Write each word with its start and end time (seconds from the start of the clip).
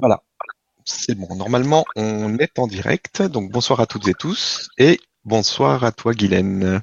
Voilà, 0.00 0.22
c'est 0.84 1.14
bon. 1.14 1.34
Normalement, 1.36 1.84
on 1.94 2.38
est 2.38 2.58
en 2.58 2.66
direct. 2.66 3.20
Donc, 3.20 3.50
bonsoir 3.50 3.80
à 3.80 3.86
toutes 3.86 4.08
et 4.08 4.14
tous. 4.14 4.70
Et 4.78 4.98
bonsoir 5.24 5.84
à 5.84 5.92
toi, 5.92 6.14
Guylaine. 6.14 6.80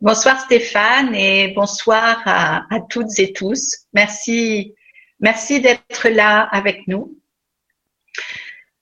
Bonsoir, 0.00 0.38
Stéphane, 0.40 1.12
et 1.14 1.52
bonsoir 1.56 2.22
à, 2.24 2.66
toutes 2.88 3.18
et 3.18 3.32
tous. 3.32 3.86
Merci, 3.92 4.74
merci 5.18 5.60
d'être 5.60 6.08
là 6.08 6.42
avec 6.52 6.86
nous. 6.86 7.18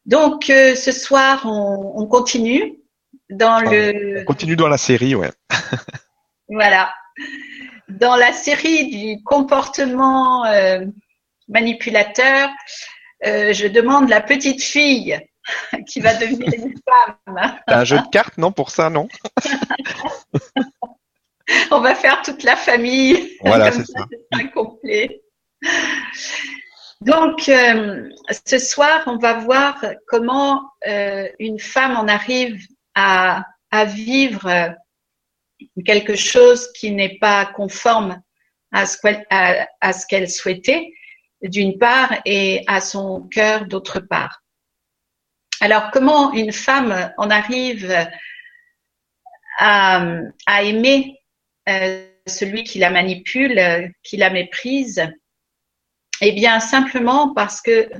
Donc, 0.04 0.50
euh, 0.50 0.74
ce 0.74 0.92
soir, 0.92 1.46
on, 1.46 2.06
continue 2.06 2.80
dans 3.30 3.60
le. 3.60 4.20
On 4.20 4.24
continue 4.24 4.56
dans 4.56 4.68
la 4.68 4.78
série, 4.78 5.14
ouais. 5.14 5.30
voilà. 6.48 6.92
Dans 7.88 8.16
la 8.16 8.32
série 8.32 8.90
du 8.90 9.22
comportement 9.22 10.44
euh, 10.44 10.84
manipulateur, 11.50 12.48
euh, 13.26 13.52
je 13.52 13.66
demande 13.66 14.08
la 14.08 14.22
petite 14.22 14.62
fille 14.62 15.20
qui 15.86 16.00
va 16.00 16.14
devenir 16.14 16.48
une 16.54 16.74
femme. 16.88 17.58
un 17.66 17.84
jeu 17.84 17.98
de 17.98 18.08
cartes, 18.10 18.38
non, 18.38 18.52
pour 18.52 18.70
ça, 18.70 18.88
non 18.88 19.08
On 21.72 21.80
va 21.80 21.96
faire 21.96 22.22
toute 22.22 22.44
la 22.44 22.54
famille. 22.54 23.36
Voilà, 23.40 23.72
c'est 23.72 23.84
ça. 23.84 24.06
complet. 24.54 25.20
Donc, 27.00 27.48
euh, 27.48 28.08
ce 28.46 28.58
soir, 28.58 29.02
on 29.06 29.16
va 29.16 29.34
voir 29.34 29.84
comment 30.06 30.62
euh, 30.86 31.28
une 31.40 31.58
femme 31.58 31.96
en 31.96 32.06
arrive 32.06 32.64
à, 32.94 33.42
à 33.72 33.84
vivre 33.84 34.74
quelque 35.84 36.14
chose 36.14 36.70
qui 36.72 36.92
n'est 36.92 37.18
pas 37.18 37.46
conforme 37.46 38.22
à 38.70 38.86
ce 38.86 40.06
qu'elle 40.06 40.30
souhaitait 40.30 40.92
d'une 41.42 41.78
part 41.78 42.20
et 42.24 42.64
à 42.66 42.80
son 42.80 43.22
cœur 43.22 43.66
d'autre 43.66 44.00
part. 44.00 44.42
Alors 45.60 45.90
comment 45.90 46.32
une 46.32 46.52
femme 46.52 47.12
en 47.18 47.30
arrive 47.30 47.94
à, 49.58 50.02
aimer 50.62 51.18
euh, 51.68 52.06
celui 52.26 52.64
qui 52.64 52.78
la 52.78 52.90
manipule, 52.90 53.92
qui 54.02 54.16
la 54.16 54.30
méprise? 54.30 55.06
Eh 56.22 56.32
bien 56.32 56.60
simplement 56.60 57.32
parce 57.34 57.60
que 57.60 57.90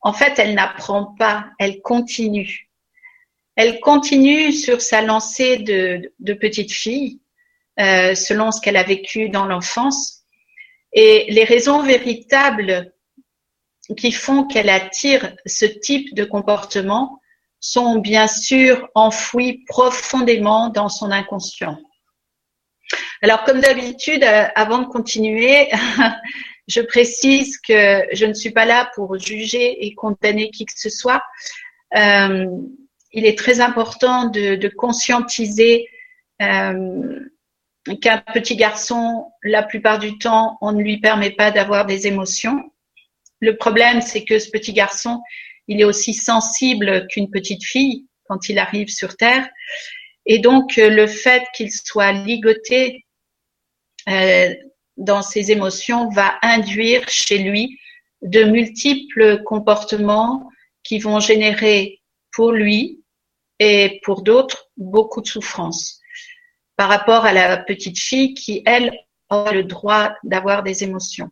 en 0.00 0.12
fait 0.12 0.38
elle 0.38 0.54
n'apprend 0.54 1.14
pas, 1.18 1.50
elle 1.58 1.80
continue. 1.82 2.70
Elle 3.56 3.80
continue 3.80 4.52
sur 4.52 4.82
sa 4.82 5.02
lancée 5.02 5.56
de, 5.58 6.12
de 6.18 6.34
petite 6.34 6.72
fille, 6.72 7.20
euh, 7.80 8.14
selon 8.14 8.52
ce 8.52 8.60
qu'elle 8.60 8.76
a 8.76 8.82
vécu 8.82 9.28
dans 9.28 9.46
l'enfance 9.46 10.15
et 10.92 11.26
les 11.30 11.44
raisons 11.44 11.82
véritables 11.82 12.92
qui 13.96 14.12
font 14.12 14.44
qu'elle 14.44 14.68
attire 14.68 15.34
ce 15.46 15.64
type 15.64 16.14
de 16.14 16.24
comportement 16.24 17.20
sont 17.60 17.98
bien 17.98 18.26
sûr 18.26 18.88
enfouies 18.94 19.64
profondément 19.66 20.68
dans 20.68 20.88
son 20.88 21.10
inconscient. 21.10 21.78
Alors, 23.22 23.44
comme 23.44 23.60
d'habitude, 23.60 24.22
euh, 24.22 24.44
avant 24.54 24.78
de 24.78 24.86
continuer, 24.86 25.68
je 26.68 26.80
précise 26.80 27.58
que 27.58 28.04
je 28.12 28.26
ne 28.26 28.34
suis 28.34 28.50
pas 28.50 28.64
là 28.64 28.90
pour 28.94 29.18
juger 29.18 29.86
et 29.86 29.94
condamner 29.94 30.50
qui 30.50 30.66
que 30.66 30.72
ce 30.76 30.90
soit. 30.90 31.22
Euh, 31.96 32.46
il 33.12 33.24
est 33.24 33.38
très 33.38 33.60
important 33.60 34.26
de, 34.26 34.68
conscientiser 34.68 35.88
euh, 36.42 37.20
qu'un 37.94 38.18
petit 38.18 38.56
garçon, 38.56 39.30
la 39.42 39.62
plupart 39.62 39.98
du 39.98 40.18
temps, 40.18 40.58
on 40.60 40.72
ne 40.72 40.82
lui 40.82 40.98
permet 40.98 41.30
pas 41.30 41.50
d'avoir 41.50 41.86
des 41.86 42.06
émotions. 42.06 42.60
Le 43.40 43.56
problème, 43.56 44.00
c'est 44.00 44.24
que 44.24 44.38
ce 44.38 44.50
petit 44.50 44.72
garçon, 44.72 45.22
il 45.68 45.80
est 45.80 45.84
aussi 45.84 46.14
sensible 46.14 47.06
qu'une 47.08 47.30
petite 47.30 47.64
fille 47.64 48.06
quand 48.28 48.48
il 48.48 48.58
arrive 48.58 48.88
sur 48.88 49.16
Terre. 49.16 49.48
Et 50.24 50.38
donc, 50.38 50.78
euh, 50.78 50.90
le 50.90 51.06
fait 51.06 51.44
qu'il 51.54 51.70
soit 51.70 52.12
ligoté 52.12 53.04
euh, 54.08 54.52
dans 54.96 55.22
ses 55.22 55.52
émotions 55.52 56.08
va 56.10 56.38
induire 56.42 57.08
chez 57.08 57.38
lui 57.38 57.78
de 58.22 58.44
multiples 58.44 59.42
comportements 59.44 60.48
qui 60.82 60.98
vont 60.98 61.20
générer 61.20 62.00
pour 62.32 62.50
lui 62.50 63.02
et 63.58 64.00
pour 64.04 64.22
d'autres 64.22 64.70
beaucoup 64.76 65.20
de 65.20 65.26
souffrance 65.26 65.95
par 66.76 66.88
rapport 66.88 67.24
à 67.24 67.32
la 67.32 67.56
petite 67.56 67.98
fille 67.98 68.34
qui, 68.34 68.62
elle, 68.66 68.92
a 69.30 69.52
le 69.52 69.64
droit 69.64 70.14
d'avoir 70.22 70.62
des 70.62 70.84
émotions. 70.84 71.30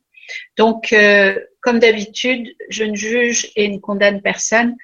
Donc, 0.56 0.92
euh, 0.92 1.38
comme 1.60 1.78
d'habitude, 1.78 2.54
je 2.68 2.84
ne 2.84 2.94
juge 2.94 3.50
et 3.56 3.68
ne 3.68 3.78
condamne 3.78 4.22
personne. 4.22 4.74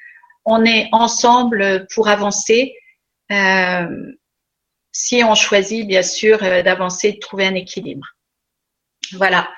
On 0.45 0.65
est 0.65 0.89
ensemble 0.93 1.87
pour 1.95 2.09
avancer. 2.09 2.75
Euh, 3.33 4.13
si 4.93 5.23
on 5.25 5.35
choisit, 5.35 5.87
bien 5.87 6.03
sûr, 6.03 6.43
euh, 6.43 6.63
d'avancer, 6.63 7.13
de 7.13 7.19
trouver 7.19 7.47
un 7.47 7.55
équilibre. 7.55 8.07
Voilà. 9.13 9.51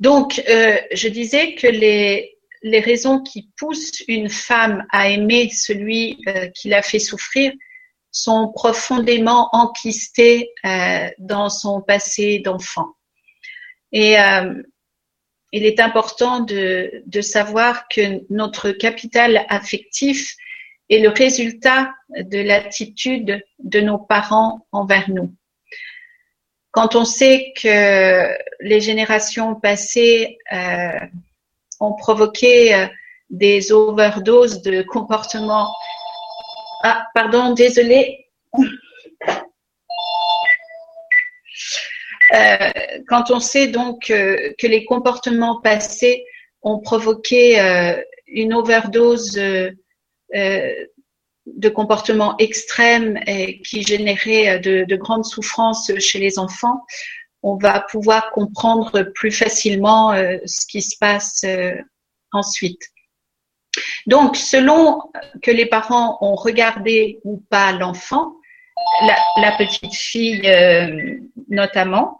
Donc, 0.00 0.42
je 0.46 1.08
disais 1.08 1.54
que 1.54 1.68
les, 1.68 2.36
les 2.62 2.80
raisons 2.80 3.22
qui 3.22 3.48
poussent 3.56 4.02
une 4.08 4.28
femme 4.28 4.84
à 4.90 5.08
aimer 5.08 5.48
celui 5.50 6.18
qui 6.54 6.68
l'a 6.68 6.82
fait 6.82 6.98
souffrir, 6.98 7.52
sont 8.14 8.52
profondément 8.54 9.48
enquistées 9.52 10.52
euh, 10.64 11.10
dans 11.18 11.50
son 11.50 11.82
passé 11.82 12.38
d'enfant. 12.38 12.94
Et 13.90 14.18
euh, 14.18 14.62
il 15.50 15.66
est 15.66 15.80
important 15.80 16.40
de, 16.40 17.02
savoir 17.20 17.88
que 17.88 18.22
notre 18.32 18.70
capital 18.70 19.44
affectif 19.48 20.36
est 20.90 21.00
le 21.00 21.08
résultat 21.08 21.92
de 22.16 22.38
l'attitude 22.38 23.44
de 23.58 23.80
nos 23.80 23.98
parents 23.98 24.66
envers 24.70 25.10
nous. 25.10 25.34
Quand 26.70 26.94
on 26.94 27.04
sait 27.04 27.52
que 27.60 28.28
les 28.60 28.80
générations 28.80 29.56
passées 29.56 30.38
euh, 30.52 31.00
ont 31.80 31.94
provoqué 31.94 32.88
des 33.30 33.72
overdoses 33.72 34.62
de 34.62 34.82
comportements 34.82 35.74
ah, 36.86 37.08
pardon, 37.14 37.54
désolé. 37.54 38.26
Euh, 42.34 42.70
quand 43.08 43.30
on 43.30 43.40
sait 43.40 43.68
donc 43.68 44.10
euh, 44.10 44.52
que 44.58 44.66
les 44.66 44.84
comportements 44.84 45.62
passés 45.62 46.26
ont 46.60 46.80
provoqué 46.80 47.58
euh, 47.58 47.98
une 48.26 48.52
overdose 48.52 49.32
de 49.32 49.74
comportements 51.70 52.36
extrêmes 52.36 53.18
et 53.26 53.62
qui 53.62 53.82
généraient 53.82 54.58
de, 54.58 54.84
de, 54.84 54.96
grandes 54.96 55.24
souffrances 55.24 55.90
chez 55.98 56.18
les 56.18 56.38
enfants, 56.38 56.84
on 57.42 57.56
va 57.56 57.80
pouvoir 57.80 58.30
comprendre 58.30 59.04
plus 59.14 59.30
facilement 59.30 60.12
ce 60.12 60.66
qui 60.66 60.82
se 60.82 60.98
passe 60.98 61.46
ensuite. 62.32 62.82
Donc, 64.06 64.36
selon 64.36 65.00
que 65.42 65.50
les 65.50 65.66
parents 65.66 66.18
ont 66.20 66.34
regardé 66.34 67.20
ou 67.24 67.42
pas 67.50 67.72
l'enfant, 67.72 68.34
la, 69.36 69.52
petite 69.56 69.94
fille 69.94 70.42
euh, 70.46 71.18
notamment, 71.48 72.18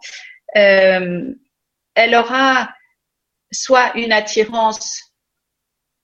euh, 0.55 1.33
elle 1.95 2.15
aura 2.15 2.69
soit 3.51 3.95
une 3.95 4.11
attirance 4.11 5.01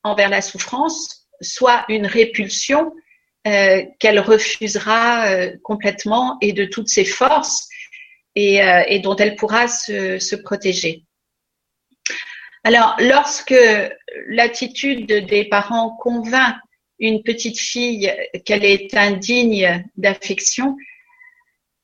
envers 0.02 0.28
la 0.28 0.40
souffrance, 0.40 1.26
soit 1.40 1.84
une 1.88 2.06
répulsion 2.06 2.92
euh, 3.46 3.82
qu'elle 3.98 4.20
refusera 4.20 5.26
complètement 5.62 6.38
et 6.40 6.52
de 6.52 6.64
toutes 6.64 6.88
ses 6.88 7.04
forces 7.04 7.68
et, 8.34 9.00
dont 9.00 9.16
elle 9.16 9.36
pourra 9.36 9.68
se 9.68 10.36
protéger. 10.36 11.04
Alors, 12.64 12.96
lorsque 13.00 13.54
l'attitude 14.28 15.06
des 15.06 15.44
parents 15.44 15.96
convainc 15.96 16.56
une 16.98 17.24
petite 17.24 17.58
fille 17.58 18.12
qu'elle 18.44 18.64
est 18.64 18.94
indigne 18.96 19.84
d'affection, 19.96 20.76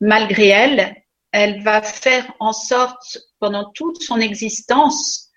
malgré 0.01 0.47
elle, 0.47 0.95
elle 1.33 1.61
va 1.63 1.83
faire 1.83 2.33
en 2.39 2.53
sorte 2.53 3.19
pendant 3.41 3.71
toute 3.73 4.01
son 4.01 4.21
existence 4.21 5.31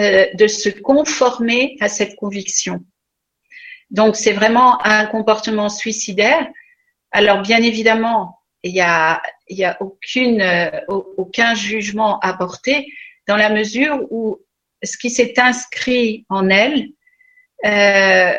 euh, 0.00 0.26
de 0.34 0.46
se 0.46 0.70
conformer 0.70 1.76
à 1.80 1.88
cette 1.90 2.16
conviction. 2.16 2.84
Donc 3.90 4.16
c'est 4.16 4.32
vraiment 4.32 4.82
un 4.84 5.04
comportement 5.06 5.68
suicidaire. 5.68 6.48
Alors 7.10 7.42
bien 7.42 7.62
évidemment, 7.62 8.38
il 8.62 8.74
y 8.74 8.80
a, 8.80 9.20
euh, 9.50 10.70
aucun 10.88 11.54
jugement 11.54 12.18
à 12.20 12.32
porter 12.32 12.86
dans 13.26 13.36
la 13.36 13.50
mesure 13.50 14.06
où 14.10 14.40
ce 14.82 14.96
qui 14.96 15.10
s'est 15.10 15.34
inscrit 15.38 16.24
en 16.28 16.48
elle 16.48 16.88
euh, 17.64 18.36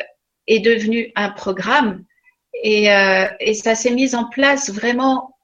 est 0.47 0.59
devenu 0.59 1.11
un 1.15 1.29
programme 1.29 2.03
et, 2.63 2.91
euh, 2.91 3.27
et 3.39 3.53
ça 3.53 3.75
s'est 3.75 3.91
mis 3.91 4.15
en 4.15 4.29
place 4.29 4.69
vraiment. 4.69 5.35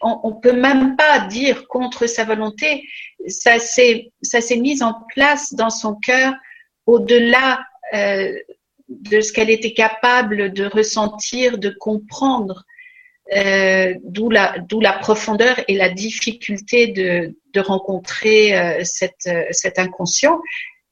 On, 0.00 0.18
on 0.24 0.32
peut 0.34 0.52
même 0.52 0.96
pas 0.96 1.26
dire 1.26 1.68
contre 1.68 2.06
sa 2.06 2.24
volonté. 2.24 2.82
Ça 3.28 3.58
s'est 3.58 4.10
ça 4.22 4.40
s'est 4.40 4.56
mis 4.56 4.82
en 4.82 4.94
place 5.14 5.54
dans 5.54 5.70
son 5.70 5.94
cœur 5.94 6.34
au-delà 6.86 7.60
de 8.88 9.20
ce 9.20 9.32
qu'elle 9.32 9.50
était 9.50 9.74
capable 9.74 10.52
de 10.52 10.64
ressentir, 10.66 11.58
de 11.58 11.70
comprendre, 11.70 12.64
d'où 13.32 14.30
la, 14.30 14.56
la 14.80 14.92
profondeur 14.92 15.56
et 15.68 15.74
la 15.74 15.88
difficulté 15.88 16.88
de, 16.88 17.36
de 17.52 17.60
rencontrer 17.60 18.82
cette, 18.84 19.28
cet 19.50 19.78
inconscient 19.78 20.40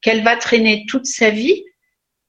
qu'elle 0.02 0.22
va 0.22 0.36
traîner 0.36 0.84
toute 0.88 1.06
sa 1.06 1.30
vie 1.30 1.64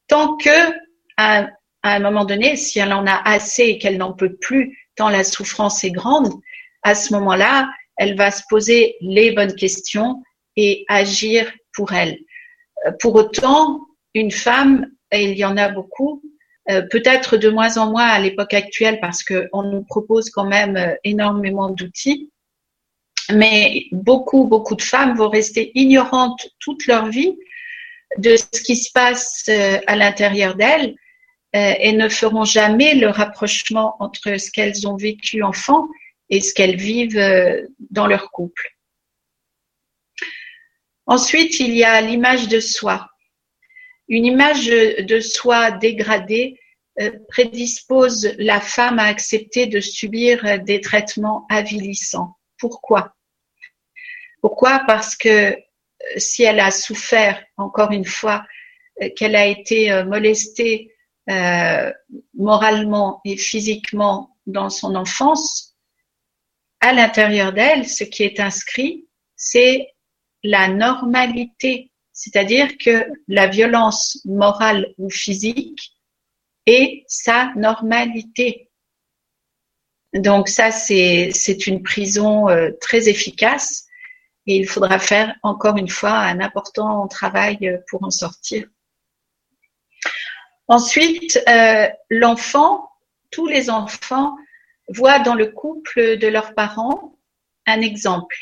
tant 0.07 0.38
que 0.38 0.74
à, 1.18 1.48
un 1.84 2.00
moment 2.00 2.25
donné, 2.25 2.56
si 2.56 2.80
elle 2.80 2.94
en 2.94 3.06
a 3.06 3.22
assez 3.30 3.63
et 3.63 3.78
qu'elle 3.78 3.98
n'en 3.98 4.13
peut 4.13 4.36
plus, 4.36 4.90
tant 4.96 5.10
la 5.10 5.24
souffrance 5.24 5.84
est 5.84 5.92
grande, 5.92 6.34
à 6.84 6.96
ce 6.96 7.13
moment-là, 7.13 7.69
elle 7.98 8.16
va 8.16 8.31
se 8.31 8.44
poser 8.50 8.96
les 9.01 9.31
bonnes 9.31 9.56
questions 9.56 10.24
et 10.56 10.86
agir 10.88 11.51
pour 11.74 11.94
elle. 11.94 12.18
Euh, 12.86 12.92
pour 13.00 13.16
autant, 13.16 13.81
une 14.13 14.31
femme, 14.31 14.88
et 15.12 15.25
il 15.25 15.38
y 15.38 15.46
en 15.46 15.58
a 15.58 15.69
beaucoup, 15.69 16.22
euh, 16.70 16.82
peut-être 16.90 17.38
de 17.38 17.50
moins 17.50 17.78
en 17.78 17.92
moins 17.92 18.08
à 18.08 18.20
l'époque 18.20 18.54
actuelle 18.54 19.00
parce 19.00 19.24
qu'on 19.24 19.64
nous 19.64 19.84
propose 19.84 20.30
quand 20.30 20.46
même 20.46 20.78
euh, 20.78 20.96
énormément 21.04 21.70
d'outils, 21.70 22.32
mais 23.32 23.86
beaucoup, 23.92 24.46
beaucoup 24.46 24.76
de 24.76 24.82
femmes 24.82 25.16
vont 25.16 25.30
rester 25.30 25.72
ignorantes 25.76 26.48
toute 26.60 26.86
leur 26.88 27.08
vie 27.08 27.38
de 28.18 28.36
ce 28.36 28.62
qui 28.62 28.76
se 28.76 28.92
passe 28.92 29.50
à 29.88 29.96
l'intérieur 29.96 30.56
d'elles 30.56 30.96
et 31.54 31.92
ne 31.94 32.08
feront 32.08 32.46
jamais 32.46 32.94
le 32.94 33.10
rapprochement 33.10 33.96
entre 34.00 34.40
ce 34.40 34.52
qu'elles 34.52 34.88
ont 34.88 34.96
vécu 34.96 35.42
enfant 35.42 35.88
et 36.30 36.42
ce 36.42 36.54
qu'elles 36.54 36.78
vivent 36.78 37.18
euh, 37.18 37.62
dans 37.92 38.08
leur 38.08 38.32
couple. 38.32 38.76
Ensuite, 41.06 41.60
il 41.60 41.76
y 41.76 41.84
a 41.84 42.02
l'image 42.02 42.48
de 42.48 42.60
soi. 42.60 43.08
Une 44.07 44.25
image 44.25 44.68
de 44.68 45.19
soi 45.19 45.72
dégradée 45.72 46.60
euh, 47.00 47.12
prédispose 47.30 48.34
la 48.38 48.62
femme 48.62 49.00
à 49.00 49.06
accepter 49.06 49.68
de 49.68 49.80
subir 49.80 50.63
des 50.63 50.80
traitements 50.80 51.46
avilissants. 51.50 52.38
Pourquoi? 52.57 53.16
Pourquoi? 54.42 54.84
Parce 54.88 55.16
que 55.16 55.30
euh, 55.30 55.56
si 56.18 56.44
elle 56.44 56.60
a 56.60 56.72
souffert, 56.72 57.44
encore 57.57 57.92
une 57.92 58.06
fois, 58.06 58.46
qu'elle 59.18 59.36
a 59.36 59.46
été 59.46 60.04
molestée 60.06 60.96
moralement 62.34 63.19
et 63.25 63.36
physiquement 63.36 64.38
dans 64.46 64.69
son 64.69 64.96
enfance, 64.96 65.75
à 66.80 66.94
l'intérieur 66.94 67.51
d'elle, 67.51 67.88
ce 67.88 68.04
qui 68.04 68.24
est 68.24 68.40
inscrit, 68.40 69.08
c'est 69.36 69.96
la 70.44 70.68
normalité, 70.68 71.92
c'est-à-dire 72.16 72.78
que 72.78 73.06
la 73.28 73.48
violence 73.48 74.22
morale 74.24 74.88
ou 74.98 75.10
physique 75.10 75.92
est 76.66 77.04
sa 77.08 77.52
normalité. 77.56 78.72
Donc 80.14 80.48
ça, 80.48 80.72
c'est 80.72 81.68
une 81.68 81.84
prison 81.84 82.50
euh, 82.50 82.72
très 82.80 83.10
efficace 83.10 83.86
et 84.48 84.56
il 84.56 84.68
faudra 84.68 84.98
faire 84.98 85.36
encore 85.44 85.76
une 85.76 85.90
fois 85.90 86.14
un 86.14 86.40
important 86.40 87.06
travail 87.08 87.80
pour 87.90 88.04
en 88.04 88.12
sortir. 88.12 88.66
Ensuite, 90.70 91.44
euh, 91.50 91.90
l'enfant, 92.10 92.90
tous 93.30 93.46
les 93.46 93.70
enfants 93.70 94.38
voient 94.88 95.20
dans 95.20 95.36
le 95.36 95.48
couple 95.48 96.18
de 96.18 96.28
leurs 96.28 96.56
parents 96.56 97.20
un 97.66 97.82
exemple. 97.82 98.38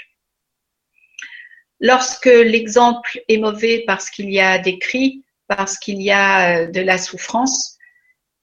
Lorsque 1.84 2.28
l'exemple 2.28 3.20
est 3.28 3.38
mauvais 3.38 3.84
parce 3.86 4.10
qu'il 4.10 4.32
y 4.32 4.40
a 4.40 4.58
des 4.58 4.80
cris, 4.80 5.26
parce 5.48 5.78
qu'il 5.78 6.02
y 6.02 6.12
a 6.12 6.62
euh, 6.62 6.68
de 6.68 6.80
la 6.80 6.98
souffrance, 6.98 7.78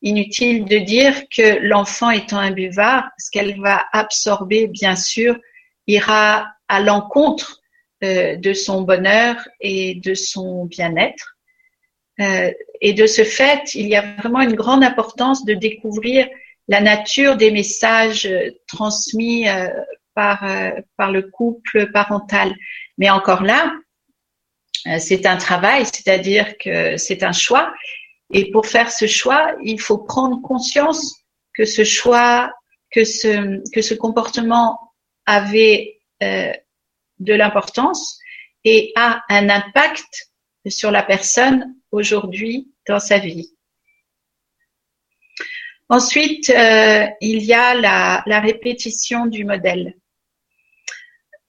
inutile 0.02 0.66
de 0.66 0.76
dire 0.76 1.14
que 1.34 1.58
l'enfant 1.62 2.10
étant 2.10 2.36
un 2.36 2.50
buvard, 2.50 3.08
ce 3.16 3.30
qu'elle 3.30 3.58
va 3.58 3.86
absorber, 3.92 4.66
bien 4.66 4.94
sûr, 4.94 5.38
ira 5.86 6.48
à 6.68 6.80
l'encontre 6.82 7.62
euh, 8.04 8.36
de 8.36 8.52
son 8.52 8.82
bonheur 8.82 9.36
et 9.58 9.94
de 9.94 10.12
son 10.12 10.66
bien-être. 10.66 11.38
Euh, 12.20 12.52
et 12.82 12.92
de 12.92 13.06
ce 13.06 13.24
fait, 13.24 13.74
il 13.74 13.88
y 13.88 13.96
a 13.96 14.16
vraiment 14.18 14.42
une 14.42 14.54
grande 14.54 14.84
importance 14.84 15.46
de 15.46 15.54
découvrir 15.54 16.28
la 16.68 16.82
nature 16.82 17.36
des 17.36 17.50
messages 17.50 18.28
transmis 18.68 19.46
par 20.14 21.10
le 21.10 21.22
couple 21.22 21.90
parental. 21.90 22.54
Mais 22.98 23.10
encore 23.10 23.42
là, 23.42 23.72
c'est 24.98 25.26
un 25.26 25.36
travail, 25.36 25.84
c'est-à-dire 25.86 26.56
que 26.58 26.96
c'est 26.96 27.22
un 27.22 27.32
choix. 27.32 27.72
Et 28.32 28.50
pour 28.50 28.66
faire 28.66 28.90
ce 28.90 29.06
choix, 29.06 29.54
il 29.62 29.80
faut 29.80 29.98
prendre 29.98 30.40
conscience 30.42 31.16
que 31.54 31.64
ce 31.64 31.84
choix, 31.84 32.52
que 32.90 33.04
ce, 33.04 33.60
que 33.72 33.82
ce 33.82 33.94
comportement 33.94 34.94
avait 35.26 36.00
de 36.20 37.34
l'importance 37.34 38.18
et 38.64 38.92
a 38.96 39.22
un 39.28 39.48
impact 39.48 40.30
sur 40.68 40.90
la 40.90 41.02
personne 41.02 41.74
aujourd'hui 41.90 42.72
dans 42.86 43.00
sa 43.00 43.18
vie. 43.18 43.54
Ensuite, 45.88 46.50
euh, 46.50 47.06
il 47.20 47.42
y 47.42 47.52
a 47.52 47.74
la, 47.74 48.40
répétition 48.40 49.26
du 49.26 49.44
modèle. 49.44 49.96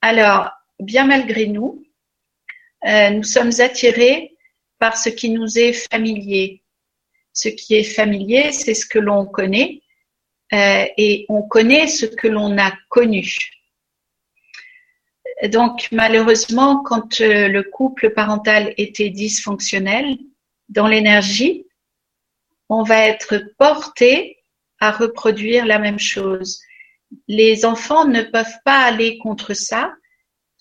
Alors, 0.00 0.50
bien 0.82 1.06
malgré 1.06 1.46
nous, 1.46 1.84
euh, 2.84 3.10
nous 3.10 3.22
sommes 3.22 3.52
attirés 3.58 4.36
par 4.78 4.96
ce 4.96 5.08
qui 5.08 5.30
nous 5.30 5.58
est 5.58 5.72
familier. 5.90 6.62
Ce 7.32 7.48
qui 7.48 7.74
est 7.74 7.84
familier, 7.84 8.52
c'est 8.52 8.74
ce 8.74 8.86
que 8.86 8.98
l'on 8.98 9.26
connaît 9.26 9.80
euh, 10.52 10.84
et 10.98 11.24
on 11.28 11.42
connaît 11.42 11.86
ce 11.86 12.06
que 12.06 12.28
l'on 12.28 12.58
a 12.58 12.72
connu. 12.88 13.36
Donc, 15.44 15.88
malheureusement, 15.92 16.82
quand 16.82 17.20
le 17.20 17.62
couple 17.62 18.10
parental 18.10 18.74
était 18.76 19.08
dysfonctionnel 19.08 20.18
dans 20.68 20.86
l'énergie, 20.86 21.66
on 22.68 22.82
va 22.82 23.06
être 23.06 23.42
porté 23.58 24.38
à 24.80 24.90
reproduire 24.90 25.66
la 25.66 25.78
même 25.78 25.98
chose. 25.98 26.60
Les 27.28 27.64
enfants 27.64 28.06
ne 28.06 28.22
peuvent 28.22 28.58
pas 28.64 28.80
aller 28.80 29.18
contre 29.18 29.54
ça, 29.54 29.94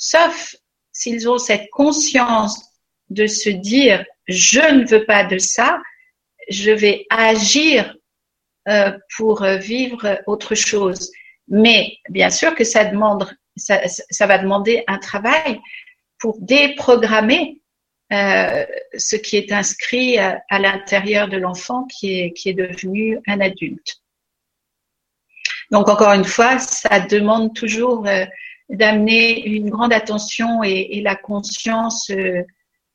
sauf 0.01 0.56
s'ils 0.92 1.30
ont 1.30 1.38
cette 1.38 1.69
conscience 1.69 2.59
de 3.09 3.27
se 3.27 3.50
dire 3.50 4.03
je 4.27 4.60
ne 4.60 4.86
veux 4.86 5.05
pas 5.05 5.24
de 5.24 5.38
ça, 5.38 5.79
je 6.50 6.72
vais 6.72 7.05
agir 7.10 7.96
euh, 8.67 8.91
pour 9.15 9.43
vivre 9.43 10.20
autre 10.27 10.55
chose. 10.55 11.12
Mais 11.48 11.98
bien 12.10 12.29
sûr 12.29 12.55
que 12.55 12.63
ça 12.63 12.86
demande, 12.86 13.29
ça, 13.55 14.25
va 14.25 14.38
demander 14.38 14.84
un 14.88 14.98
travail 14.98 15.60
pour 16.20 16.38
déprogrammer 16.39 17.62
euh, 18.12 18.65
ce 18.98 19.15
qui 19.15 19.38
est 19.38 19.51
inscrit 19.51 20.17
à, 20.17 20.41
l'intérieur 20.60 21.27
de 21.27 21.38
l'enfant 21.38 21.86
qui 21.86 22.20
est, 22.20 22.53
devenu 22.53 23.20
un 23.27 23.39
adulte. 23.39 24.01
Donc 25.72 25.89
encore 25.89 26.13
une 26.13 26.25
fois, 26.25 26.60
ça 26.60 27.00
demande 27.00 27.53
toujours 27.53 28.08
euh, 28.08 28.25
d'amener 28.71 29.45
une 29.45 29.69
grande 29.69 29.93
attention 29.93 30.63
et, 30.63 31.01
la 31.01 31.15
conscience 31.15 32.09
euh, 32.09 32.43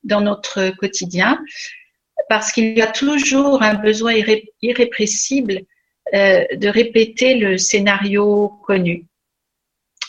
dans 0.03 0.21
notre 0.21 0.69
quotidien, 0.71 1.43
parce 2.29 2.51
qu'il 2.51 2.77
y 2.77 2.81
a 2.81 2.87
toujours 2.87 3.61
un 3.61 3.75
besoin 3.75 4.13
irrépressible 4.61 5.61
de 6.13 6.69
répéter 6.69 7.35
le 7.35 7.57
scénario 7.57 8.47
connu. 8.65 9.05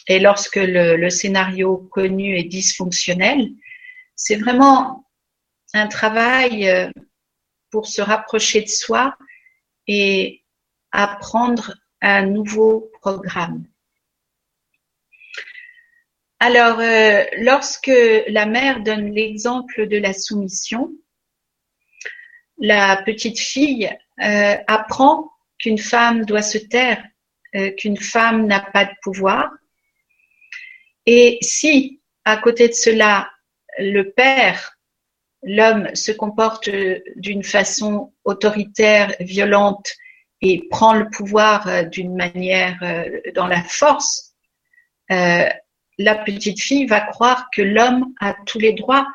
Et 0.06 0.20
lorsque 0.20 0.60
le 0.62 1.10
scénario 1.10 1.88
connu 1.90 2.38
est 2.38 2.44
dysfonctionnel, 2.44 3.50
c'est 4.18 4.37
vraiment 4.37 5.06
un 5.75 5.87
travail 5.87 6.68
euh, 6.68 6.90
pour 7.70 7.87
se 7.87 8.02
rapprocher 8.02 8.62
de 8.62 8.68
soi 8.68 9.16
et 9.87 10.42
apprendre 10.90 11.75
un 12.02 12.26
nouveau 12.26 12.90
programme. 13.00 13.64
Alors, 16.40 16.78
euh, 16.80 17.25
lorsque 17.38 17.90
la 18.28 18.47
mère 18.47 18.83
donne 18.83 19.12
l'exemple 19.12 19.87
de 19.87 19.97
la 19.97 20.12
soumission, 20.12 20.92
la 22.59 23.02
petite 23.04 23.38
fille 23.38 23.90
euh, 24.21 24.57
apprend 24.66 25.30
qu'une 25.59 25.78
femme 25.78 26.25
doit 26.25 26.42
se 26.42 26.59
taire, 26.59 27.02
qu'une 27.78 27.97
femme 27.97 28.47
n'a 28.47 28.61
pas 28.61 28.85
de 28.85 28.92
pouvoir. 29.02 29.50
Et 31.07 31.38
si, 31.40 32.02
à 32.25 32.37
côté 32.37 32.68
de 32.68 32.75
cela, 32.75 33.30
le 33.78 34.11
père, 34.11 34.78
l'homme 35.42 35.95
se 35.95 36.12
comporte 36.12 36.68
d'une 37.16 37.42
façon 37.42 38.12
autoritaire, 38.25 39.14
violente 39.21 39.90
et 40.40 40.68
prend 40.71 40.95
le 40.95 41.09
pouvoir 41.11 41.66
euh, 41.68 41.83
d'une 41.83 42.14
manière 42.14 42.78
euh, 42.83 43.21
dans 43.35 43.47
la 43.47 43.62
force, 43.62 44.35
euh, 45.11 45.49
la 45.99 46.14
petite 46.14 46.61
fille 46.61 46.87
va 46.87 47.00
croire 47.00 47.49
que 47.52 47.62
l'homme 47.62 48.12
a 48.21 48.35
tous 48.47 48.59
les 48.59 48.73
droits 48.73 49.07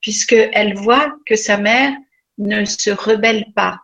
puisqu'elle 0.00 0.74
voit 0.74 1.14
que 1.26 1.36
sa 1.36 1.56
mère 1.56 1.92
ne 2.38 2.64
se 2.64 2.90
rebelle 2.90 3.52
pas. 3.54 3.80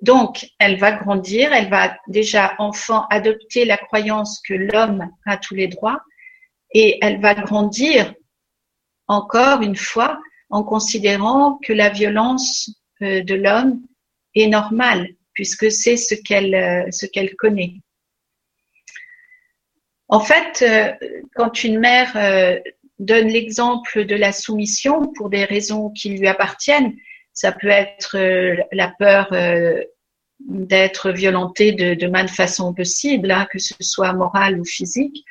Donc, 0.00 0.46
elle 0.58 0.78
va 0.78 0.92
grandir, 0.92 1.52
elle 1.52 1.70
va 1.70 1.96
déjà 2.08 2.54
enfant 2.58 3.06
adopter 3.08 3.64
la 3.64 3.76
croyance 3.76 4.40
que 4.46 4.54
l'homme 4.54 5.08
a 5.26 5.36
tous 5.36 5.54
les 5.54 5.66
droits 5.66 6.00
et 6.72 6.98
elle 7.02 7.20
va 7.20 7.34
grandir 7.34 8.14
encore 9.08 9.62
une 9.62 9.76
fois 9.76 10.20
en 10.50 10.62
considérant 10.62 11.58
que 11.62 11.72
la 11.72 11.88
violence 11.88 12.70
euh, 13.02 13.22
de 13.22 13.34
l'homme 13.34 13.80
est 14.34 14.46
normale 14.46 15.08
puisque 15.32 15.70
c'est 15.70 15.96
ce 15.96 16.14
qu'elle 16.14 16.54
euh, 16.54 16.90
ce 16.90 17.06
qu'elle 17.06 17.34
connaît. 17.36 17.74
En 20.14 20.20
fait, 20.20 20.62
euh, 20.62 20.92
quand 21.34 21.64
une 21.64 21.80
mère 21.80 22.16
donne 23.00 23.26
l'exemple 23.26 24.04
de 24.04 24.14
la 24.14 24.30
soumission 24.30 25.12
pour 25.16 25.28
des 25.28 25.44
raisons 25.44 25.90
qui 25.90 26.10
lui 26.10 26.28
appartiennent, 26.28 26.94
ça 27.32 27.50
peut 27.50 27.68
être 27.68 28.16
la 28.70 28.88
peur 28.96 29.34
d'être 30.38 31.10
violentée 31.10 31.72
de, 31.72 31.94
de 31.94 32.06
de 32.06 32.30
façon 32.30 32.72
possible, 32.72 33.32
hein, 33.32 33.48
que 33.50 33.58
ce 33.58 33.74
soit 33.80 34.12
morale 34.12 34.60
ou 34.60 34.64
physique. 34.64 35.24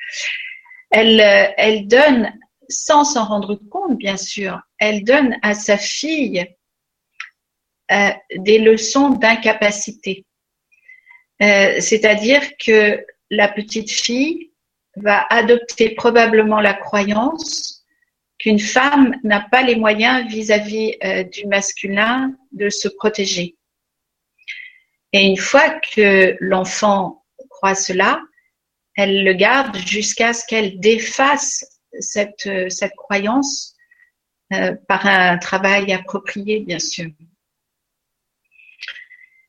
Elle, 0.90 1.86
donne 1.88 2.32
sans 2.68 3.04
s'en 3.04 3.24
rendre 3.24 3.54
compte, 3.70 3.96
bien 3.96 4.18
sûr, 4.18 4.60
elle 4.78 5.02
donne 5.02 5.36
à 5.40 5.54
sa 5.54 5.78
fille 5.78 6.46
euh, 7.90 8.10
des 8.36 8.58
leçons 8.58 9.10
d'incapacité. 9.10 10.24
Euh, 11.42 11.80
c'est-à-dire 11.80 12.42
que 12.64 13.04
la 13.30 13.48
petite 13.48 13.90
fille 13.90 14.52
va 14.96 15.26
adopter 15.30 15.90
probablement 15.90 16.60
la 16.60 16.74
croyance 16.74 17.84
qu'une 18.38 18.58
femme 18.58 19.16
n'a 19.22 19.40
pas 19.40 19.62
les 19.62 19.76
moyens 19.76 20.26
vis-à-vis 20.28 20.96
euh, 21.04 21.22
du 21.24 21.46
masculin 21.46 22.36
de 22.52 22.68
se 22.68 22.88
protéger. 22.88 23.56
Et 25.12 25.24
une 25.24 25.36
fois 25.36 25.80
que 25.94 26.36
l'enfant 26.40 27.24
croit 27.48 27.74
cela, 27.74 28.20
elle 28.96 29.24
le 29.24 29.32
garde 29.32 29.76
jusqu'à 29.76 30.32
ce 30.32 30.44
qu'elle 30.46 30.78
défasse 30.78 31.64
cette, 32.00 32.46
euh, 32.46 32.68
cette 32.68 32.94
croyance 32.96 33.76
euh, 34.52 34.74
par 34.88 35.06
un 35.06 35.38
travail 35.38 35.92
approprié, 35.92 36.60
bien 36.60 36.78
sûr. 36.78 37.10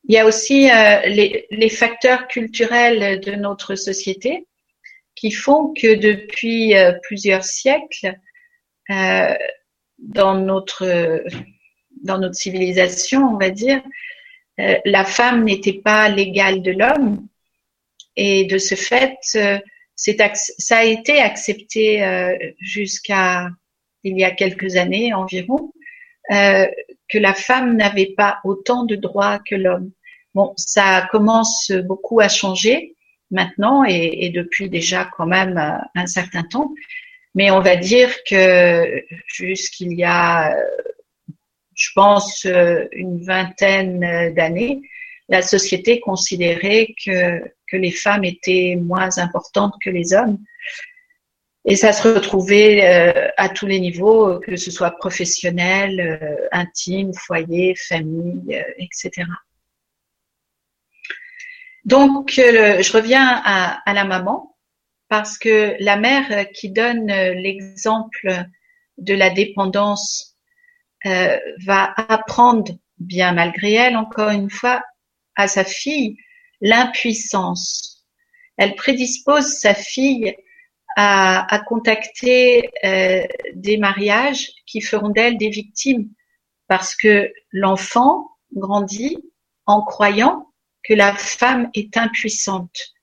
Il 0.07 0.13
y 0.13 0.19
a 0.19 0.25
aussi 0.27 0.69
les, 0.69 1.69
facteurs 1.69 2.27
culturels 2.27 3.19
de 3.21 3.31
notre 3.31 3.73
société 3.73 4.45
qui 5.15 5.31
font 5.31 5.73
que 5.73 5.95
depuis 5.95 6.73
plusieurs 7.03 7.43
siècles, 7.43 8.15
dans 8.89 10.35
notre 10.35 11.23
dans 12.03 12.19
notre 12.19 12.35
civilisation, 12.35 13.21
on 13.33 13.37
va 13.37 13.49
dire, 13.49 13.81
la 14.57 15.05
femme 15.05 15.45
n'était 15.45 15.81
pas 15.81 16.09
l'égale 16.09 16.61
de 16.61 16.71
l'homme 16.71 17.27
et 18.15 18.45
de 18.45 18.57
ce 18.57 18.75
fait, 18.75 19.17
ça 19.95 20.77
a 20.77 20.83
été 20.83 21.19
accepté 21.19 22.03
euh, 22.03 22.35
jusqu'à 22.59 23.49
il 24.03 24.17
y 24.17 24.23
a 24.23 24.31
quelques 24.31 24.75
années 24.75 25.13
environ 25.13 25.73
euh, 26.31 26.67
que 27.09 27.17
la 27.17 27.33
femme 27.33 27.75
n'avait 27.75 28.13
pas 28.15 28.39
autant 28.43 28.83
de 28.83 28.95
droits 28.95 29.39
que 29.39 29.55
l'homme. 29.55 29.91
Bon, 30.33 30.53
ça 30.57 31.07
commence 31.11 31.71
beaucoup 31.71 32.19
à 32.19 32.27
changer 32.27 32.94
maintenant 33.31 33.83
et, 33.85 34.11
et 34.21 34.29
depuis 34.29 34.69
déjà 34.69 35.09
quand 35.17 35.25
même 35.25 35.57
euh, 35.57 35.77
un 35.95 36.05
certain 36.07 36.43
temps, 36.43 36.73
mais 37.33 37.51
on 37.51 37.59
va 37.59 37.75
dire 37.75 38.09
que 38.29 39.03
jusqu'il 39.27 39.93
y 39.93 40.03
a, 40.03 40.55
je 41.75 41.89
pense, 41.93 42.45
une 42.45 43.21
vingtaine 43.21 44.33
d'années, 44.33 44.81
la 45.27 45.41
société 45.41 45.99
considérait 45.99 46.95
que 47.03 47.41
que 47.67 47.77
les 47.77 47.91
femmes 47.91 48.23
étaient 48.23 48.77
moins 48.79 49.17
importantes 49.17 49.75
que 49.83 49.89
les 49.89 50.13
hommes. 50.13 50.37
Et 51.65 51.75
ça 51.75 51.93
se 51.93 52.07
retrouvait 52.07 52.85
euh, 52.85 53.29
à 53.37 53.49
tous 53.49 53.65
les 53.65 53.79
niveaux, 53.79 54.39
que 54.39 54.55
ce 54.55 54.69
soit 54.69 54.91
professionnel, 54.91 55.99
euh, 55.99 56.47
intime, 56.51 57.11
foyer, 57.13 57.73
famille, 57.75 58.55
euh, 58.55 58.63
etc. 58.77 59.27
Donc, 61.85 62.31
je 62.35 62.91
reviens 62.91 63.41
à, 63.45 63.93
la 63.93 64.05
maman, 64.05 64.55
parce 65.07 65.37
que 65.37 65.75
la 65.79 65.97
mère 65.97 66.47
qui 66.51 66.71
donne 66.71 67.07
l'exemple 67.07 68.45
de 68.97 69.13
la 69.13 69.29
dépendance 69.29 70.35
va 71.03 71.93
apprendre, 71.95 72.71
bien 72.97 73.33
malgré 73.33 73.73
elle, 73.73 73.97
encore 73.97 74.31
une 74.31 74.49
fois, 74.49 74.83
à 75.35 75.47
sa 75.47 75.63
fille 75.63 76.17
l'impuissance. 76.61 78.05
Elle 78.57 78.75
prédispose 78.75 79.47
sa 79.59 79.73
fille 79.73 80.35
à, 80.97 81.61
contacter 81.67 82.69
euh, 82.85 83.25
des 83.53 83.77
mariages 83.77 84.51
qui 84.65 84.81
feront 84.81 85.09
d'elle 85.09 85.37
des 85.37 85.49
victimes 85.49 86.09
parce 86.67 86.95
que 86.95 87.31
l'enfant 87.51 88.29
grandit 88.53 89.17
en 89.65 89.83
croyant 89.83 90.53
que 90.87 90.93
la 90.93 91.13
femme 91.15 91.69
est 91.73 91.97
impuissante. 91.97 92.95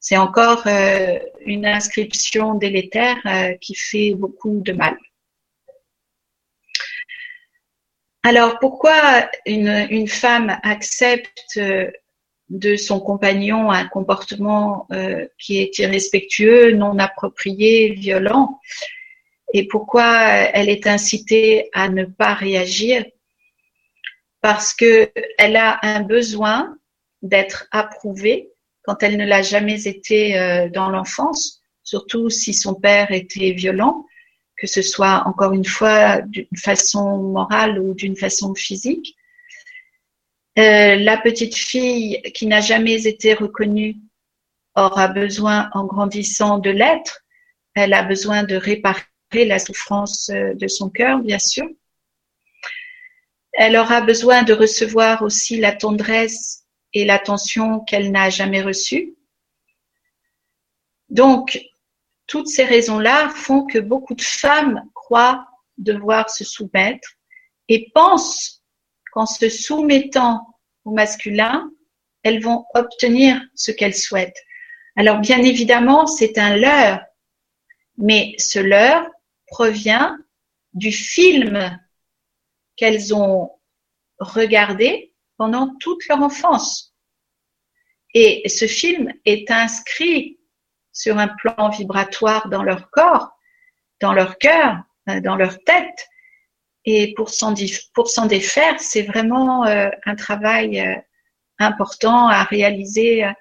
C'est 0.00 0.16
encore 0.16 0.62
euh, 0.66 1.18
une 1.40 1.66
inscription 1.66 2.54
délétère 2.54 3.18
euh, 3.26 3.54
qui 3.60 3.74
fait 3.74 4.14
beaucoup 4.14 4.60
de 4.60 4.72
mal. 4.72 4.96
Alors 8.22 8.58
pourquoi 8.58 9.28
une, 9.46 10.06
femme 10.06 10.58
accepte 10.62 11.58
de 12.48 12.76
son 12.76 13.00
compagnon 13.00 13.70
un 13.70 13.86
comportement 13.86 14.86
euh, 14.92 15.26
qui 15.38 15.58
est 15.58 15.78
irrespectueux, 15.78 16.72
non 16.72 16.98
approprié, 16.98 17.92
violent, 17.92 18.60
et 19.54 19.66
pourquoi 19.66 20.18
elle 20.52 20.68
est 20.68 20.86
incitée 20.86 21.70
à 21.72 21.88
ne 21.88 22.04
pas 22.04 22.34
réagir? 22.34 23.04
Parce 24.40 24.74
que 24.74 25.10
elle 25.38 25.56
a 25.56 25.78
un 25.82 26.00
besoin 26.00 26.76
d'être 27.22 27.66
approuvée 27.70 28.50
quand 28.82 29.02
elle 29.02 29.16
ne 29.16 29.26
l'a 29.26 29.42
jamais 29.42 29.86
été 29.86 30.38
euh, 30.38 30.68
dans 30.70 30.88
l'enfance, 30.88 31.60
surtout 31.82 32.30
si 32.30 32.54
son 32.54 32.74
père 32.74 33.12
était 33.12 33.52
violent, 33.52 34.06
que 34.56 34.66
ce 34.66 34.82
soit 34.82 35.22
encore 35.26 35.52
une 35.52 35.64
fois 35.64 36.22
d'une 36.22 36.46
façon 36.56 37.18
morale 37.18 37.78
ou 37.78 37.94
d'une 37.94 38.16
façon 38.16 38.54
physique. 38.54 39.14
Euh, 40.58 40.96
la 40.96 41.16
petite 41.18 41.54
fille 41.54 42.20
qui 42.34 42.46
n'a 42.46 42.60
jamais 42.60 43.06
été 43.06 43.34
reconnue 43.34 43.96
aura 44.74 45.08
besoin, 45.08 45.70
en 45.72 45.84
grandissant, 45.84 46.58
de 46.58 46.70
l'être. 46.70 47.24
Elle 47.74 47.92
a 47.92 48.02
besoin 48.02 48.42
de 48.42 48.56
réparer 48.56 49.04
la 49.34 49.58
souffrance 49.58 50.30
euh, 50.30 50.54
de 50.54 50.66
son 50.66 50.88
cœur, 50.88 51.20
bien 51.20 51.38
sûr. 51.38 51.66
Elle 53.52 53.76
aura 53.76 54.00
besoin 54.00 54.42
de 54.42 54.52
recevoir 54.52 55.22
aussi 55.22 55.58
la 55.58 55.72
tendresse 55.72 56.57
et 56.94 57.04
l'attention 57.04 57.80
qu'elle 57.80 58.10
n'a 58.10 58.30
jamais 58.30 58.62
reçue. 58.62 59.14
Donc, 61.08 61.60
toutes 62.26 62.48
ces 62.48 62.64
raisons-là 62.64 63.30
font 63.30 63.66
que 63.66 63.78
beaucoup 63.78 64.14
de 64.14 64.22
femmes 64.22 64.82
croient 64.94 65.46
devoir 65.78 66.28
se 66.28 66.44
soumettre 66.44 67.08
et 67.68 67.90
pensent 67.94 68.62
qu'en 69.12 69.26
se 69.26 69.48
soumettant 69.48 70.46
au 70.84 70.90
masculin, 70.90 71.70
elles 72.22 72.42
vont 72.42 72.66
obtenir 72.74 73.40
ce 73.54 73.70
qu'elles 73.70 73.94
souhaitent. 73.94 74.42
Alors 74.96 75.20
bien 75.20 75.42
évidemment, 75.42 76.06
c'est 76.06 76.38
un 76.38 76.56
leurre, 76.56 77.00
mais 77.96 78.34
ce 78.38 78.58
leurre 78.58 79.06
provient 79.46 80.18
du 80.74 80.92
film 80.92 81.78
qu'elles 82.76 83.14
ont 83.14 83.50
regardé 84.18 85.14
pendant 85.38 85.74
toute 85.76 86.06
leur 86.08 86.20
enfance. 86.20 86.94
Et 88.14 88.48
ce 88.48 88.66
film 88.66 89.12
est 89.24 89.50
inscrit 89.50 90.38
sur 90.92 91.18
un 91.18 91.28
plan 91.28 91.70
vibratoire 91.70 92.48
dans 92.48 92.62
leur 92.62 92.90
corps, 92.90 93.30
dans 94.00 94.12
leur 94.12 94.38
cœur, 94.38 94.82
dans 95.06 95.36
leur 95.36 95.62
tête. 95.64 96.08
Et 96.84 97.14
pour 97.14 97.30
s'en 97.30 97.52
défaire, 98.26 98.80
c'est 98.80 99.02
vraiment 99.02 99.64
euh, 99.66 99.90
un 100.06 100.16
travail 100.16 100.80
euh, 100.80 100.96
important 101.58 102.28
à 102.28 102.42
réaliser 102.44 103.24
euh, 103.24 103.32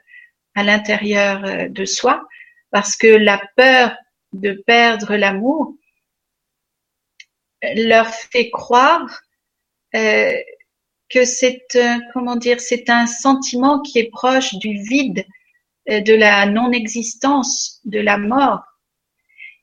à 0.56 0.64
l'intérieur 0.64 1.70
de 1.70 1.86
soi, 1.86 2.28
parce 2.72 2.96
que 2.96 3.08
la 3.08 3.40
peur 3.56 3.96
de 4.34 4.54
perdre 4.66 5.16
l'amour 5.16 5.76
leur 7.62 8.08
fait 8.08 8.50
croire 8.50 9.22
que 11.10 11.26
c'est 11.26 11.66
comment 12.14 12.36
dire, 12.36 12.60
c'est 12.60 12.90
un 12.90 13.08
sentiment 13.08 13.82
qui 13.82 14.00
est 14.00 14.10
proche 14.10 14.54
du 14.56 14.82
vide, 14.84 15.26
de 15.88 16.14
la 16.14 16.46
non-existence, 16.46 17.80
de 17.86 18.00
la 18.00 18.18
mort. 18.18 18.64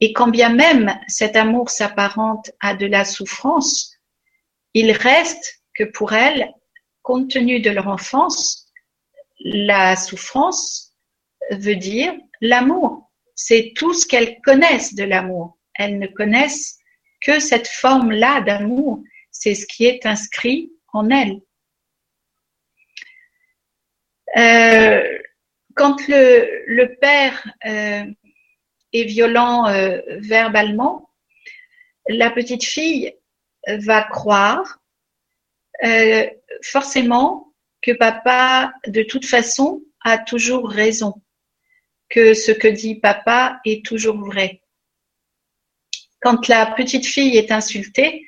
Et 0.01 0.13
quand 0.13 0.29
bien 0.29 0.49
même 0.49 0.99
cet 1.07 1.37
amour 1.37 1.71
s'apparente 1.71 2.51
à 2.61 2.75
de 2.75 2.87
la 2.87 3.05
souffrance, 3.05 3.95
il 4.73 4.91
reste 4.93 5.63
que 5.75 5.85
pour 5.85 6.13
elles, 6.13 6.53
compte 7.03 7.31
tenu 7.31 7.61
de 7.61 7.71
leur 7.71 7.89
enfance, 7.89 8.67
la 9.41 9.97
souffrance 9.97 10.95
veut 11.51 11.77
dire 11.77 12.15
l'amour. 12.41 13.11
C'est 13.35 13.73
tout 13.77 13.93
ce 13.93 14.07
qu'elles 14.07 14.41
connaissent 14.43 14.95
de 14.95 15.05
l'amour. 15.05 15.59
Elles 15.75 15.99
ne 15.99 16.07
connaissent 16.07 16.79
que 17.21 17.41
cette 17.41 17.69
forme-là 17.69 18.41
d'amour. 18.41 19.03
C'est 19.31 19.55
ce 19.55 19.67
qui 19.67 19.85
est 19.85 20.07
inscrit 20.07 20.73
en 20.95 21.11
elles. 21.11 21.41
Euh, 24.37 25.19
quand 25.75 25.97
le, 26.09 26.95
père 27.01 27.47
euh, 27.67 28.05
est 28.93 29.05
violent 29.05 29.69
euh, 29.69 30.01
verbalement, 30.19 31.11
la 32.09 32.31
petite 32.31 32.65
fille 32.65 33.15
va 33.67 34.03
croire 34.03 34.81
forcément 36.63 37.53
que 37.83 37.93
papa, 37.93 38.73
de 38.87 39.03
toute 39.03 39.27
façon, 39.27 39.83
a 40.03 40.19
toujours 40.19 40.71
raison, 40.71 41.15
que 42.09 42.33
ce 42.33 42.53
que 42.53 42.69
dit 42.69 42.95
papa 42.95 43.61
est 43.67 43.85
toujours 43.85 44.17
vrai. 44.17 44.63
Quand 46.21 46.49
la 46.49 46.67
petite 46.67 47.05
fille 47.07 47.37
est 47.37 47.53
insultée, 47.53 48.27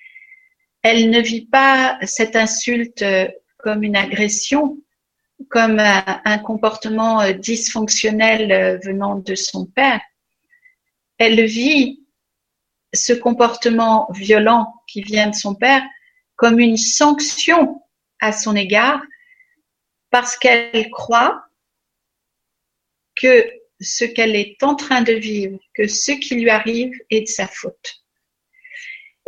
elle 0.89 1.11
ne 1.11 1.21
vit 1.21 1.47
pas 1.47 1.99
cette 2.03 2.37
insulte 2.37 3.05
comme 3.59 3.83
une 3.83 3.97
agression, 3.97 4.79
comme 5.51 5.81
un, 5.81 6.39
comportement 6.39 7.21
euh, 7.23 7.33
dysfonctionnel 7.33 8.53
euh, 8.53 8.79
venant 8.85 9.17
de 9.17 9.35
son 9.35 9.67
père. 9.67 10.01
Elle 11.19 11.45
vit 11.45 12.05
ce 12.95 13.13
comportement 13.13 14.07
violent 14.13 14.75
qui 14.87 15.03
vient 15.03 15.29
de 15.29 15.35
son 15.35 15.57
père 15.57 15.83
comme 16.37 16.61
une 16.61 16.77
sanction 16.77 17.83
à 18.21 18.31
son 18.31 18.55
égard 18.55 19.03
parce 20.11 20.37
qu'elle 20.37 20.89
croit 20.91 21.43
que 23.17 23.45
ce 23.81 24.05
qu'elle 24.05 24.37
est 24.37 24.63
en 24.63 24.77
train 24.77 25.03
de 25.03 25.15
vivre, 25.15 25.59
que 25.75 25.89
ce 25.89 26.13
qui 26.13 26.37
lui 26.37 26.49
arrive 26.49 26.93
est 27.11 27.23
de 27.23 27.27
sa 27.27 27.49
faute. 27.49 28.06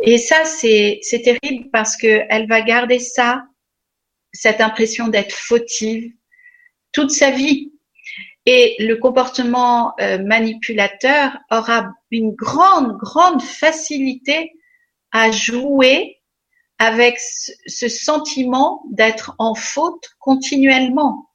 Et 0.01 0.17
ça, 0.17 0.45
c'est 0.45 1.01
terrible 1.23 1.69
parce 1.71 1.97
qu'elle 1.97 2.47
va 2.47 2.61
garder 2.61 2.99
ça 2.99 3.43
cette 4.31 4.61
impression 4.61 5.07
d'être 5.07 5.33
fautive 5.33 6.11
toute 6.91 7.11
sa 7.11 7.31
vie. 7.31 7.73
Et 8.45 8.75
le 8.79 8.95
comportement 8.95 9.93
euh, 9.99 10.17
manipulateur 10.17 11.37
aura 11.51 11.91
une 12.09 12.31
grande, 12.31 12.97
grande 12.97 13.41
facilité 13.41 14.53
à 15.11 15.31
jouer 15.31 16.19
avec 16.79 17.19
ce 17.19 17.89
sentiment 17.89 18.83
d'être 18.91 19.35
en 19.37 19.53
faute 19.53 20.09
continuellement. 20.19 21.29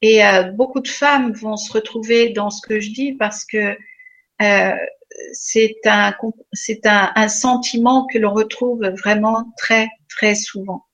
Et 0.00 0.24
euh, 0.24 0.44
beaucoup 0.52 0.80
de 0.80 0.88
femmes 0.88 1.32
vont 1.32 1.56
se 1.56 1.72
retrouver 1.72 2.30
dans 2.30 2.50
ce 2.50 2.62
que 2.66 2.78
je 2.78 2.90
dis 2.90 3.12
parce 3.14 3.44
que 3.44 3.76
euh, 4.42 4.74
c'est 5.32 5.76
un, 5.84 7.28
sentiment 7.28 8.06
que 8.06 8.18
l'on 8.18 8.32
retrouve 8.32 8.84
vraiment 9.02 9.52
très, 9.56 9.88
très 10.08 10.34
souvent. 10.34 10.84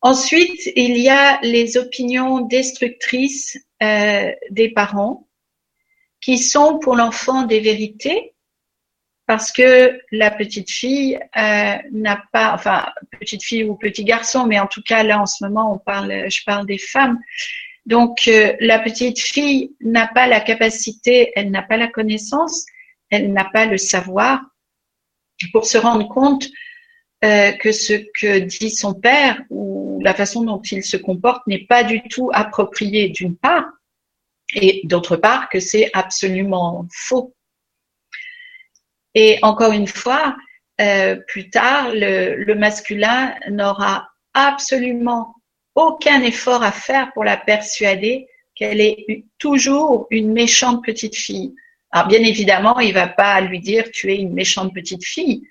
Ensuite, 0.00 0.70
il 0.76 0.98
y 0.98 1.08
a 1.08 1.40
les 1.40 1.76
opinions 1.76 2.40
destructrices 2.40 3.58
euh, 3.82 4.32
des 4.50 4.68
parents 4.68 5.26
qui 6.20 6.38
sont 6.38 6.78
pour 6.78 6.96
l'enfant 6.96 7.42
des 7.42 7.60
vérités 7.60 8.34
parce 9.26 9.50
que 9.50 9.98
la 10.12 10.30
petite 10.30 10.70
fille 10.70 11.18
euh, 11.36 11.76
n'a 11.92 12.22
pas, 12.32 12.52
enfin 12.52 12.86
petite 13.18 13.42
fille 13.42 13.64
ou 13.64 13.74
petit 13.76 14.04
garçon, 14.04 14.46
mais 14.46 14.60
en 14.60 14.66
tout 14.66 14.82
cas 14.82 15.02
là 15.02 15.20
en 15.20 15.26
ce 15.26 15.44
moment 15.44 15.72
on 15.72 15.78
parle, 15.78 16.30
je 16.30 16.44
parle 16.44 16.66
des 16.66 16.78
femmes. 16.78 17.18
Donc 17.86 18.28
euh, 18.28 18.54
la 18.60 18.78
petite 18.78 19.18
fille 19.18 19.74
n'a 19.80 20.06
pas 20.06 20.26
la 20.26 20.40
capacité, 20.40 21.32
elle 21.36 21.50
n'a 21.50 21.62
pas 21.62 21.76
la 21.76 21.88
connaissance, 21.88 22.64
elle 23.10 23.32
n'a 23.32 23.44
pas 23.44 23.66
le 23.66 23.76
savoir 23.76 24.40
pour 25.52 25.66
se 25.66 25.76
rendre 25.76 26.08
compte 26.08 26.48
euh, 27.24 27.52
que 27.52 27.72
ce 27.72 27.94
que 28.18 28.38
dit 28.38 28.70
son 28.70 28.94
père 28.94 29.42
ou 29.50 30.00
la 30.02 30.14
façon 30.14 30.44
dont 30.44 30.60
il 30.60 30.82
se 30.82 30.96
comporte 30.96 31.46
n'est 31.46 31.66
pas 31.66 31.84
du 31.84 32.02
tout 32.02 32.30
approprié 32.32 33.08
d'une 33.08 33.36
part, 33.36 33.66
et 34.54 34.82
d'autre 34.84 35.16
part 35.16 35.48
que 35.48 35.60
c'est 35.60 35.90
absolument 35.92 36.86
faux. 36.92 37.34
Et 39.14 39.38
encore 39.42 39.72
une 39.72 39.86
fois, 39.86 40.36
euh, 40.80 41.16
plus 41.28 41.50
tard, 41.50 41.90
le, 41.92 42.34
le 42.34 42.54
masculin 42.54 43.34
n'aura 43.48 44.08
absolument 44.34 45.36
aucun 45.74 46.22
effort 46.22 46.62
à 46.62 46.72
faire 46.72 47.12
pour 47.12 47.24
la 47.24 47.36
persuader 47.36 48.28
qu'elle 48.54 48.80
est 48.80 49.24
toujours 49.38 50.06
une 50.10 50.32
méchante 50.32 50.84
petite 50.84 51.16
fille. 51.16 51.54
Alors 51.90 52.08
bien 52.08 52.22
évidemment, 52.22 52.78
il 52.80 52.92
va 52.92 53.08
pas 53.08 53.40
lui 53.40 53.60
dire 53.60 53.90
tu 53.92 54.12
es 54.12 54.16
une 54.16 54.32
méchante 54.32 54.72
petite 54.74 55.04
fille, 55.04 55.48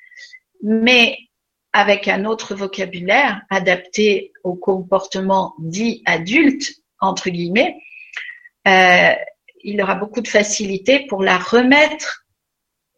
mais 0.61 1.17
avec 1.73 2.07
un 2.07 2.25
autre 2.25 2.55
vocabulaire 2.55 3.41
adapté 3.49 4.31
au 4.43 4.53
comportement 4.55 5.55
dit 5.59 6.03
adulte, 6.05 6.73
entre 6.99 7.29
guillemets, 7.29 7.77
euh, 8.67 9.13
il 9.63 9.81
aura 9.81 9.95
beaucoup 9.95 10.21
de 10.21 10.27
facilité 10.27 11.05
pour 11.07 11.23
la 11.23 11.37
remettre 11.37 12.25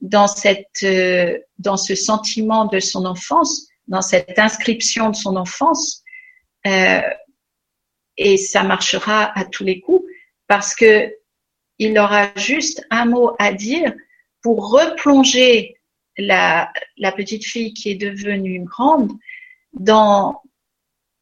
dans 0.01 0.27
cette, 0.27 0.83
euh, 0.83 1.39
dans 1.57 1.77
ce 1.77 1.95
sentiment 1.95 2.65
de 2.65 2.79
son 2.79 3.05
enfance, 3.05 3.67
dans 3.87 4.01
cette 4.01 4.37
inscription 4.37 5.09
de 5.09 5.15
son 5.15 5.35
enfance, 5.35 6.03
euh, 6.65 7.01
et 8.17 8.37
ça 8.37 8.63
marchera 8.63 9.37
à 9.37 9.45
tous 9.45 9.63
les 9.63 9.81
coups 9.81 10.05
parce 10.47 10.75
que 10.75 11.13
il 11.77 11.97
aura 11.99 12.33
juste 12.35 12.85
un 12.89 13.05
mot 13.05 13.35
à 13.39 13.51
dire 13.51 13.93
pour 14.41 14.71
replonger 14.71 15.75
la, 16.17 16.71
petite 17.17 17.45
fille 17.45 17.73
qui 17.73 17.91
est 17.91 17.95
devenue 17.95 18.63
grande 18.63 19.11
dans, 19.73 20.41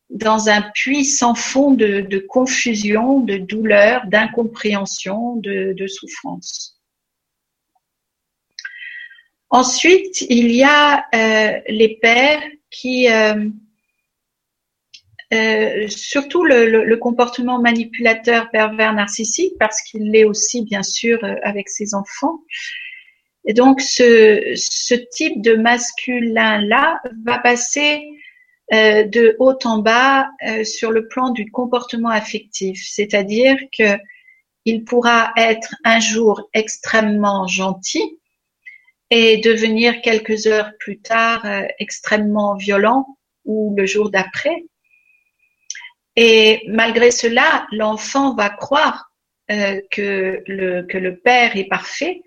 dans 0.09 0.49
un 0.49 0.61
puits 0.73 1.05
sans 1.05 1.33
fond 1.33 1.71
de, 1.71 2.19
confusion, 2.29 3.19
de 3.21 3.37
douleur, 3.37 4.05
d'incompréhension, 4.07 5.37
de, 5.37 5.73
de, 5.73 5.87
souffrance. 5.87 6.79
Ensuite, 9.49 10.21
il 10.29 10.51
y 10.51 10.63
a 10.63 11.05
euh, 11.15 11.61
les 11.67 11.97
pères 12.01 12.43
qui, 12.69 13.09
euh, 13.09 13.49
euh, 15.33 15.87
surtout 15.87 16.43
le, 16.43 16.69
le, 16.69 16.83
le, 16.85 16.97
comportement 16.97 17.59
manipulateur 17.59 18.49
pervers 18.51 18.93
narcissique, 18.93 19.53
parce 19.59 19.81
qu'il 19.81 20.11
l'est 20.11 20.25
aussi 20.25 20.63
bien 20.63 20.83
sûr 20.83 21.23
euh, 21.23 21.35
avec 21.43 21.69
ses 21.69 21.95
enfants, 21.95 22.39
et 23.45 23.53
donc, 23.53 23.81
ce, 23.81 24.53
ce 24.55 24.95
type 24.95 25.41
de 25.41 25.55
masculin-là 25.55 27.01
va 27.25 27.39
passer 27.39 28.07
euh, 28.73 29.03
de 29.03 29.35
haut 29.39 29.57
en 29.65 29.79
bas 29.79 30.29
euh, 30.47 30.63
sur 30.63 30.91
le 30.91 31.07
plan 31.07 31.31
du 31.31 31.51
comportement 31.51 32.09
affectif, 32.09 32.81
c'est-à-dire 32.85 33.57
que 33.77 33.97
il 34.65 34.85
pourra 34.85 35.33
être 35.35 35.75
un 35.83 35.99
jour 35.99 36.49
extrêmement 36.53 37.47
gentil 37.47 38.17
et 39.09 39.37
devenir 39.39 40.01
quelques 40.01 40.47
heures 40.47 40.71
plus 40.79 41.01
tard 41.01 41.45
euh, 41.45 41.63
extrêmement 41.79 42.55
violent 42.55 43.17
ou 43.43 43.75
le 43.75 43.85
jour 43.85 44.09
d'après. 44.09 44.63
Et 46.15 46.63
malgré 46.67 47.11
cela, 47.11 47.65
l'enfant 47.71 48.35
va 48.35 48.49
croire 48.49 49.11
euh, 49.51 49.81
que, 49.91 50.43
le, 50.47 50.83
que 50.83 50.97
le 50.97 51.17
père 51.17 51.57
est 51.57 51.67
parfait 51.67 52.21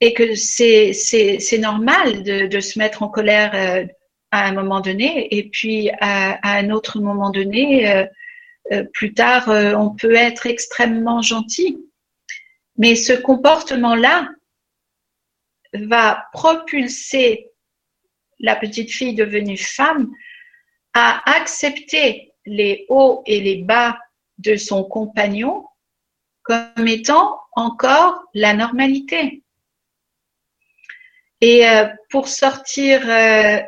et 0.00 0.12
que 0.12 0.34
c'est 0.34 0.92
c'est 0.92 1.58
normal 1.58 2.22
de, 2.22 2.46
de, 2.46 2.60
se 2.60 2.78
mettre 2.78 3.02
en 3.02 3.08
colère 3.08 3.52
euh, 3.54 3.86
à 4.30 4.46
un 4.46 4.52
moment 4.52 4.80
donné. 4.80 5.34
Et 5.36 5.48
puis 5.48 5.90
à, 6.00 6.38
à 6.42 6.58
un 6.58 6.70
autre 6.70 7.00
moment 7.00 7.30
donné 7.30 7.90
euh, 7.90 8.04
euh, 8.72 8.84
plus 8.92 9.14
tard 9.14 9.48
on 9.48 9.94
peut 9.94 10.14
être 10.14 10.46
extrêmement 10.46 11.22
gentil. 11.22 11.78
Mais 12.76 12.96
ce 12.96 13.12
comportement 13.12 13.94
là 13.94 14.28
va 15.74 16.26
propulser 16.32 17.50
la 18.40 18.56
petite 18.56 18.90
fille 18.90 19.14
devenue 19.14 19.56
femme 19.56 20.10
à 20.94 21.22
accepter 21.36 22.32
les 22.46 22.86
hauts 22.88 23.22
et 23.26 23.40
les 23.40 23.56
bas 23.56 23.98
de 24.38 24.56
son 24.56 24.84
compagnon 24.84 25.66
comme 26.42 26.86
étant 26.86 27.40
encore 27.52 28.22
la 28.34 28.54
normalité. 28.54 29.42
Et 31.40 31.68
euh, 31.68 31.86
pour 32.10 32.28
sortir 32.28 33.02
euh, 33.08 33.60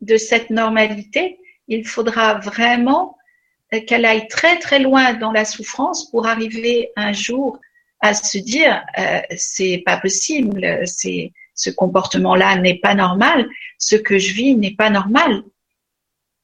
de 0.00 0.16
cette 0.16 0.50
normalité, 0.50 1.38
il 1.68 1.86
faudra 1.86 2.34
vraiment 2.34 3.16
euh, 3.72 3.80
qu'elle 3.86 4.04
aille 4.04 4.28
très 4.28 4.58
très 4.58 4.78
loin 4.78 5.14
dans 5.14 5.32
la 5.32 5.44
souffrance 5.44 6.10
pour 6.10 6.26
arriver 6.26 6.90
un 6.96 7.12
jour 7.12 7.58
à 8.00 8.12
se 8.12 8.36
dire 8.36 8.84
c'est 9.36 9.82
pas 9.86 9.96
possible, 9.96 10.82
c'est 10.86 11.32
ce 11.54 11.70
comportement-là 11.70 12.56
n'est 12.56 12.78
pas 12.78 12.94
normal, 12.94 13.48
ce 13.78 13.96
que 13.96 14.18
je 14.18 14.34
vis 14.34 14.54
n'est 14.54 14.74
pas 14.74 14.90
normal. 14.90 15.42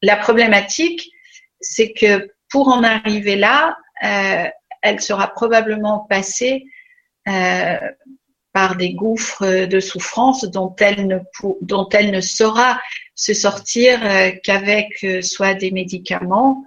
La 0.03 0.17
problématique, 0.17 1.11
c'est 1.61 1.93
que 1.93 2.29
pour 2.51 2.69
en 2.69 2.83
arriver 2.83 3.37
là, 3.37 3.77
euh, 4.05 4.49
elle 4.83 5.01
sera 5.01 5.29
probablement 5.29 6.01
passée 6.11 6.65
euh, 7.29 7.79
par 8.53 8.77
des 8.77 8.93
gouffres 8.95 9.65
de 9.65 9.81
souffrance 9.81 10.45
dont 10.45 10.75
elle 10.81 11.07
ne, 11.07 12.21
saura 12.21 12.81
se 13.15 13.33
sortir 13.33 14.05
euh, 14.05 14.33
qu'avec 14.43 15.07
soit 15.23 15.55
des 15.55 15.71
médicaments, 15.71 16.65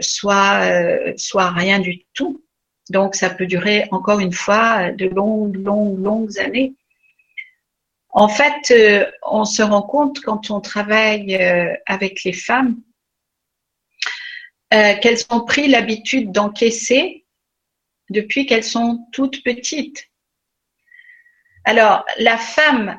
soit 0.00 0.60
rien 1.50 1.78
du 1.78 2.04
tout. 2.14 2.42
Donc 2.88 3.14
ça 3.14 3.30
peut 3.30 3.46
durer 3.46 3.86
encore 3.90 4.20
une 4.20 4.32
fois 4.32 4.90
de 4.92 5.06
longues, 5.06 5.56
longues, 5.56 6.02
longues 6.02 6.38
années. 6.38 6.74
En 8.16 8.28
fait, 8.28 8.74
on 9.22 9.44
se 9.44 9.62
rend 9.62 9.82
compte 9.82 10.20
quand 10.20 10.50
on 10.50 10.60
travaille 10.60 11.36
avec 11.84 12.24
les 12.24 12.32
femmes 12.32 12.80
qu'elles 14.70 15.20
ont 15.30 15.44
pris 15.44 15.68
l'habitude 15.68 16.32
d'encaisser 16.32 17.26
depuis 18.10 18.46
qu'elles 18.46 18.64
sont 18.64 19.06
toutes 19.12 19.42
petites. 19.44 20.08
Alors, 21.64 22.04
la 22.18 22.38
femme 22.38 22.98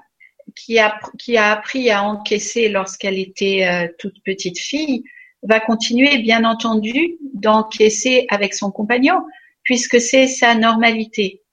qui 0.55 0.79
a, 0.79 0.99
qui 1.17 1.37
a 1.37 1.51
appris 1.51 1.89
à 1.89 2.03
encaisser 2.03 2.69
lorsqu'elle 2.69 3.17
était 3.17 3.65
euh, 3.65 3.87
toute 3.97 4.21
petite 4.23 4.59
fille 4.59 5.03
va 5.43 5.59
continuer, 5.59 6.17
bien 6.17 6.43
entendu, 6.43 7.17
d'encaisser 7.33 8.25
avec 8.29 8.53
son 8.53 8.71
compagnon, 8.71 9.21
puisque 9.63 10.01
c'est 10.01 10.27
sa 10.27 10.55
normalité. 10.55 11.43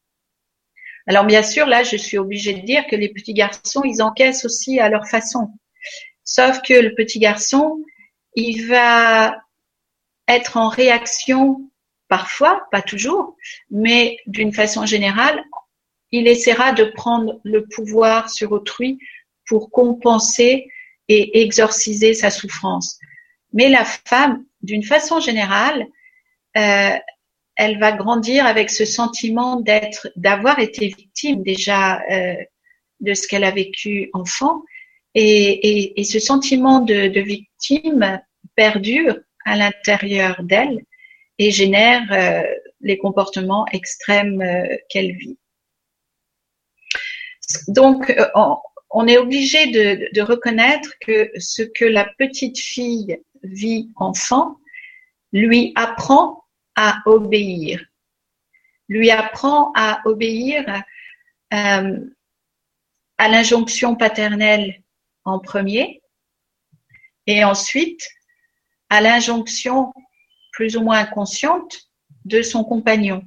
Alors, 1.06 1.24
bien 1.24 1.42
sûr, 1.42 1.66
là, 1.66 1.82
je 1.82 1.96
suis 1.96 2.18
obligée 2.18 2.54
de 2.54 2.64
dire 2.64 2.86
que 2.86 2.96
les 2.96 3.10
petits 3.10 3.34
garçons, 3.34 3.82
ils 3.84 4.02
encaissent 4.02 4.44
aussi 4.44 4.80
à 4.80 4.88
leur 4.88 5.06
façon. 5.06 5.50
Sauf 6.24 6.62
que 6.62 6.72
le 6.72 6.94
petit 6.94 7.18
garçon, 7.18 7.82
il 8.34 8.66
va 8.66 9.36
être 10.26 10.56
en 10.56 10.68
réaction 10.68 11.70
parfois, 12.08 12.66
pas 12.70 12.82
toujours, 12.82 13.36
mais 13.70 14.16
d'une 14.26 14.52
façon 14.52 14.86
générale, 14.86 15.44
il 16.10 16.26
essaiera 16.28 16.72
de 16.72 16.84
prendre 16.84 17.40
le 17.44 17.66
pouvoir 17.66 18.30
sur 18.30 18.52
autrui 18.52 18.98
pour 19.46 19.70
compenser 19.70 20.68
et 21.08 21.42
exorciser 21.42 22.14
sa 22.14 22.30
souffrance. 22.30 22.98
Mais 23.52 23.68
la 23.68 23.84
femme, 23.84 24.44
d'une 24.62 24.82
façon 24.82 25.20
générale, 25.20 25.86
euh, 26.56 26.96
elle 27.56 27.78
va 27.78 27.92
grandir 27.92 28.46
avec 28.46 28.70
ce 28.70 28.84
sentiment 28.84 29.60
d'être, 29.60 30.08
d'avoir 30.16 30.58
été 30.58 30.88
victime 30.88 31.42
déjà 31.42 32.02
euh, 32.10 32.36
de 33.00 33.14
ce 33.14 33.28
qu'elle 33.28 33.44
a 33.44 33.50
vécu 33.50 34.10
enfant, 34.12 34.62
et, 35.16 36.02
ce 36.04 36.18
sentiment 36.18 36.80
de, 36.80 37.20
victime 37.20 38.20
perdure 38.56 39.16
à 39.44 39.56
l'intérieur 39.56 40.42
d'elle 40.42 40.84
et 41.38 41.52
génère 41.52 42.02
euh, 42.10 42.42
les 42.80 42.98
comportements 42.98 43.64
extrêmes 43.72 44.42
qu'elle 44.88 45.12
vit. 45.12 45.38
Donc, 47.68 48.10
euh, 48.10 48.26
on, 48.90 49.06
est 49.06 49.18
obligé 49.18 49.66
de, 49.66 50.22
reconnaître 50.22 50.90
que 51.00 51.30
ce 51.38 51.62
que 51.62 51.84
la 51.84 52.06
petite 52.18 52.58
fille 52.58 53.18
vit 53.42 53.90
enfant 53.96 54.56
lui 55.32 55.72
apprend 55.74 56.43
à 56.76 57.02
obéir, 57.06 57.84
lui 58.88 59.10
apprend 59.10 59.72
à 59.74 60.02
obéir 60.04 60.82
euh, 61.52 62.00
à 63.18 63.28
l'injonction 63.28 63.96
paternelle 63.96 64.82
en 65.24 65.38
premier 65.38 66.02
et 67.26 67.44
ensuite 67.44 68.08
à 68.90 69.00
l'injonction 69.00 69.92
plus 70.52 70.76
ou 70.76 70.82
moins 70.82 70.98
inconsciente 70.98 71.90
de 72.24 72.42
son 72.42 72.64
compagnon. 72.64 73.22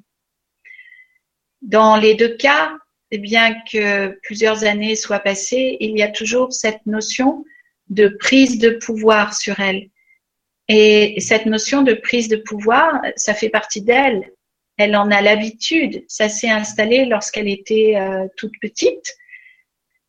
Dans 1.61 1.97
les 1.97 2.15
deux 2.15 2.35
cas, 2.35 2.71
et 3.11 3.17
bien 3.17 3.55
que 3.71 4.19
plusieurs 4.23 4.63
années 4.63 4.95
soient 4.95 5.19
passées, 5.19 5.77
il 5.79 5.97
y 5.97 6.03
a 6.03 6.09
toujours 6.11 6.53
cette 6.53 6.85
notion 6.85 7.45
de 7.89 8.09
prise 8.09 8.59
de 8.59 8.71
pouvoir 8.71 9.33
sur 9.33 9.59
elle. 9.59 9.89
Et 10.67 11.19
cette 11.19 11.45
notion 11.45 11.81
de 11.81 11.93
prise 11.93 12.27
de 12.27 12.37
pouvoir, 12.37 13.01
ça 13.15 13.33
fait 13.33 13.49
partie 13.49 13.81
d'elle. 13.81 14.31
Elle 14.77 14.95
en 14.95 15.09
a 15.11 15.21
l'habitude. 15.21 16.03
Ça 16.07 16.29
s'est 16.29 16.49
installé 16.49 17.05
lorsqu'elle 17.05 17.47
était 17.47 17.95
euh, 17.95 18.27
toute 18.35 18.53
petite. 18.61 19.15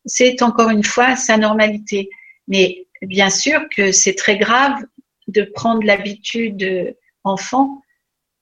C'est 0.05 0.43
encore 0.43 0.71
une 0.71 0.85
fois 0.85 1.17
sa 1.17 1.37
normalité. 1.37 2.11
Mais 2.49 2.87
bien 3.03 3.31
sûr 3.31 3.61
que 3.75 3.93
c'est 3.93 4.15
très 4.15 4.37
grave 4.37 4.83
de 5.29 5.43
prendre 5.43 5.85
l'habitude 5.85 6.97
enfant 7.25 7.83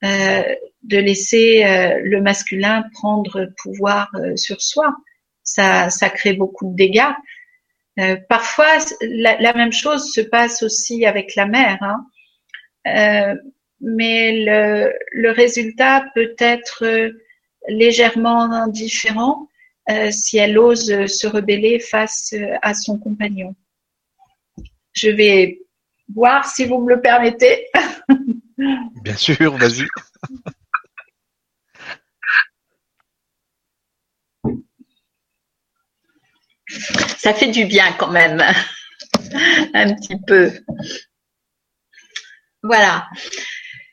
euh, 0.04 0.42
de 0.82 0.98
laisser 0.98 1.64
euh, 1.64 2.00
le 2.04 2.20
masculin 2.20 2.84
prendre 2.92 3.48
pouvoir 3.62 4.08
euh, 4.14 4.36
sur 4.36 4.60
soi. 4.60 4.94
Ça, 5.42 5.90
ça 5.90 6.10
crée 6.10 6.34
beaucoup 6.34 6.70
de 6.70 6.76
dégâts. 6.76 7.12
Parfois, 8.28 8.78
la, 9.00 9.52
même 9.54 9.72
chose 9.72 10.12
se 10.12 10.20
passe 10.20 10.62
aussi 10.62 11.06
avec 11.06 11.34
la 11.34 11.46
mère, 11.46 11.78
hein. 11.82 13.36
mais 13.80 14.32
le, 14.44 14.92
le, 15.12 15.30
résultat 15.30 16.04
peut 16.14 16.34
être 16.38 16.84
légèrement 17.68 18.66
différent 18.68 19.48
si 20.10 20.38
elle 20.38 20.58
ose 20.58 21.06
se 21.06 21.26
rebeller 21.26 21.78
face 21.80 22.34
à 22.62 22.74
son 22.74 22.98
compagnon. 22.98 23.54
Je 24.92 25.10
vais 25.10 25.60
voir 26.14 26.46
si 26.46 26.64
vous 26.64 26.80
me 26.80 26.94
le 26.94 27.00
permettez. 27.00 27.66
Bien 29.02 29.16
sûr, 29.16 29.56
vas-y. 29.56 29.86
Ça 37.16 37.34
fait 37.34 37.50
du 37.50 37.64
bien 37.64 37.92
quand 37.98 38.10
même, 38.10 38.40
un 39.74 39.94
petit 39.94 40.16
peu. 40.26 40.52
Voilà. 42.62 43.06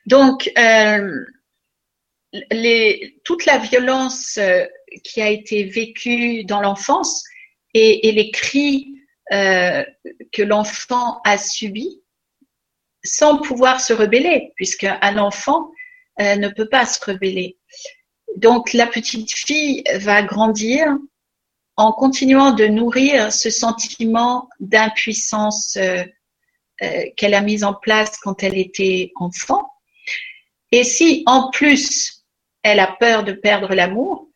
Donc, 0.05 0.51
euh, 0.57 1.25
toute 3.23 3.45
la 3.45 3.57
violence 3.57 4.37
euh, 4.37 4.65
qui 5.03 5.21
a 5.21 5.29
été 5.29 5.63
vécue 5.63 6.43
dans 6.43 6.61
l'enfance 6.61 7.23
et, 7.73 8.11
les 8.11 8.31
cris 8.31 8.93
euh, 9.31 9.83
que 10.31 10.41
l'enfant 10.41 11.21
a 11.25 11.37
subis 11.37 12.01
sans 13.03 13.37
pouvoir 13.37 13.81
se 13.81 13.93
rebeller, 13.93 14.53
puisqu'un 14.55 14.97
enfant 15.17 15.71
ne 16.19 16.47
peut 16.47 16.69
pas 16.69 16.85
se 16.85 17.03
rebeller. 17.03 17.57
Donc 18.37 18.73
la 18.73 18.87
petite 18.87 19.31
fille 19.31 19.83
va 19.95 20.21
grandir 20.23 20.87
en 21.75 21.91
continuant 21.91 22.51
de 22.51 22.65
nourrir 22.65 23.31
ce 23.31 23.49
sentiment 23.49 24.49
d'impuissance 24.59 25.77
euh, 25.77 26.03
euh, 26.81 27.03
qu'elle 27.17 27.33
a 27.33 27.41
mis 27.41 27.63
en 27.63 27.73
place 27.73 28.17
quand 28.19 28.43
elle 28.43 28.57
était 28.57 29.11
enfant. 29.15 29.67
Et 30.71 30.83
si 30.83 31.23
en 31.25 31.49
plus 31.49 32.25
elle 32.61 32.79
a 32.79 32.87
peur 32.87 33.23
de 33.23 33.33
perdre 33.33 33.73
l'amour, 33.73 34.27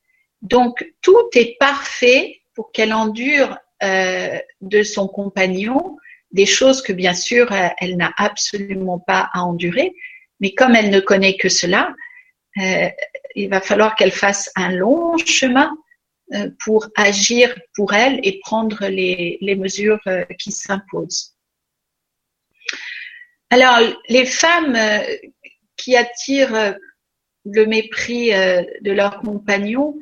donc 0.42 0.86
tout 1.02 1.30
est 1.34 1.58
parfait 1.60 2.42
pour 2.56 2.72
qu'elle 2.72 2.94
endure 2.94 3.58
euh, 3.84 4.40
de 4.62 4.84
son 4.84 5.08
compagnon 5.08 5.98
des 6.32 6.46
choses 6.46 6.82
que 6.82 6.92
bien 6.92 7.14
sûr 7.14 7.52
elle 7.80 7.96
n'a 7.96 8.12
absolument 8.18 9.00
pas 9.00 9.30
à 9.34 9.44
endurer, 9.44 9.94
mais 10.40 10.54
comme 10.54 10.76
elle 10.76 10.90
ne 10.90 11.00
connaît 11.00 11.38
que 11.38 11.48
cela, 11.48 11.94
il 13.36 13.50
va 13.50 13.62
falloir 13.62 13.96
qu'elle 13.96 14.12
fasse 14.12 14.52
un 14.56 14.72
long 14.72 15.18
chemin 15.20 15.72
euh, 15.72 15.87
pour 16.60 16.88
agir 16.96 17.56
pour 17.76 17.94
elle 17.94 18.20
et 18.24 18.40
prendre 18.40 18.88
les, 18.88 19.56
mesures 19.58 20.00
euh, 20.08 20.26
qui 20.38 20.52
s'imposent. 20.52 21.36
Alors, 23.50 23.80
les 24.10 24.26
femmes 24.26 24.76
euh, 24.76 25.00
qui 25.78 25.96
attirent 25.96 26.76
le 27.46 27.66
mépris 27.66 28.32
de 28.32 28.92
leurs 28.92 29.22
compagnons, 29.22 29.98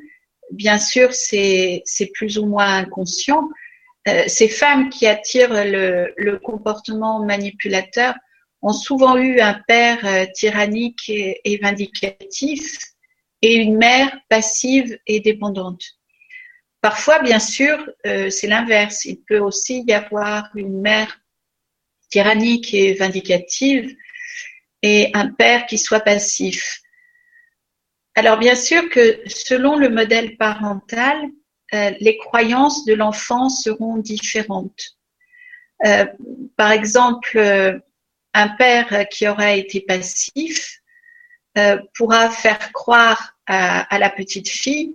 bien 0.50 0.78
sûr, 0.78 1.12
c'est 1.12 1.84
plus 2.14 2.38
ou 2.38 2.46
moins 2.46 2.78
inconscient. 2.78 3.48
Ces 4.26 4.48
femmes 4.48 4.88
qui 4.88 5.06
attirent 5.06 5.52
le, 5.52 6.38
comportement 6.38 7.24
manipulateur 7.24 8.14
ont 8.62 8.72
souvent 8.72 9.16
eu 9.16 9.38
un 9.38 9.60
père 9.68 10.26
tyrannique 10.32 11.08
et 11.10 11.58
vindicatif 11.62 12.78
et 13.42 13.54
une 13.54 13.76
mère 13.76 14.16
passive 14.28 14.98
et 15.06 15.20
dépendante. 15.20 15.82
Parfois, 16.86 17.18
bien 17.18 17.40
sûr, 17.40 17.84
euh, 18.06 18.30
c'est 18.30 18.46
l'inverse. 18.46 19.06
Il 19.06 19.20
peut 19.22 19.40
aussi 19.40 19.82
y 19.88 19.92
avoir 19.92 20.50
une 20.54 20.80
mère 20.80 21.20
tyrannique 22.10 22.72
et 22.74 22.94
vindicative 22.94 23.92
et 24.82 25.10
un 25.12 25.32
père 25.32 25.66
qui 25.66 25.78
soit 25.78 25.98
passif. 25.98 26.80
Alors 28.14 28.38
bien 28.38 28.54
sûr 28.54 28.88
que 28.88 29.20
selon 29.26 29.74
le 29.74 29.88
modèle 29.88 30.36
parental, 30.36 31.16
euh, 31.74 31.90
les 31.98 32.18
croyances 32.18 32.84
de 32.84 32.94
l'enfant 32.94 33.48
seront 33.48 33.96
différentes. 33.96 34.96
Euh, 35.84 36.06
par 36.56 36.70
exemple, 36.70 37.36
un 38.32 38.48
père 38.50 39.08
qui 39.10 39.26
aura 39.26 39.56
été 39.56 39.80
passif 39.80 40.78
pourra 41.94 42.30
faire 42.30 42.70
croire 42.70 43.36
à, 43.46 43.98
la 43.98 44.08
petite 44.08 44.48
fille 44.48 44.94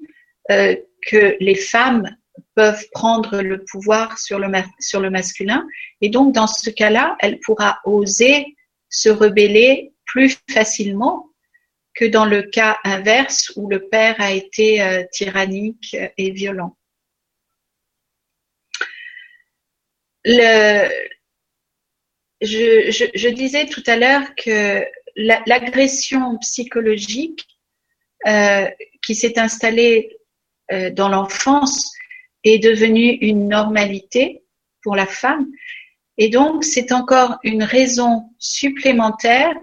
que 1.08 1.36
les 1.40 1.56
femmes 1.56 2.16
peuvent 2.56 2.86
prendre 2.92 3.42
le 3.42 3.64
pouvoir 3.64 4.18
sur 4.18 4.40
le, 4.40 4.48
sur 4.80 5.00
le 5.00 5.10
masculin. 5.10 5.66
Et 6.02 6.10
donc, 6.10 6.34
dans 6.34 6.48
ce 6.48 6.70
cas-là, 6.70 7.16
elle 7.20 7.40
pourra 7.40 7.80
oser 7.86 8.56
se 8.90 9.10
rebeller 9.10 9.94
plus 10.06 10.38
facilement 10.50 11.30
que 11.94 12.06
dans 12.06 12.26
le 12.26 12.44
cas 12.44 12.78
inverse 12.84 13.52
où 13.56 13.70
le 13.70 13.88
père 13.88 14.16
a 14.20 14.32
été 14.32 14.82
euh, 14.82 15.04
tyrannique 15.12 15.96
et 16.18 16.32
violent. 16.32 16.78
Le, 20.24 20.88
je, 22.42 23.30
disais 23.30 23.66
tout 23.66 23.84
à 23.88 23.98
l'heure 23.98 24.36
que 24.36 24.86
l'agression 25.16 26.38
psychologique 26.38 27.48
euh, 28.28 28.70
qui 29.04 29.16
s'est 29.16 29.40
installée 29.40 30.18
euh, 30.72 30.90
dans 30.90 31.10
l'enfance 31.10 31.92
est 32.44 32.60
devenue 32.60 33.18
une 33.22 33.48
normalité 33.48 34.44
pour 34.82 34.96
la 34.96 35.06
femme. 35.06 35.48
Et 36.18 36.30
donc, 36.30 36.64
c'est 36.64 36.92
encore 36.92 37.38
une 37.44 37.64
raison 37.64 38.30
supplémentaire 38.40 39.54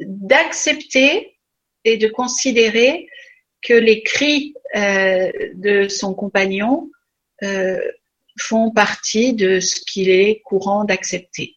d'accepter 0.00 1.38
et 1.84 1.96
de 1.96 2.08
considérer 2.08 3.08
que 3.62 3.74
les 3.74 4.02
cris 4.02 4.54
euh, 4.74 5.30
de 5.54 5.88
son 5.88 6.14
compagnon 6.14 6.90
euh, 7.42 7.80
font 8.38 8.70
partie 8.70 9.32
de 9.32 9.60
ce 9.60 9.80
qu'il 9.80 10.10
est 10.10 10.40
courant 10.44 10.84
d'accepter. 10.84 11.56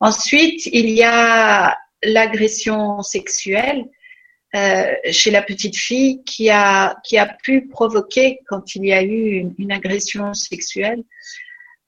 Ensuite, 0.00 0.66
il 0.66 0.90
y 0.90 1.02
a 1.02 1.76
l'agression 2.02 3.02
sexuelle 3.02 3.84
euh, 4.56 4.92
chez 5.12 5.30
la 5.30 5.42
petite 5.42 5.76
fille 5.76 6.24
qui 6.24 6.50
a 6.50 6.96
qui 7.04 7.18
a 7.18 7.26
pu 7.26 7.68
provoquer 7.68 8.40
quand 8.48 8.74
il 8.74 8.84
y 8.84 8.92
a 8.92 9.02
eu 9.02 9.52
une, 9.58 9.70
agression 9.70 10.34
sexuelle 10.34 11.04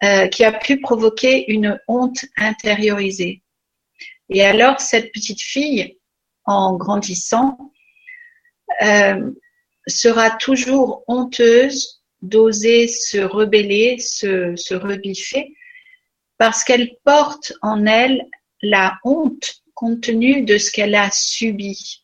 euh, 0.04 0.28
qui 0.28 0.44
a 0.44 0.52
pu 0.52 0.80
provoquer 0.80 1.50
une 1.50 1.80
honte 1.88 2.24
intériorisée. 2.36 3.42
Et 4.28 4.44
alors, 4.44 4.80
cette 4.80 5.12
petite 5.12 5.40
fille, 5.40 5.98
en 6.44 6.76
grandissant, 6.76 7.58
euh, 8.82 9.32
sera 9.86 10.30
toujours 10.30 11.02
honteuse 11.08 12.02
d'oser 12.20 12.86
se 12.86 13.18
rebeller, 13.18 13.98
se, 13.98 14.54
se 14.56 14.74
rebiffer, 14.74 15.54
parce 16.38 16.62
qu'elle 16.62 16.96
porte 17.04 17.52
en 17.60 17.86
elle 17.86 18.24
la 18.62 18.98
honte 19.04 19.62
compte 19.74 20.02
tenu 20.02 20.42
de 20.42 20.58
ce 20.58 20.70
qu'elle 20.70 20.94
a 20.94 21.10
subi. 21.10 22.01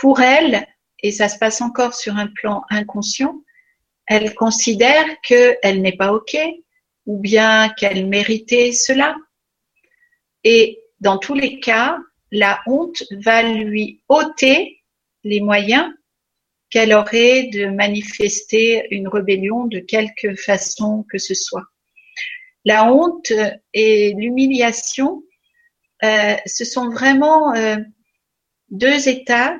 Pour 0.00 0.22
elle, 0.22 0.66
et 1.02 1.12
ça 1.12 1.28
se 1.28 1.38
passe 1.38 1.60
encore 1.60 1.92
sur 1.92 2.16
un 2.16 2.26
plan 2.26 2.64
inconscient, 2.70 3.44
elle 4.06 4.34
considère 4.34 5.04
qu'elle 5.20 5.82
n'est 5.82 5.96
pas 5.96 6.14
OK 6.14 6.38
ou 7.04 7.18
bien 7.18 7.68
qu'elle 7.76 8.06
méritait 8.06 8.72
cela. 8.72 9.14
Et 10.42 10.82
dans 11.00 11.18
tous 11.18 11.34
les 11.34 11.60
cas, 11.60 11.98
la 12.30 12.62
honte 12.66 13.02
va 13.10 13.42
lui 13.42 14.02
ôter 14.08 14.82
les 15.22 15.40
moyens 15.40 15.92
qu'elle 16.70 16.94
aurait 16.94 17.48
de 17.52 17.66
manifester 17.66 18.86
une 18.92 19.06
rébellion 19.06 19.66
de 19.66 19.80
quelque 19.80 20.34
façon 20.34 21.04
que 21.10 21.18
ce 21.18 21.34
soit. 21.34 21.66
La 22.64 22.90
honte 22.90 23.32
et 23.74 24.14
l'humiliation, 24.16 25.22
euh, 26.04 26.36
ce 26.46 26.64
sont 26.64 26.88
vraiment 26.88 27.54
euh, 27.54 27.76
deux 28.70 29.06
états 29.06 29.58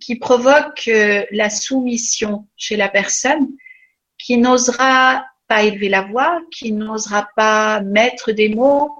qui 0.00 0.16
provoquent 0.16 0.88
euh, 0.88 1.24
la 1.30 1.50
soumission 1.50 2.48
chez 2.56 2.76
la 2.76 2.88
personne 2.88 3.48
qui 4.18 4.36
n'osera 4.36 5.24
pas 5.48 5.64
élever 5.64 5.88
la 5.88 6.02
voix, 6.02 6.40
qui 6.50 6.72
n'osera 6.72 7.28
pas 7.36 7.80
mettre 7.80 8.32
des 8.32 8.48
mots 8.48 8.90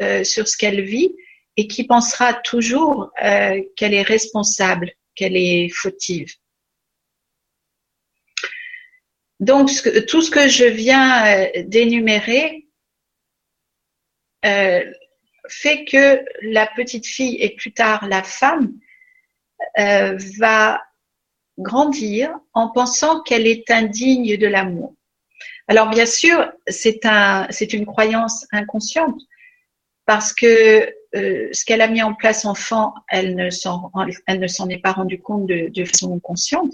euh, 0.00 0.24
sur 0.24 0.48
ce 0.48 0.56
qu'elle 0.56 0.82
vit 0.82 1.14
et 1.56 1.66
qui 1.68 1.84
pensera 1.84 2.34
toujours 2.34 3.10
euh, 3.22 3.62
qu'elle 3.76 3.94
est 3.94 4.02
responsable, 4.02 4.90
qu'elle 5.14 5.36
est 5.36 5.68
fautive. 5.68 6.32
Donc, 9.38 9.70
tout 10.06 10.22
ce 10.22 10.30
que 10.30 10.48
je 10.48 10.64
viens 10.64 11.48
d'énumérer 11.64 12.68
fait 14.44 15.84
que 15.84 16.24
la 16.42 16.68
petite 16.68 17.06
fille 17.06 17.36
et 17.40 17.56
plus 17.56 17.72
tard 17.72 18.06
la 18.06 18.22
femme 18.22 18.72
va 19.76 20.82
grandir 21.58 22.34
en 22.54 22.68
pensant 22.68 23.22
qu'elle 23.22 23.46
est 23.46 23.70
indigne 23.70 24.36
de 24.36 24.46
l'amour. 24.46 24.94
Alors 25.68 25.88
bien 25.88 26.06
sûr, 26.06 26.50
c'est 26.66 27.04
un, 27.06 27.48
une 27.72 27.86
croyance 27.86 28.46
inconsciente 28.52 29.20
parce 30.06 30.32
que 30.32 30.92
euh, 31.14 31.48
ce 31.52 31.64
qu'elle 31.64 31.82
a 31.82 31.88
mis 31.88 32.02
en 32.02 32.14
place 32.14 32.44
enfant, 32.44 32.94
elle 33.08 33.36
ne 33.36 33.50
s'en, 33.50 33.90
elle 34.26 34.40
ne 34.40 34.46
s'en 34.46 34.68
est 34.68 34.78
pas 34.78 34.92
rendue 34.92 35.20
compte 35.20 35.46
de, 35.46 35.84
façon 35.84 36.18
consciente. 36.20 36.72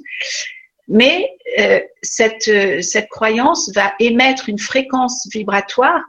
Mais 0.87 1.31
euh, 1.59 1.81
cette 2.03 3.09
croyance 3.11 3.71
va 3.75 3.93
émettre 3.99 4.49
une 4.49 4.59
fréquence 4.59 5.29
vibratoire 5.31 6.03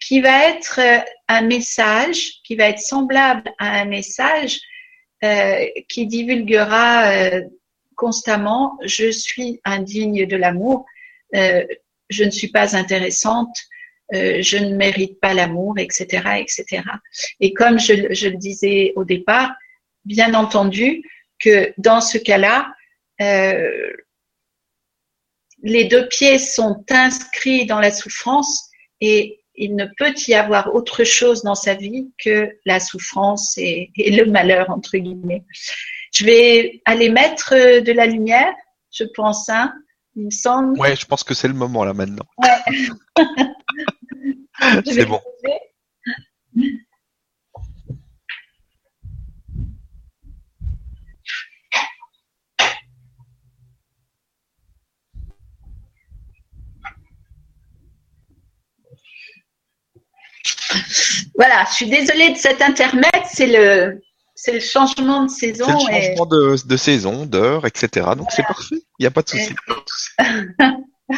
qui 0.00 0.20
va 0.20 0.48
être 0.48 0.80
un 1.28 1.42
message, 1.42 2.40
qui 2.44 2.54
va 2.54 2.68
être 2.68 2.80
semblable 2.80 3.50
à 3.58 3.80
un 3.80 3.86
message 3.86 4.60
euh, 5.22 5.66
qui 5.88 6.06
divulguera 6.06 7.10
euh, 7.10 7.42
constamment 7.94 8.78
je 8.84 9.10
suis 9.10 9.60
indigne 9.64 10.26
de 10.26 10.36
l'amour, 10.36 10.86
euh, 11.34 11.62
je 12.08 12.24
ne 12.24 12.30
suis 12.30 12.48
pas 12.48 12.74
intéressante, 12.74 13.54
je 14.12 14.56
ne 14.56 14.74
mérite 14.74 15.20
pas 15.20 15.34
l'amour, 15.34 15.78
etc., 15.78 16.40
etc. 16.40 16.82
Et 17.38 17.52
comme 17.52 17.78
je, 17.78 18.12
je, 18.12 18.28
le 18.28 18.36
disais 18.38 18.92
au 18.96 19.04
départ, 19.04 19.52
bien 20.04 20.34
entendu 20.34 21.02
que 21.38 21.72
dans 21.78 22.00
ce 22.00 22.18
cas-là, 22.18 22.72
les 25.62 25.84
deux 25.84 26.08
pieds 26.08 26.38
sont 26.38 26.84
inscrits 26.90 27.66
dans 27.66 27.78
la 27.78 27.92
souffrance 27.92 28.70
et 29.00 29.39
il 29.54 29.76
ne 29.76 29.86
peut 29.98 30.14
y 30.26 30.34
avoir 30.34 30.74
autre 30.74 31.04
chose 31.04 31.42
dans 31.42 31.54
sa 31.54 31.74
vie 31.74 32.10
que 32.22 32.50
la 32.64 32.80
souffrance 32.80 33.56
et, 33.58 33.90
le 33.96 34.24
malheur, 34.24 34.70
entre 34.70 34.96
guillemets. 34.96 35.44
Je 36.12 36.24
vais 36.24 36.82
aller 36.84 37.10
mettre 37.10 37.54
euh, 37.54 37.80
de 37.80 37.92
la 37.92 38.06
lumière, 38.06 38.52
je 38.90 39.04
pense, 39.14 39.48
hein, 39.48 39.72
il 40.16 40.26
me 40.26 40.30
semble. 40.30 40.78
Ouais, 40.78 40.96
je 40.96 41.06
pense 41.06 41.22
que 41.22 41.34
c'est 41.34 41.48
le 41.48 41.54
moment 41.54 41.84
là 41.84 41.94
maintenant. 41.94 42.26
c'est 44.84 45.06
bon. 45.06 45.20
Voilà, 61.40 61.64
je 61.70 61.74
suis 61.74 61.86
désolée 61.86 62.32
de 62.32 62.36
cet 62.36 62.60
intermède, 62.60 63.24
c'est 63.32 63.46
le, 63.46 64.02
c'est 64.34 64.52
le 64.52 64.60
changement 64.60 65.22
de 65.22 65.30
saison. 65.30 65.64
C'est 65.64 65.72
le 65.72 66.16
changement 66.18 66.26
de, 66.26 66.76
saison, 66.76 67.24
d'heure, 67.24 67.66
etc. 67.66 68.08
Donc 68.14 68.26
c'est 68.28 68.42
parfait, 68.42 68.76
il 68.98 69.02
n'y 69.04 69.06
a 69.06 69.10
pas 69.10 69.22
de 69.22 69.30
souci. 69.30 69.54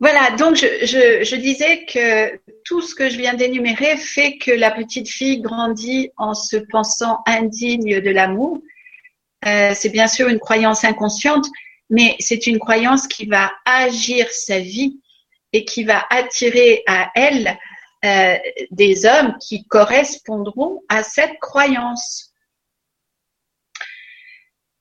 voilà, 0.00 0.32
donc 0.32 0.56
je, 0.56 1.22
je, 1.22 1.36
disais 1.36 1.84
que 1.84 2.36
tout 2.64 2.82
ce 2.82 2.96
que 2.96 3.08
je 3.08 3.16
viens 3.16 3.34
d'énumérer 3.34 3.96
fait 3.96 4.38
que 4.38 4.50
la 4.50 4.72
petite 4.72 5.08
fille 5.08 5.40
grandit 5.40 6.10
en 6.16 6.34
se 6.34 6.56
pensant 6.56 7.20
indigne 7.26 8.00
de 8.00 8.10
l'amour. 8.10 8.58
Euh, 9.46 9.70
c'est 9.72 9.90
bien 9.90 10.08
sûr 10.08 10.26
une 10.26 10.40
croyance 10.40 10.82
inconsciente, 10.82 11.46
mais 11.90 12.16
c'est 12.18 12.48
une 12.48 12.58
croyance 12.58 13.06
qui 13.06 13.26
va 13.26 13.52
agir 13.64 14.26
sa 14.32 14.58
vie 14.58 15.00
et 15.52 15.64
qui 15.64 15.84
va 15.84 16.04
attirer 16.10 16.82
à 16.88 17.12
elle 17.14 17.56
euh, 18.04 18.38
des 18.70 19.04
hommes 19.04 19.36
qui 19.38 19.66
correspondront 19.66 20.82
à 20.88 21.02
cette 21.02 21.38
croyance. 21.40 22.32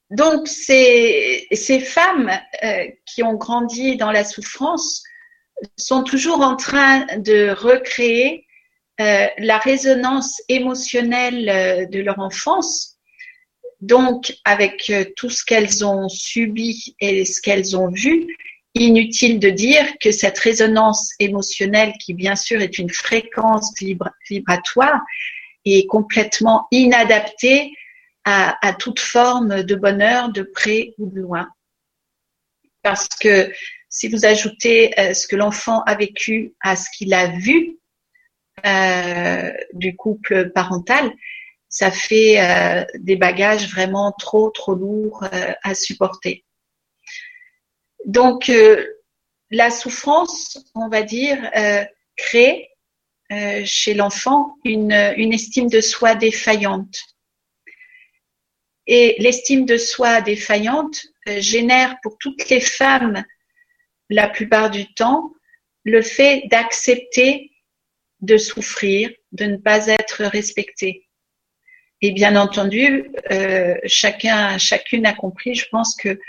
Donc 0.09 0.47
ces, 0.47 1.47
femmes 1.85 2.31
euh, 2.63 2.87
qui 3.05 3.21
ont 3.21 3.35
grandi 3.35 3.97
dans 3.97 4.11
la 4.11 4.23
souffrance 4.23 5.03
sont 5.77 6.03
toujours 6.03 6.41
en 6.41 6.55
train 6.55 7.05
de 7.17 7.49
recréer 7.49 8.47
euh, 9.01 9.27
la 9.37 9.57
résonance 9.57 10.41
émotionnelle 10.47 11.89
de 11.89 11.99
leur 11.99 12.19
enfance 12.19 12.99
donc, 13.81 14.35
avec 14.43 14.91
tout 15.15 15.29
ce 15.29 15.43
qu'elles 15.45 15.85
ont 15.85 16.09
subi 16.09 16.95
et 16.99 17.23
ce 17.23 17.41
qu'elles 17.41 17.77
ont 17.77 17.89
vu, 17.89 18.35
inutile 18.75 19.39
de 19.39 19.49
dire 19.49 19.85
que 19.99 20.11
cette 20.11 20.37
résonance 20.39 21.13
émotionnelle, 21.19 21.93
qui 21.99 22.13
bien 22.13 22.35
sûr 22.35 22.61
est 22.61 22.77
une 22.77 22.89
fréquence 22.89 23.73
vibratoire, 24.29 25.01
est 25.65 25.87
complètement 25.87 26.67
inadaptée 26.71 27.73
à, 28.25 28.75
toute 28.77 28.99
forme 28.99 29.63
de 29.63 29.75
bonheur 29.75 30.29
de 30.29 30.43
près 30.43 30.93
ou 30.99 31.09
de 31.09 31.21
loin. 31.21 31.49
Parce 32.83 33.07
que 33.07 33.51
si 33.89 34.07
vous 34.07 34.25
ajoutez 34.25 34.97
euh, 34.99 35.13
ce 35.15 35.27
que 35.27 35.35
l'enfant 35.35 35.81
a 35.83 35.95
vécu 35.95 36.53
à 36.61 36.75
ce 36.75 36.87
qu'il 36.95 37.13
a 37.13 37.27
vu 37.27 37.79
euh, 38.65 39.51
du 39.73 39.95
couple 39.95 40.51
parental, 40.51 41.11
ça 41.69 41.89
fait 41.89 42.39
euh, 42.39 42.85
des 42.99 43.15
bagages 43.15 43.67
vraiment 43.69 44.11
trop, 44.11 44.51
trop 44.51 44.75
lourds 44.75 45.23
à 45.63 45.73
supporter. 45.73 46.45
Donc, 48.09 48.49
euh, 48.49 48.83
la 49.51 49.69
souffrance, 49.69 50.57
on 50.73 50.89
va 50.89 51.03
dire, 51.03 51.37
crée 52.15 52.69
chez 53.65 53.93
l'enfant 53.93 54.55
une, 54.63 54.91
une 55.17 55.33
estime 55.33 55.69
de 55.69 55.81
soi 55.81 56.15
défaillante. 56.15 56.97
Et 58.87 59.15
l'estime 59.19 59.65
de 59.65 59.77
soi 59.77 60.21
défaillante 60.21 61.05
génère 61.37 61.97
pour 62.01 62.17
toutes 62.19 62.49
les 62.49 62.59
femmes 62.59 63.23
la 64.09 64.27
plupart 64.27 64.71
du 64.71 64.91
temps, 64.93 65.31
le 65.83 66.01
fait 66.01 66.43
d'accepter 66.49 67.51
de 68.21 68.37
souffrir, 68.37 69.11
de 69.31 69.45
ne 69.45 69.57
pas 69.57 69.87
être 69.87 70.23
respecté. 70.25 71.07
Et 72.01 72.11
bien 72.11 72.35
entendu, 72.35 73.11
euh, 73.31 73.75
chacun, 73.85 74.57
chacune 74.57 75.05
a 75.05 75.13
compris, 75.13 75.53
je 75.53 75.67
pense 75.69 75.95
que 75.95 76.19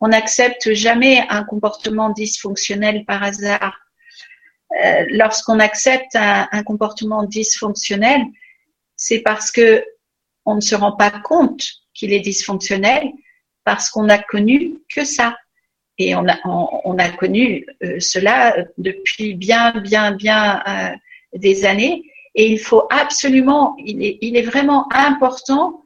on 0.00 0.08
n'accepte 0.08 0.72
jamais 0.72 1.24
un 1.28 1.44
comportement 1.44 2.10
dysfonctionnel 2.10 3.04
par 3.04 3.22
hasard. 3.22 3.78
Euh, 4.84 5.04
Lorsqu'on 5.10 5.58
accepte 5.58 6.14
un, 6.14 6.62
comportement 6.64 7.24
dysfonctionnel, 7.24 8.22
c'est 8.96 9.20
parce 9.20 9.50
que 9.50 9.84
on 10.46 10.56
ne 10.56 10.60
se 10.60 10.74
rend 10.74 10.92
pas 10.92 11.10
compte 11.10 11.64
qu'il 11.92 12.12
est 12.12 12.20
dysfonctionnel, 12.20 13.10
parce 13.64 13.90
qu'on 13.90 14.04
n'a 14.04 14.18
connu 14.18 14.78
que 14.92 15.04
ça. 15.04 15.36
Et 15.98 16.14
on 16.14 16.26
a, 16.26 16.38
on, 16.44 16.98
a 16.98 17.10
connu 17.10 17.66
euh, 17.82 18.00
cela 18.00 18.56
depuis 18.78 19.34
bien, 19.34 19.72
bien, 19.82 20.12
bien 20.12 20.62
euh, 20.66 20.96
des 21.34 21.66
années. 21.66 22.04
Et 22.34 22.50
il 22.50 22.58
faut 22.58 22.86
absolument, 22.88 23.76
il 23.84 24.36
est, 24.36 24.42
vraiment 24.42 24.90
important 24.94 25.82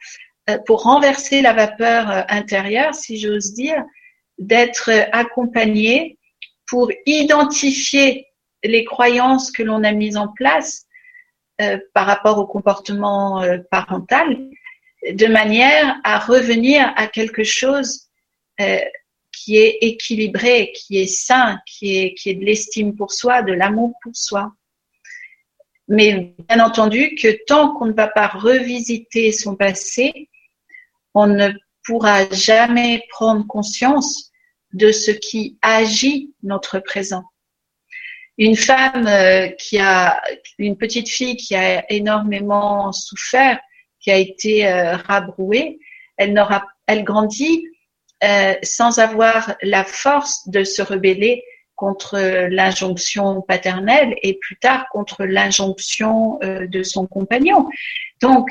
pour 0.66 0.82
renverser 0.82 1.40
la 1.40 1.54
vapeur 1.54 2.26
intérieure, 2.28 2.94
si 2.94 3.18
j'ose 3.18 3.54
dire, 3.54 3.82
d'être 4.38 4.90
accompagné 5.12 6.18
pour 6.66 6.90
identifier 7.06 8.26
les 8.62 8.84
croyances 8.84 9.50
que 9.50 9.62
l'on 9.62 9.84
a 9.84 9.92
mises 9.92 10.16
en 10.16 10.28
place 10.28 10.86
euh, 11.60 11.78
par 11.92 12.06
rapport 12.06 12.38
au 12.38 12.46
comportement 12.46 13.42
euh, 13.42 13.58
parental, 13.70 14.36
de 15.08 15.26
manière 15.26 16.00
à 16.02 16.18
revenir 16.18 16.92
à 16.96 17.06
quelque 17.06 17.44
chose 17.44 18.08
euh, 18.60 18.80
qui 19.30 19.58
est 19.58 19.78
équilibré, 19.82 20.72
qui 20.74 20.98
est 20.98 21.06
sain, 21.06 21.60
qui 21.66 21.96
est, 21.96 22.34
de 22.34 22.44
l'estime 22.44 22.96
pour 22.96 23.12
soi, 23.12 23.42
de 23.42 23.52
l'amour 23.52 23.92
pour 24.02 24.16
soi. 24.16 24.52
Mais 25.86 26.34
bien 26.48 26.64
entendu 26.64 27.14
que 27.14 27.44
tant 27.46 27.74
qu'on 27.74 27.86
ne 27.86 27.92
va 27.92 28.08
pas 28.08 28.28
revisiter 28.28 29.32
son 29.32 29.54
passé, 29.54 30.28
on 31.12 31.26
ne 31.26 31.50
pourra 31.84 32.28
jamais 32.30 33.04
prendre 33.10 33.46
conscience 33.46 34.32
de 34.72 34.90
ce 34.90 35.10
qui 35.10 35.58
agit 35.62 36.34
notre 36.42 36.80
présent. 36.80 37.24
Une 38.36 38.56
femme 38.56 39.06
euh, 39.06 39.48
qui 39.48 39.78
a, 39.78 40.20
une 40.58 40.76
petite 40.76 41.08
fille 41.08 41.36
qui 41.36 41.54
a 41.54 41.90
énormément 41.90 42.92
souffert, 42.92 43.60
qui 44.00 44.10
a 44.10 44.16
été 44.16 44.66
euh, 44.66 44.96
rabrouée, 44.96 45.78
elle 46.16 46.32
n'aura, 46.32 46.66
elle 46.86 47.04
grandit 47.04 47.64
euh, 48.24 48.54
sans 48.62 48.98
avoir 48.98 49.54
la 49.62 49.84
force 49.84 50.48
de 50.48 50.64
se 50.64 50.82
rebeller 50.82 51.44
contre 51.76 52.18
l'injonction 52.50 53.42
paternelle 53.42 54.14
et 54.22 54.34
plus 54.34 54.56
tard 54.56 54.86
contre 54.92 55.24
l'injonction 55.24 56.38
de 56.40 56.82
son 56.84 57.08
compagnon. 57.08 57.68
Donc, 58.22 58.48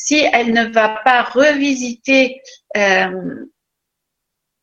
si 0.00 0.14
elle 0.32 0.52
ne 0.52 0.64
va 0.64 1.00
pas 1.04 1.24
revisiter 1.24 2.40
euh, 2.76 3.44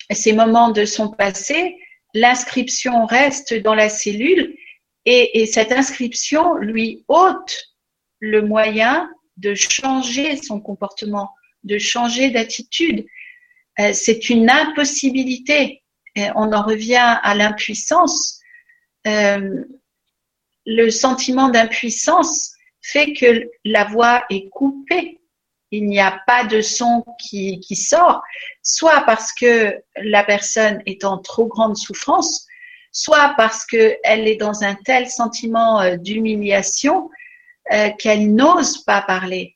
ces 0.10 0.32
moments 0.32 0.72
de 0.72 0.86
son 0.86 1.10
passé, 1.10 1.78
l'inscription 2.14 3.06
reste 3.06 3.54
dans 3.54 3.76
la 3.76 3.90
cellule 3.90 4.56
et, 5.04 5.42
et 5.42 5.46
cette 5.46 5.74
inscription 5.74 6.56
lui 6.56 7.04
ôte 7.10 7.66
le 8.22 8.44
moyen 8.44 9.10
de 9.36 9.54
changer 9.56 10.38
son 10.38 10.62
comportement, 10.62 11.30
de 11.64 11.78
changer 11.80 12.30
d'attitude. 12.32 13.06
Euh, 13.80 13.92
c'est 13.92 14.30
une 14.30 14.50
impossibilité. 14.50 15.84
on 16.16 16.54
en 16.54 16.64
revient 16.64 17.20
à 17.22 17.36
l'impuissance. 17.36 18.40
Euh, 19.06 19.66
le 20.66 20.90
sentiment 20.90 21.50
d'impuissance 21.50 22.54
fait 22.82 23.12
que 23.12 23.50
la 23.66 23.84
voix 23.84 24.24
est 24.30 24.48
coupée. 24.50 25.20
Il 25.78 25.88
n'y 25.88 26.00
a 26.00 26.22
pas 26.28 26.44
de 26.44 26.62
son 26.62 27.04
qui, 27.20 27.62
sort, 27.76 28.22
soit 28.64 29.02
parce 29.06 29.34
que 29.34 29.76
la 29.98 30.24
personne 30.24 30.82
est 30.86 31.04
en 31.04 31.18
trop 31.18 31.48
grande 31.48 31.78
souffrance, 31.78 32.46
soit 32.92 33.34
parce 33.38 33.66
qu'elle 33.66 34.28
est 34.28 34.38
dans 34.38 34.64
un 34.64 34.76
tel 34.76 35.10
sentiment 35.10 35.82
euh, 35.82 35.98
d'humiliation 35.98 37.10
qu'elle 37.98 38.36
n'ose 38.36 38.84
pas 38.84 39.02
parler 39.02 39.56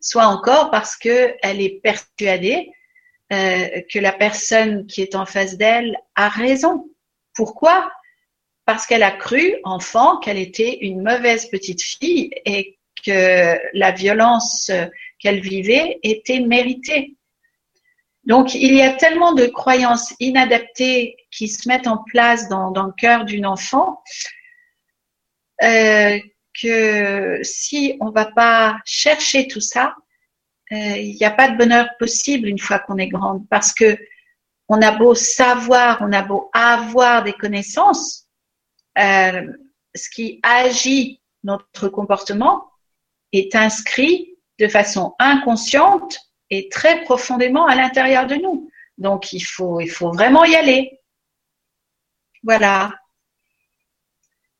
soit 0.00 0.26
encore 0.26 0.70
parce 0.70 0.96
qu'elle 0.96 1.38
est 1.42 1.80
persuadée 1.82 2.72
euh, 3.32 3.82
que 3.92 3.98
la 3.98 4.12
personne 4.12 4.86
qui 4.86 5.02
est 5.02 5.14
en 5.14 5.26
face 5.26 5.56
d'elle 5.56 5.96
a 6.16 6.28
raison. 6.28 6.90
Pourquoi? 7.34 7.92
Parce 8.64 8.86
qu'elle 8.86 9.02
a 9.02 9.12
cru, 9.12 9.56
enfant, 9.64 10.18
qu'elle 10.18 10.38
était 10.38 10.78
une 10.80 11.02
mauvaise 11.02 11.48
petite 11.48 11.82
fille 11.82 12.30
et 12.44 12.78
que 13.04 13.58
la 13.72 13.92
violence 13.92 14.70
qu'elle 15.18 15.40
vivait 15.40 15.98
était 16.02 16.40
méritée. 16.40 17.16
Donc, 18.24 18.54
il 18.54 18.74
y 18.74 18.82
a 18.82 18.92
tellement 18.92 19.32
de 19.32 19.46
croyances 19.46 20.14
inadaptées 20.20 21.16
qui 21.30 21.48
se 21.48 21.68
mettent 21.68 21.86
en 21.86 21.98
place 21.98 22.48
dans, 22.48 22.70
le 22.70 22.92
cœur 22.92 23.24
d'une 23.24 23.46
enfant 23.46 24.02
euh, 25.62 26.18
que 26.60 27.40
si 27.42 27.96
on 28.00 28.10
va 28.10 28.26
pas 28.26 28.76
chercher 28.84 29.48
tout 29.48 29.60
ça, 29.60 29.94
euh, 30.72 30.76
il 30.76 31.16
n'y 31.16 31.24
a 31.24 31.30
pas 31.30 31.50
de 31.50 31.56
bonheur 31.56 31.88
possible 31.98 32.46
une 32.46 32.58
fois 32.58 32.78
qu'on 32.78 32.98
est 32.98 33.08
grande 33.08 33.48
parce 33.48 33.72
que 33.72 33.98
on 34.68 34.80
a 34.82 34.92
beau 34.92 35.16
savoir, 35.16 35.98
on 36.00 36.12
a 36.12 36.22
beau 36.22 36.48
avoir 36.52 37.24
des 37.24 37.32
connaissances, 37.32 38.28
euh, 38.98 39.52
ce 39.96 40.08
qui 40.10 40.38
agit 40.44 41.20
notre 41.42 41.88
comportement 41.88 42.69
est 43.32 43.54
inscrit 43.54 44.36
de 44.58 44.68
façon 44.68 45.14
inconsciente 45.18 46.18
et 46.50 46.68
très 46.68 47.02
profondément 47.02 47.66
à 47.66 47.74
l'intérieur 47.74 48.26
de 48.26 48.34
nous. 48.34 48.70
Donc 48.98 49.32
il 49.32 49.40
faut, 49.40 49.80
il 49.80 49.90
faut 49.90 50.12
vraiment 50.12 50.44
y 50.44 50.54
aller. 50.54 51.00
Voilà. 52.42 52.94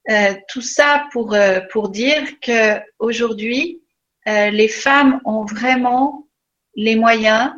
Euh, 0.09 0.35
tout 0.49 0.63
ça 0.63 1.07
pour, 1.13 1.35
euh, 1.35 1.61
pour 1.71 1.91
dire 1.91 2.41
que 2.41 2.81
aujourd'hui, 2.99 3.83
euh, 4.27 4.51
les 4.51 4.69
femmes 4.69 5.21
ont 5.25 5.45
vraiment 5.45 6.27
les 6.75 6.97
moyens 6.97 7.53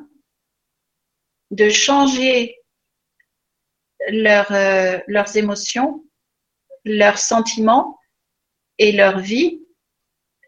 de 1.50 1.68
changer 1.68 2.58
leur, 4.08 4.50
leurs 5.06 5.36
émotions, 5.36 6.04
leurs 6.84 7.18
sentiments 7.18 7.98
et 8.78 8.90
leur 8.90 9.20
vie 9.20 9.61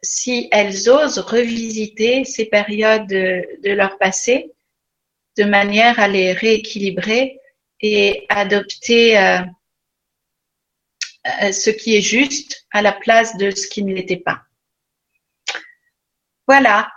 si 0.04 0.48
elles 0.52 0.88
osent 0.88 1.18
revisiter 1.18 2.24
ces 2.24 2.44
périodes 2.44 3.06
de, 3.06 3.70
leur 3.70 3.98
passé 3.98 4.52
de 5.36 5.44
manière 5.44 5.98
à 5.98 6.06
les 6.06 6.32
rééquilibrer 6.32 7.40
et 7.80 8.26
adopter 8.28 9.18
euh, 9.18 9.40
ce 11.52 11.70
qui 11.70 11.96
est 11.96 12.02
juste 12.02 12.66
à 12.70 12.82
la 12.82 12.92
place 12.92 13.36
de 13.36 13.50
ce 13.50 13.66
qui 13.66 13.82
ne 13.82 13.94
l'était 13.94 14.18
pas. 14.18 14.42
Voilà. 16.46 16.88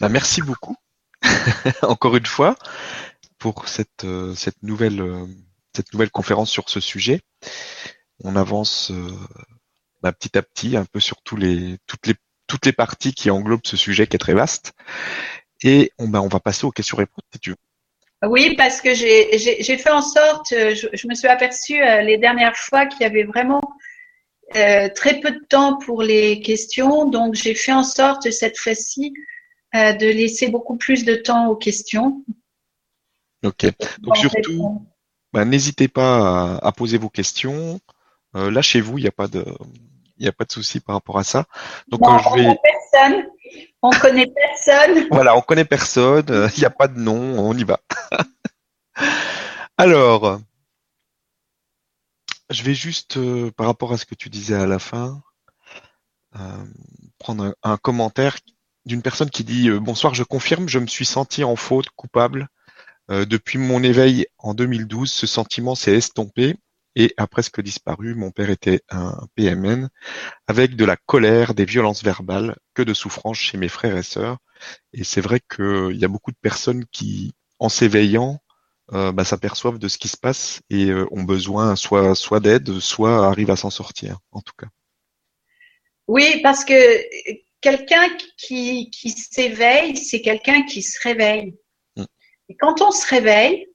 Bah, 0.00 0.08
merci 0.08 0.42
beaucoup, 0.42 0.76
encore 1.82 2.16
une 2.16 2.26
fois, 2.26 2.56
pour 3.38 3.64
euh, 3.64 3.84
euh, 4.04 4.34
cette 4.34 4.62
nouvelle 4.62 6.10
conférence 6.10 6.50
sur 6.50 6.68
ce 6.68 6.80
sujet. 6.80 7.20
On 8.24 8.36
avance 8.36 8.92
bah, 10.02 10.12
petit 10.12 10.36
à 10.36 10.42
petit 10.42 10.76
un 10.76 10.84
peu 10.84 11.00
sur 11.00 11.22
tous 11.22 11.36
les, 11.36 11.78
toutes 11.86 12.06
les 12.06 12.14
toutes 12.46 12.66
les 12.66 12.72
parties 12.72 13.14
qui 13.14 13.30
englobent 13.30 13.60
ce 13.64 13.76
sujet 13.76 14.08
qui 14.08 14.16
est 14.16 14.18
très 14.18 14.34
vaste. 14.34 14.72
Et 15.62 15.92
on, 15.98 16.12
on 16.12 16.28
va 16.28 16.40
passer 16.40 16.66
aux 16.66 16.72
questions-réponses 16.72 17.22
si 17.32 17.38
tu 17.38 17.50
veux. 17.50 18.28
Oui, 18.28 18.56
parce 18.56 18.80
que 18.80 18.92
j'ai 18.92 19.78
fait 19.78 19.90
en 19.90 20.02
sorte, 20.02 20.48
je, 20.50 20.88
je 20.92 21.08
me 21.08 21.14
suis 21.14 21.28
aperçue 21.28 21.80
les 22.02 22.18
dernières 22.18 22.56
fois 22.56 22.86
qu'il 22.86 23.02
y 23.02 23.04
avait 23.04 23.22
vraiment 23.22 23.62
euh, 24.56 24.88
très 24.92 25.20
peu 25.20 25.30
de 25.30 25.44
temps 25.48 25.78
pour 25.78 26.02
les 26.02 26.40
questions, 26.40 27.08
donc 27.08 27.34
j'ai 27.34 27.54
fait 27.54 27.72
en 27.72 27.84
sorte 27.84 28.28
cette 28.32 28.58
fois-ci 28.58 29.12
euh, 29.76 29.92
de 29.92 30.06
laisser 30.06 30.48
beaucoup 30.48 30.76
plus 30.76 31.04
de 31.04 31.14
temps 31.14 31.46
aux 31.46 31.56
questions. 31.56 32.24
Ok. 33.44 33.66
Donc 34.00 34.16
surtout, 34.16 34.84
bah, 35.32 35.44
n'hésitez 35.44 35.86
pas 35.86 36.56
à, 36.56 36.72
poser 36.72 36.98
vos 36.98 37.08
questions. 37.08 37.78
Euh, 38.34 38.50
là 38.50 38.60
chez 38.60 38.80
vous, 38.80 38.98
il 38.98 39.02
n'y 39.02 39.08
a 39.08 39.12
pas 39.12 39.28
de, 39.28 39.44
il 40.20 40.28
a 40.28 40.32
pas 40.32 40.44
de 40.44 40.52
souci 40.52 40.80
par 40.80 40.94
rapport 40.94 41.18
à 41.18 41.24
ça. 41.24 41.46
Donc 41.88 42.02
je 42.04 42.34
vais. 42.34 42.46
On 42.46 42.56
personne. 42.56 43.26
On 43.82 43.90
connaît 43.90 44.26
personne. 44.26 45.08
voilà, 45.10 45.36
on 45.36 45.40
connaît 45.40 45.64
personne. 45.64 46.50
Il 46.56 46.60
n'y 46.60 46.66
a 46.66 46.70
pas 46.70 46.88
de 46.88 46.98
nom. 46.98 47.38
On 47.38 47.56
y 47.56 47.64
va. 47.64 47.80
Alors, 49.78 50.40
je 52.50 52.62
vais 52.62 52.74
juste, 52.74 53.16
euh, 53.16 53.50
par 53.50 53.66
rapport 53.66 53.92
à 53.92 53.96
ce 53.96 54.04
que 54.04 54.14
tu 54.14 54.28
disais 54.28 54.54
à 54.54 54.66
la 54.66 54.78
fin, 54.78 55.22
euh, 56.36 56.64
prendre 57.18 57.54
un, 57.62 57.76
commentaire 57.78 58.36
d'une 58.84 59.00
personne 59.00 59.30
qui 59.30 59.42
dit 59.42 59.70
euh, 59.70 59.80
Bonsoir, 59.80 60.14
je 60.14 60.22
confirme, 60.22 60.68
je 60.68 60.78
me 60.78 60.86
suis 60.86 61.06
senti 61.06 61.44
en 61.44 61.56
faute, 61.56 61.88
coupable. 61.90 62.48
depuis 63.08 63.58
mon 63.58 63.82
éveil 63.82 64.26
en 64.38 64.54
2012, 64.54 65.10
ce 65.10 65.26
sentiment 65.26 65.74
s'est 65.74 65.96
estompé 65.96 66.56
et 66.96 67.14
a 67.16 67.26
presque 67.26 67.60
disparu. 67.60 68.14
Mon 68.14 68.30
père 68.30 68.50
était 68.50 68.80
un 68.90 69.26
PMN 69.34 69.88
avec 70.46 70.76
de 70.76 70.84
la 70.84 70.96
colère, 70.96 71.54
des 71.54 71.64
violences 71.64 72.02
verbales, 72.02 72.56
que 72.74 72.82
de 72.82 72.94
souffrance 72.94 73.38
chez 73.38 73.58
mes 73.58 73.68
frères 73.68 73.96
et 73.96 74.02
sœurs. 74.02 74.38
Et 74.92 75.04
c'est 75.04 75.20
vrai 75.20 75.40
qu'il 75.40 75.96
y 75.96 76.04
a 76.04 76.08
beaucoup 76.08 76.32
de 76.32 76.38
personnes 76.40 76.84
qui, 76.92 77.32
en 77.58 77.68
s'éveillant, 77.68 78.40
euh, 78.92 79.12
bah, 79.12 79.24
s'aperçoivent 79.24 79.78
de 79.78 79.88
ce 79.88 79.98
qui 79.98 80.08
se 80.08 80.16
passe 80.16 80.62
et 80.68 80.86
euh, 80.90 81.06
ont 81.12 81.22
besoin 81.22 81.76
soit, 81.76 82.14
soit 82.14 82.40
d'aide, 82.40 82.80
soit 82.80 83.26
arrivent 83.26 83.50
à 83.50 83.56
s'en 83.56 83.70
sortir, 83.70 84.18
en 84.32 84.40
tout 84.40 84.54
cas. 84.58 84.66
Oui, 86.08 86.40
parce 86.42 86.64
que 86.64 86.74
quelqu'un 87.60 88.08
qui, 88.36 88.90
qui 88.90 89.10
s'éveille, 89.10 89.96
c'est 89.96 90.20
quelqu'un 90.20 90.64
qui 90.64 90.82
se 90.82 90.98
réveille. 91.02 91.54
Mm. 91.96 92.04
Et 92.48 92.56
quand 92.56 92.82
on 92.82 92.90
se 92.90 93.06
réveille, 93.06 93.69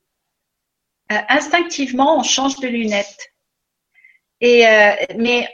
instinctivement, 1.09 2.17
on 2.19 2.23
change 2.23 2.59
de 2.59 2.67
lunettes. 2.67 3.31
Et, 4.41 4.63
mais 5.17 5.47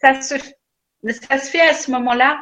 ça, 0.00 0.20
se, 0.20 0.34
ça 0.36 1.38
se 1.38 1.50
fait 1.50 1.60
à 1.60 1.74
ce 1.74 1.90
moment-là 1.90 2.40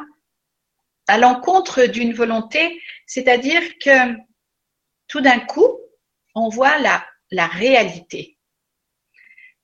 à 1.07 1.17
l'encontre 1.17 1.85
d'une 1.85 2.13
volonté, 2.13 2.81
c'est-à-dire 3.05 3.61
que 3.83 4.15
tout 5.07 5.21
d'un 5.21 5.39
coup, 5.39 5.79
on 6.35 6.49
voit 6.49 6.77
la, 6.79 7.03
la 7.31 7.47
réalité. 7.47 8.37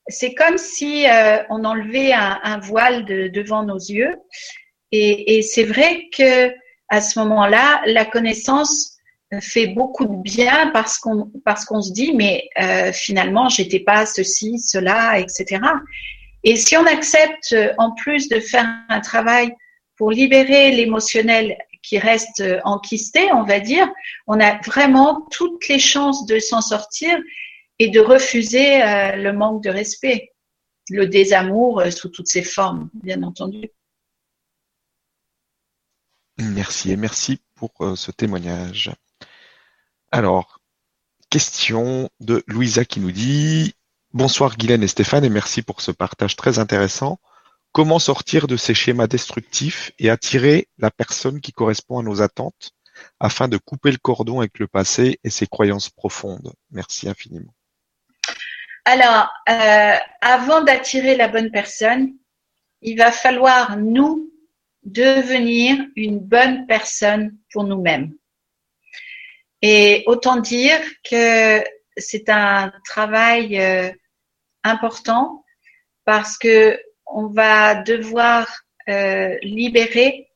C'est 0.07 0.33
comme 0.33 0.57
si 0.57 1.07
euh, 1.07 1.43
on 1.49 1.63
enlevait 1.63 2.13
un, 2.13 2.59
voile 2.59 3.05
de, 3.05 3.27
devant 3.27 3.63
nos 3.63 3.77
yeux. 3.77 4.15
Et, 4.91 5.41
c'est 5.41 5.63
vrai 5.63 6.07
que 6.15 6.53
à 6.89 7.01
ce 7.01 7.17
moment-là, 7.19 7.81
la 7.87 8.05
connaissance 8.05 8.92
fait 9.41 9.67
beaucoup 9.67 10.05
de 10.05 10.21
bien 10.21 10.69
parce 10.73 10.97
qu'on 10.97 11.31
parce 11.45 11.65
qu'on 11.65 11.81
se 11.81 11.91
dit 11.91 12.13
mais 12.13 12.49
euh, 12.61 12.91
finalement 12.91 13.49
j'étais 13.49 13.79
pas 13.79 14.05
ceci, 14.05 14.59
cela, 14.59 15.19
etc. 15.19 15.61
Et 16.43 16.55
si 16.55 16.75
on 16.75 16.85
accepte 16.85 17.55
en 17.77 17.91
plus 17.91 18.27
de 18.29 18.39
faire 18.39 18.67
un 18.89 18.99
travail 18.99 19.53
pour 19.97 20.11
libérer 20.11 20.71
l'émotionnel 20.71 21.57
qui 21.83 21.99
reste 21.99 22.39
euh, 22.39 22.59
enquisté, 22.63 23.31
on 23.33 23.43
va 23.43 23.59
dire, 23.59 23.87
on 24.25 24.39
a 24.39 24.57
vraiment 24.61 25.27
toutes 25.29 25.67
les 25.67 25.79
chances 25.79 26.25
de 26.25 26.39
s'en 26.39 26.61
sortir 26.61 27.15
et 27.77 27.89
de 27.89 27.99
refuser 27.99 28.81
euh, 28.81 29.17
le 29.17 29.33
manque 29.33 29.61
de 29.63 29.69
respect, 29.69 30.31
le 30.89 31.05
désamour 31.07 31.81
euh, 31.81 31.91
sous 31.91 32.09
toutes 32.09 32.27
ses 32.27 32.43
formes, 32.43 32.89
bien 32.93 33.21
entendu. 33.21 33.69
Merci 36.39 36.91
et 36.91 36.97
merci 36.97 37.39
pour 37.55 37.71
ce 37.95 38.11
témoignage. 38.11 38.91
Alors, 40.13 40.59
question 41.31 42.07
de 42.19 42.43
Louisa 42.45 42.85
qui 42.85 42.99
nous 42.99 43.11
dit 43.11 43.73
Bonsoir 44.11 44.57
Guylaine 44.57 44.83
et 44.83 44.87
Stéphane 44.87 45.25
et 45.25 45.29
merci 45.29 45.63
pour 45.63 45.81
ce 45.81 45.89
partage 45.89 46.35
très 46.35 46.59
intéressant. 46.59 47.17
Comment 47.71 47.97
sortir 47.97 48.45
de 48.45 48.55
ces 48.55 48.75
schémas 48.75 49.07
destructifs 49.07 49.91
et 49.97 50.11
attirer 50.11 50.67
la 50.77 50.91
personne 50.91 51.41
qui 51.41 51.51
correspond 51.51 51.97
à 51.97 52.03
nos 52.03 52.21
attentes 52.21 52.73
afin 53.19 53.47
de 53.47 53.57
couper 53.57 53.89
le 53.89 53.97
cordon 53.97 54.41
avec 54.41 54.59
le 54.59 54.67
passé 54.67 55.19
et 55.23 55.31
ses 55.31 55.47
croyances 55.47 55.89
profondes? 55.89 56.53
Merci 56.69 57.09
infiniment. 57.09 57.55
Alors, 58.85 59.29
euh, 59.49 59.97
avant 60.21 60.61
d'attirer 60.61 61.15
la 61.15 61.27
bonne 61.27 61.49
personne, 61.49 62.13
il 62.83 62.99
va 62.99 63.11
falloir 63.11 63.77
nous 63.77 64.31
devenir 64.83 65.83
une 65.95 66.19
bonne 66.19 66.67
personne 66.67 67.35
pour 67.51 67.63
nous-mêmes. 67.63 68.13
Et 69.63 70.03
autant 70.07 70.37
dire 70.37 70.77
que 71.09 71.63
c'est 71.97 72.29
un 72.29 72.71
travail 72.85 73.59
euh, 73.59 73.89
important 74.63 75.43
parce 76.05 76.37
que 76.37 76.77
on 77.05 77.27
va 77.27 77.75
devoir 77.75 78.47
euh, 78.89 79.37
libérer 79.41 80.27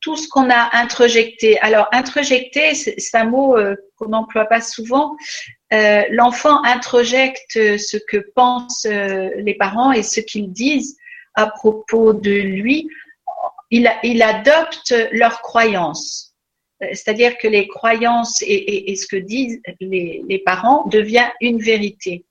tout 0.00 0.16
ce 0.16 0.28
qu'on 0.28 0.48
a 0.48 0.76
introjecté. 0.78 1.58
Alors, 1.60 1.86
introjecter, 1.92 2.74
c'est 2.74 3.14
un 3.14 3.24
mot 3.24 3.58
euh, 3.58 3.76
qu'on 3.96 4.08
n'emploie 4.08 4.46
pas 4.46 4.62
souvent. 4.62 5.14
Euh, 5.74 6.04
l'enfant 6.10 6.64
introjecte 6.64 7.52
ce 7.52 7.98
que 8.08 8.16
pensent 8.34 8.86
les 8.86 9.54
parents 9.58 9.92
et 9.92 10.02
ce 10.02 10.20
qu'ils 10.20 10.50
disent 10.50 10.96
à 11.34 11.48
propos 11.48 12.14
de 12.14 12.30
lui. 12.30 12.88
Il, 13.70 13.92
il 14.02 14.22
adopte 14.22 14.94
leurs 15.12 15.42
croyances. 15.42 16.29
C'est-à-dire 16.80 17.36
que 17.38 17.46
les 17.46 17.68
croyances 17.68 18.42
et, 18.46 18.94
ce 18.96 19.06
que 19.06 19.16
disent 19.16 19.60
les, 19.80 20.42
parents 20.44 20.86
devient 20.88 21.28
une 21.40 21.58
vérité. 21.58 22.24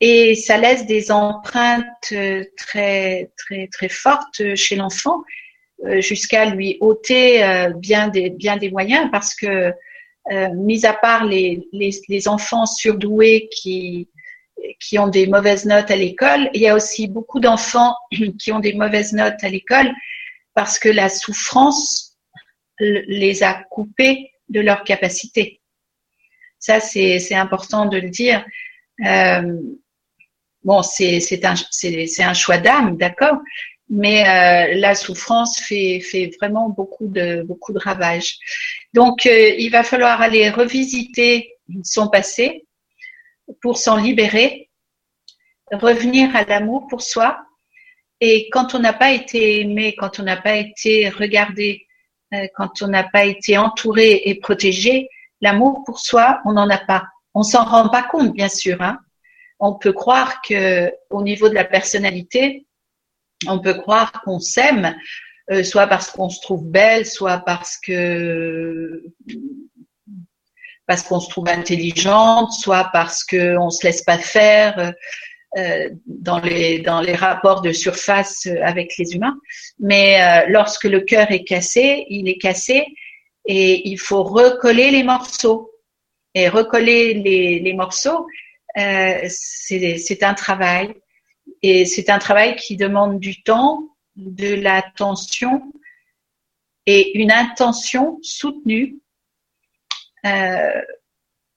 Et 0.00 0.36
ça 0.36 0.58
laisse 0.58 0.86
des 0.86 1.10
empreintes 1.10 1.84
euh, 2.12 2.44
très 2.56 3.32
très 3.36 3.66
très 3.66 3.88
fortes 3.88 4.54
chez 4.54 4.76
l'enfant 4.76 5.24
euh, 5.84 6.00
jusqu'à 6.00 6.44
lui 6.44 6.76
ôter 6.80 7.42
euh, 7.42 7.70
bien 7.70 8.06
des 8.06 8.70
moyens 8.70 9.08
parce 9.10 9.34
que 9.34 9.72
mis 10.54 10.86
à 10.86 10.92
part 10.92 11.24
les 11.24 12.28
enfants 12.28 12.66
surdoués 12.66 13.48
qui 13.50 14.08
qui 14.80 14.98
ont 14.98 15.08
des 15.08 15.26
mauvaises 15.26 15.64
notes 15.64 15.90
à 15.90 15.96
l'école, 15.96 16.50
il 16.54 16.60
y 16.60 16.68
a 16.68 16.74
aussi 16.74 17.08
beaucoup 17.08 17.40
d'enfants 17.40 17.94
qui 18.38 18.52
ont 18.52 18.60
des 18.60 18.74
mauvaises 18.74 19.12
notes 19.12 19.42
à 19.42 19.48
l'école 19.48 19.90
parce 20.54 20.78
que 20.78 20.88
la 20.88 21.08
souffrance 21.08 22.07
les 22.80 23.42
a 23.42 23.62
coupés 23.70 24.30
de 24.48 24.60
leur 24.60 24.84
capacité. 24.84 25.60
Ça, 26.58 26.80
c'est 26.80 27.34
important 27.34 27.86
de 27.86 27.98
le 27.98 28.10
dire. 28.10 28.44
Euh, 29.04 29.60
Bon, 30.64 30.82
c'est 30.82 31.44
un, 31.46 31.54
un 31.54 32.34
choix 32.34 32.58
d'âme, 32.58 32.98
d'accord, 32.98 33.38
mais 33.88 34.22
euh, 34.28 34.74
la 34.74 34.94
souffrance 34.94 35.58
fait, 35.60 36.00
fait 36.00 36.30
vraiment 36.38 36.68
beaucoup 36.68 37.06
de, 37.06 37.42
beaucoup 37.42 37.72
de 37.72 37.78
ravages. 37.78 38.36
Donc, 38.92 39.24
euh, 39.24 39.54
il 39.56 39.70
va 39.70 39.82
falloir 39.82 40.20
aller 40.20 40.50
revisiter 40.50 41.54
son 41.84 42.08
passé 42.08 42.66
pour 43.62 43.78
s'en 43.78 43.96
libérer, 43.96 44.68
revenir 45.72 46.36
à 46.36 46.44
l'amour 46.44 46.86
pour 46.88 47.00
soi. 47.02 47.38
Et 48.20 48.50
quand 48.50 48.74
on 48.74 48.80
n'a 48.80 48.92
pas 48.92 49.12
été 49.12 49.60
aimé, 49.60 49.94
quand 49.96 50.18
on 50.18 50.24
n'a 50.24 50.36
pas 50.36 50.56
été 50.56 51.08
regardé, 51.08 51.86
quand 52.56 52.82
on 52.82 52.88
n'a 52.88 53.04
pas 53.04 53.24
été 53.24 53.56
entouré 53.58 54.22
et 54.24 54.34
protégé, 54.36 55.08
l'amour 55.40 55.82
pour 55.84 56.00
soi, 56.00 56.40
on 56.44 56.52
n'en 56.52 56.68
a 56.68 56.78
pas. 56.78 57.04
On 57.34 57.42
s'en 57.42 57.64
rend 57.64 57.88
pas 57.88 58.02
compte, 58.02 58.32
bien 58.32 58.48
sûr. 58.48 58.80
Hein 58.82 58.98
on 59.60 59.74
peut 59.74 59.92
croire 59.92 60.40
que 60.42 60.92
au 61.10 61.22
niveau 61.22 61.48
de 61.48 61.54
la 61.54 61.64
personnalité, 61.64 62.66
on 63.46 63.60
peut 63.60 63.74
croire 63.74 64.12
qu'on 64.22 64.40
s'aime, 64.40 64.96
euh, 65.50 65.62
soit 65.64 65.86
parce 65.86 66.10
qu'on 66.10 66.30
se 66.30 66.40
trouve 66.40 66.66
belle, 66.66 67.06
soit 67.06 67.38
parce 67.38 67.78
que 67.78 69.02
parce 70.86 71.02
qu'on 71.02 71.20
se 71.20 71.28
trouve 71.28 71.48
intelligente, 71.48 72.52
soit 72.52 72.88
parce 72.92 73.22
qu'on 73.22 73.68
se 73.68 73.86
laisse 73.86 74.02
pas 74.02 74.18
faire 74.18 74.78
euh, 74.78 74.92
dans 76.06 76.40
les 76.40 76.80
dans 76.80 77.00
les 77.00 77.14
rapports 77.14 77.62
de 77.62 77.72
surface 77.72 78.46
avec 78.62 78.96
les 78.98 79.14
humains. 79.14 79.38
Mais 79.78 80.20
euh, 80.20 80.46
lorsque 80.48 80.84
le 80.84 81.00
cœur 81.00 81.30
est 81.30 81.44
cassé, 81.44 82.06
il 82.08 82.28
est 82.28 82.38
cassé 82.38 82.86
et 83.46 83.88
il 83.88 83.98
faut 83.98 84.22
recoller 84.22 84.90
les 84.90 85.02
morceaux. 85.02 85.72
Et 86.34 86.48
recoller 86.48 87.14
les, 87.14 87.58
les 87.58 87.72
morceaux, 87.72 88.26
euh, 88.76 89.18
c'est 89.28 90.22
un 90.22 90.34
travail 90.34 90.94
et 91.62 91.84
c'est 91.86 92.10
un 92.10 92.18
travail 92.18 92.54
qui 92.56 92.76
demande 92.76 93.18
du 93.18 93.42
temps, 93.42 93.82
de 94.16 94.54
l'attention 94.54 95.72
et 96.86 97.18
une 97.18 97.32
intention 97.32 98.18
soutenue 98.22 98.98
euh, 100.24 100.82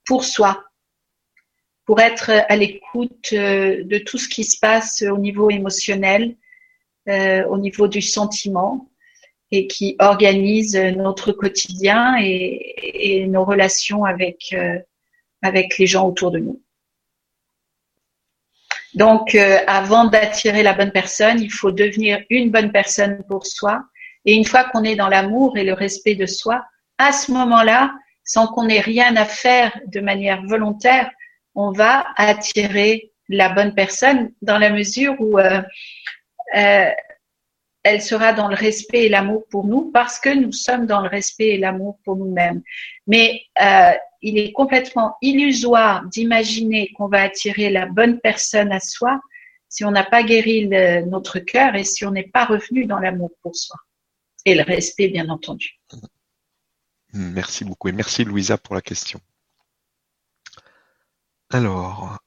pour 0.06 0.26
soi, 0.26 0.64
pour 1.86 2.00
être 2.00 2.32
à 2.48 2.56
l'écoute 2.56 3.30
euh, 3.34 3.84
de 3.84 3.98
tout 3.98 4.18
ce 4.18 4.30
qui 4.30 4.44
se 4.44 4.60
passe 4.60 5.02
au 5.02 5.18
niveau 5.18 5.50
émotionnel, 5.50 6.36
euh, 7.10 7.44
au 7.46 7.58
niveau 7.58 7.88
du 7.88 8.02
sentiment, 8.02 8.90
et 9.52 9.68
qui 9.68 9.96
organise 10.00 10.78
notre 10.78 11.34
quotidien 11.34 12.16
et, 12.22 13.26
nos 13.28 13.44
relations 13.44 14.06
avec, 14.06 14.56
avec 15.42 15.78
les 15.78 15.88
gens 15.88 16.08
autour 16.08 16.32
de 16.32 16.40
nous. 16.40 16.62
Donc, 18.94 19.36
avant 19.36 20.06
d'attirer 20.06 20.64
la 20.64 20.72
bonne 20.72 20.94
personne, 20.94 21.42
il 21.42 21.52
faut 21.52 21.72
devenir 21.72 22.24
une 22.30 22.50
bonne 22.50 22.72
personne 22.72 23.26
pour 23.28 23.46
soi. 23.46 23.84
Et 24.24 24.36
une 24.36 24.46
fois 24.46 24.64
qu'on 24.66 24.86
est 24.86 24.96
dans 24.96 25.10
l'amour 25.10 25.58
et 25.58 25.66
le 25.66 25.74
respect 25.74 26.16
de 26.16 26.26
soi, 26.26 26.64
à 26.98 27.12
ce 27.12 27.32
moment-là, 27.32 27.94
sans 28.24 28.48
qu'on 28.48 28.70
ait 28.70 28.80
rien 28.80 29.16
à 29.16 29.26
faire 29.26 29.78
de 29.88 30.00
manière 30.00 30.44
volontaire, 30.44 31.12
on 31.56 31.72
va 31.72 32.06
attirer 32.16 33.12
la 33.30 33.50
bonne 33.50 33.74
personne 33.74 34.32
dans 34.42 34.58
la 34.58 34.70
mesure 34.70 35.16
où 35.20 35.40
euh, 35.40 35.62
euh, 36.56 36.90
elle 37.84 38.02
sera 38.02 38.34
dans 38.34 38.48
le 38.48 38.56
respect 38.56 39.06
et 39.06 39.10
l'amour 39.10 39.44
pour 39.50 39.66
nous 39.66 39.92
parce 39.92 40.20
que 40.20 40.30
nous 40.30 40.52
sommes 40.52 40.86
dans 40.86 41.02
le 41.02 41.10
respect 41.10 41.50
et 41.50 41.58
l'amour 41.58 41.98
pour 42.04 42.16
nous-mêmes. 42.16 42.62
Mais 43.08 43.42
euh, 43.62 43.92
il 44.22 44.38
est 44.38 44.52
complètement 44.52 45.16
illusoire 45.22 46.06
d'imaginer 46.06 46.92
qu'on 46.94 47.08
va 47.08 47.24
attirer 47.24 47.72
la 47.72 47.88
bonne 47.88 48.20
personne 48.20 48.72
à 48.72 48.80
soi 48.80 49.20
si 49.68 49.86
on 49.86 49.92
n'a 49.92 50.04
pas 50.04 50.22
guéri 50.22 50.68
notre 51.08 51.40
cœur 51.40 51.76
et 51.76 51.86
si 51.86 52.06
on 52.06 52.12
n'est 52.12 52.28
pas 52.28 52.44
revenu 52.44 52.86
dans 52.86 53.00
l'amour 53.00 53.32
pour 53.42 53.56
soi 53.56 53.78
et 54.46 54.54
le 54.54 54.64
respect, 54.64 55.08
bien 55.08 55.30
entendu. 55.30 55.80
Merci 57.14 57.64
beaucoup 57.66 57.88
et 57.88 57.94
merci 57.94 58.24
Louisa 58.24 58.58
pour 58.58 58.76
la 58.76 58.82
question. 58.82 59.20
Alors, 61.54 62.18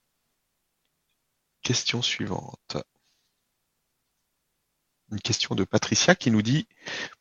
question 1.63 2.03
suivante. 2.03 2.77
Une 5.11 5.21
question 5.21 5.55
de 5.55 5.65
Patricia 5.65 6.15
qui 6.15 6.31
nous 6.31 6.43
dit 6.43 6.69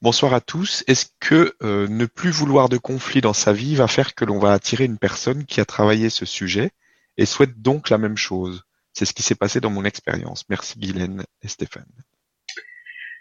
Bonsoir 0.02 0.34
à 0.34 0.42
tous. 0.42 0.84
Est-ce 0.88 1.06
que 1.22 1.56
euh, 1.62 1.88
ne 1.88 2.06
plus 2.06 2.30
vouloir 2.30 2.68
de 2.68 2.78
conflit 2.78 3.22
dans 3.22 3.32
sa 3.32 3.54
vie 3.54 3.76
va 3.76 3.88
faire 3.88 4.16
que 4.16 4.26
l'on 4.26 4.38
va 4.38 4.52
attirer 4.52 4.84
une 4.84 4.98
personne 4.98 5.46
qui 5.46 5.62
a 5.62 5.66
travaillé 5.66 6.10
ce 6.10 6.26
sujet 6.26 6.72
et 7.16 7.26
souhaite 7.26 7.62
donc 7.62 7.90
la 7.90 7.98
même 7.98 8.18
chose? 8.18 8.66
C'est 8.92 9.06
ce 9.06 9.14
qui 9.14 9.24
s'est 9.24 9.36
passé 9.36 9.62
dans 9.62 9.70
mon 9.70 9.86
expérience. 9.86 10.44
Merci 10.50 10.80
Guylaine 10.80 11.24
et 11.42 11.48
Stéphane. 11.48 11.88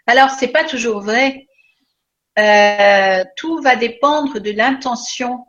Alors, 0.07 0.29
c'est 0.31 0.49
pas 0.49 0.65
toujours 0.65 0.99
vrai. 0.99 1.47
Euh, 2.37 3.23
tout 3.37 3.61
va 3.61 3.77
dépendre 3.77 4.41
de 4.41 4.51
l'intention 4.51 5.45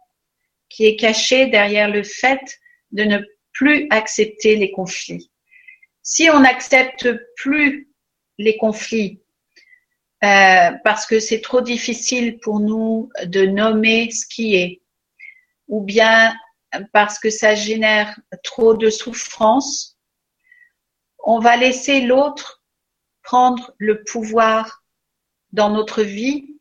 qui 0.69 0.87
est 0.87 0.95
cachée 0.95 1.47
derrière 1.47 1.91
le 1.91 2.05
fait 2.05 2.61
de 2.95 3.05
ne 3.05 3.19
plus 3.53 3.87
accepter 3.91 4.57
les 4.57 4.71
conflits. 4.73 5.31
Si 6.03 6.29
on 6.31 6.41
n'accepte 6.41 7.09
plus 7.37 7.91
les 8.39 8.57
conflits 8.57 9.23
euh, 10.25 10.71
parce 10.83 11.07
que 11.07 11.21
c'est 11.21 11.41
trop 11.41 11.61
difficile 11.61 12.39
pour 12.39 12.61
nous 12.61 13.11
de 13.27 13.45
nommer 13.45 14.11
ce 14.11 14.27
qui 14.27 14.57
est, 14.57 14.83
ou 15.69 15.83
bien 15.83 16.35
parce 16.93 17.19
que 17.19 17.31
ça 17.31 17.55
génère 17.55 18.19
trop 18.43 18.75
de 18.75 18.91
souffrance, 18.91 19.99
on 21.19 21.39
va 21.39 21.57
laisser 21.57 22.01
l'autre 22.01 22.65
prendre 23.23 23.73
le 23.79 24.03
pouvoir 24.05 24.85
dans 25.53 25.71
notre 25.71 26.03
vie 26.03 26.59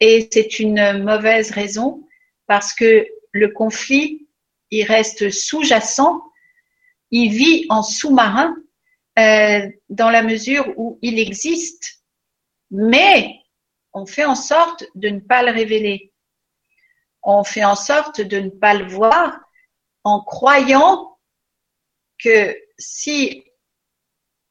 et 0.00 0.28
c'est 0.32 0.58
une 0.58 1.02
mauvaise 1.04 1.50
raison 1.50 2.06
parce 2.46 2.72
que 2.74 3.06
le 3.32 3.48
conflit, 3.48 4.19
il 4.70 4.84
reste 4.84 5.30
sous-jacent, 5.30 6.22
il 7.10 7.30
vit 7.30 7.66
en 7.68 7.82
sous-marin 7.82 8.54
euh, 9.18 9.68
dans 9.88 10.10
la 10.10 10.22
mesure 10.22 10.72
où 10.76 10.98
il 11.02 11.18
existe, 11.18 12.02
mais 12.70 13.40
on 13.92 14.06
fait 14.06 14.24
en 14.24 14.36
sorte 14.36 14.84
de 14.94 15.08
ne 15.08 15.20
pas 15.20 15.42
le 15.42 15.50
révéler. 15.50 16.12
On 17.22 17.44
fait 17.44 17.64
en 17.64 17.74
sorte 17.74 18.20
de 18.20 18.38
ne 18.38 18.50
pas 18.50 18.74
le 18.74 18.86
voir 18.86 19.40
en 20.04 20.22
croyant 20.22 21.18
que 22.18 22.56
si 22.78 23.44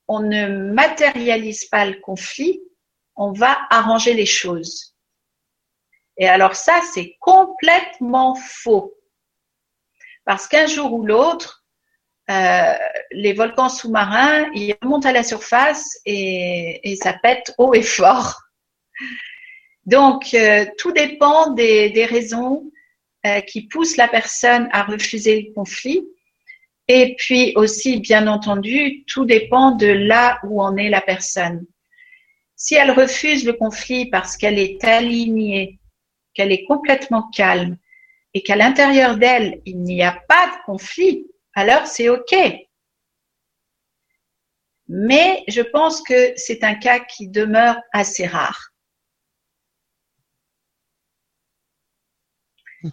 on 0.08 0.20
ne 0.20 0.72
matérialise 0.74 1.66
pas 1.66 1.86
le 1.86 2.00
conflit, 2.02 2.62
on 3.16 3.32
va 3.32 3.58
arranger 3.70 4.14
les 4.14 4.26
choses. 4.26 4.96
Et 6.18 6.28
alors 6.28 6.56
ça, 6.56 6.82
c'est 6.94 7.16
complètement 7.20 8.36
faux. 8.36 8.94
Parce 10.26 10.48
qu'un 10.48 10.68
jour 10.68 10.94
ou 10.94 11.06
l'autre, 11.06 11.64
euh, 12.30 12.74
les 13.12 13.34
volcans 13.34 13.70
sous-marins, 13.70 14.50
ils 14.54 14.76
remontent 14.82 15.10
à 15.10 15.12
la 15.12 15.24
surface 15.24 16.00
et, 16.06 16.98
ça 17.02 17.14
pète 17.14 17.54
haut 17.58 17.74
et 17.74 17.82
fort. 17.82 18.42
Donc, 19.86 20.34
euh, 20.34 20.66
tout 20.78 20.92
dépend 20.92 21.52
des, 21.52 22.06
raisons 22.08 22.72
euh, 23.26 23.42
qui 23.42 23.68
poussent 23.68 23.98
la 23.98 24.08
personne 24.08 24.70
à 24.72 24.84
refuser 24.84 25.42
le 25.42 25.54
conflit. 25.54 26.08
Et 26.88 27.16
puis 27.18 27.54
aussi, 27.56 28.00
bien 28.00 28.28
entendu, 28.28 29.04
tout 29.06 29.26
dépend 29.26 29.72
de 29.72 29.88
là 29.88 30.40
où 30.44 30.62
en 30.62 30.78
est 30.78 30.90
la 30.90 31.02
personne. 31.02 31.66
Si 32.56 32.76
elle 32.76 32.92
refuse 32.92 33.46
le 33.46 33.54
conflit 33.54 34.08
parce 34.10 34.38
qu'elle 34.38 34.60
est 34.60 34.84
alignée 34.84 35.80
qu'elle 36.34 36.52
est 36.52 36.66
complètement 36.66 37.30
calme 37.34 37.78
et 38.34 38.44
qu'à 38.44 38.56
l'intérieur 38.56 39.18
d'elle, 39.18 39.62
il 39.66 39.82
n'y 39.82 40.04
a 40.04 40.12
pas 40.28 40.48
de 40.48 40.64
conflit, 40.66 41.28
alors 41.54 41.88
c'est 41.88 42.10
OK. 42.10 42.36
Mais 44.88 45.44
je 45.48 45.62
pense 45.62 46.02
que 46.02 46.34
c'est 46.36 46.64
un 46.64 46.76
cas 46.76 47.00
qui 47.00 47.28
demeure 47.28 47.78
assez 47.94 48.26
rare. 48.26 48.72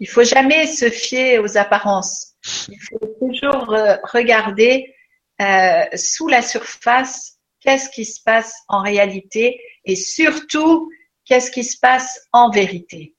Il 0.00 0.08
faut 0.08 0.24
jamais 0.24 0.66
se 0.66 0.90
fier 0.90 1.38
aux 1.38 1.56
apparences. 1.56 2.34
Il 2.68 2.78
faut 2.80 3.06
toujours 3.20 3.72
euh, 3.72 3.96
regarder 4.02 4.94
euh, 5.40 5.84
sous 5.94 6.28
la 6.28 6.42
surface 6.42 7.38
qu'est-ce 7.60 7.88
qui 7.90 8.04
se 8.04 8.22
passe 8.22 8.54
en 8.68 8.82
réalité 8.82 9.60
et 9.84 9.96
surtout 9.96 10.90
qu'est-ce 11.24 11.50
qui 11.50 11.64
se 11.64 11.78
passe 11.78 12.20
en 12.32 12.50
vérité 12.50 13.15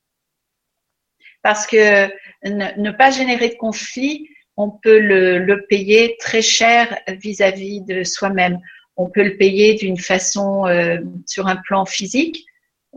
parce 1.47 1.65
que 1.65 2.09
ne, 2.43 2.91
pas 2.91 3.09
générer 3.09 3.47
de 3.47 3.55
conflit, 3.55 4.27
on 4.57 4.69
peut 4.69 4.99
le, 4.99 5.65
payer 5.69 6.17
très 6.19 6.41
cher 6.41 6.93
vis-à-vis 7.07 7.79
de 7.79 8.03
soi-même. 8.03 8.59
On 8.97 9.09
peut 9.09 9.23
le 9.23 9.37
payer 9.37 9.75
d'une 9.75 9.97
façon 9.97 10.67
euh, 10.67 10.97
sur 11.25 11.47
un 11.47 11.55
plan 11.55 11.85
physique, 11.85 12.43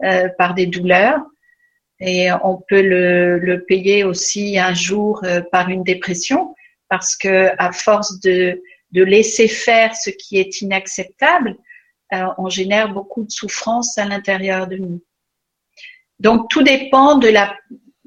euh, 0.02 0.28
par 0.36 0.54
des 0.54 0.66
douleurs, 0.66 1.20
et 2.00 2.32
on 2.42 2.56
peut 2.56 2.82
le, 2.82 3.64
payer 3.68 4.02
aussi 4.02 4.58
un 4.58 4.74
jour 4.74 5.22
euh, 5.22 5.42
par 5.52 5.68
une 5.68 5.84
dépression, 5.84 6.56
parce 6.88 7.14
que 7.14 7.52
à 7.56 7.70
force 7.70 8.18
de, 8.18 8.60
de 8.90 9.04
laisser 9.04 9.46
faire 9.46 9.94
ce 9.94 10.10
qui 10.10 10.38
est 10.38 10.60
inacceptable, 10.60 11.54
on 12.36 12.48
génère 12.48 12.92
beaucoup 12.92 13.22
de 13.22 13.30
souffrance 13.30 13.96
à 13.96 14.06
l'intérieur 14.06 14.66
de 14.66 14.76
nous. 14.76 15.00
Donc 16.18 16.50
tout 16.50 16.64
dépend 16.64 17.16
de 17.16 17.28
la, 17.28 17.54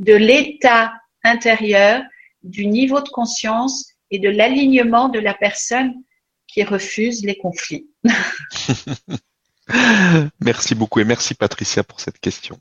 de 0.04 0.14
l'état 0.14 0.93
intérieur, 1.24 2.04
du 2.43 2.68
niveau 2.68 3.01
de 3.01 3.10
conscience 3.10 3.93
et 4.12 4.20
de 4.20 4.30
l'alignement 4.30 5.10
de 5.10 5.20
la 5.20 5.34
personne 5.34 5.93
qui 6.47 6.64
refuse 6.64 7.26
les 7.26 7.38
conflits. 7.38 7.88
merci 10.39 10.76
beaucoup 10.76 10.99
et 10.99 11.06
merci 11.06 11.34
Patricia 11.34 11.84
pour 11.84 11.99
cette 11.99 12.20
question. 12.20 12.60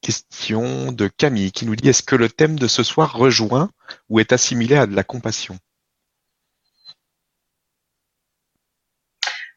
Question 0.00 0.92
de 0.92 1.08
Camille 1.08 1.50
qui 1.50 1.66
nous 1.66 1.74
dit 1.74 1.88
est-ce 1.88 2.04
que 2.04 2.14
le 2.14 2.28
thème 2.28 2.58
de 2.58 2.68
ce 2.68 2.84
soir 2.84 3.16
rejoint 3.16 3.70
ou 4.08 4.20
est 4.20 4.32
assimilé 4.32 4.76
à 4.76 4.86
de 4.86 4.94
la 4.94 5.02
compassion? 5.02 5.58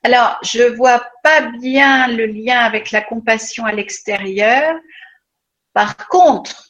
Alors, 0.03 0.39
je 0.43 0.63
vois 0.75 1.05
pas 1.23 1.41
bien 1.59 2.07
le 2.07 2.25
lien 2.25 2.57
avec 2.57 2.89
la 2.89 3.01
compassion 3.01 3.65
à 3.65 3.71
l'extérieur. 3.71 4.73
Par 5.73 6.07
contre, 6.07 6.69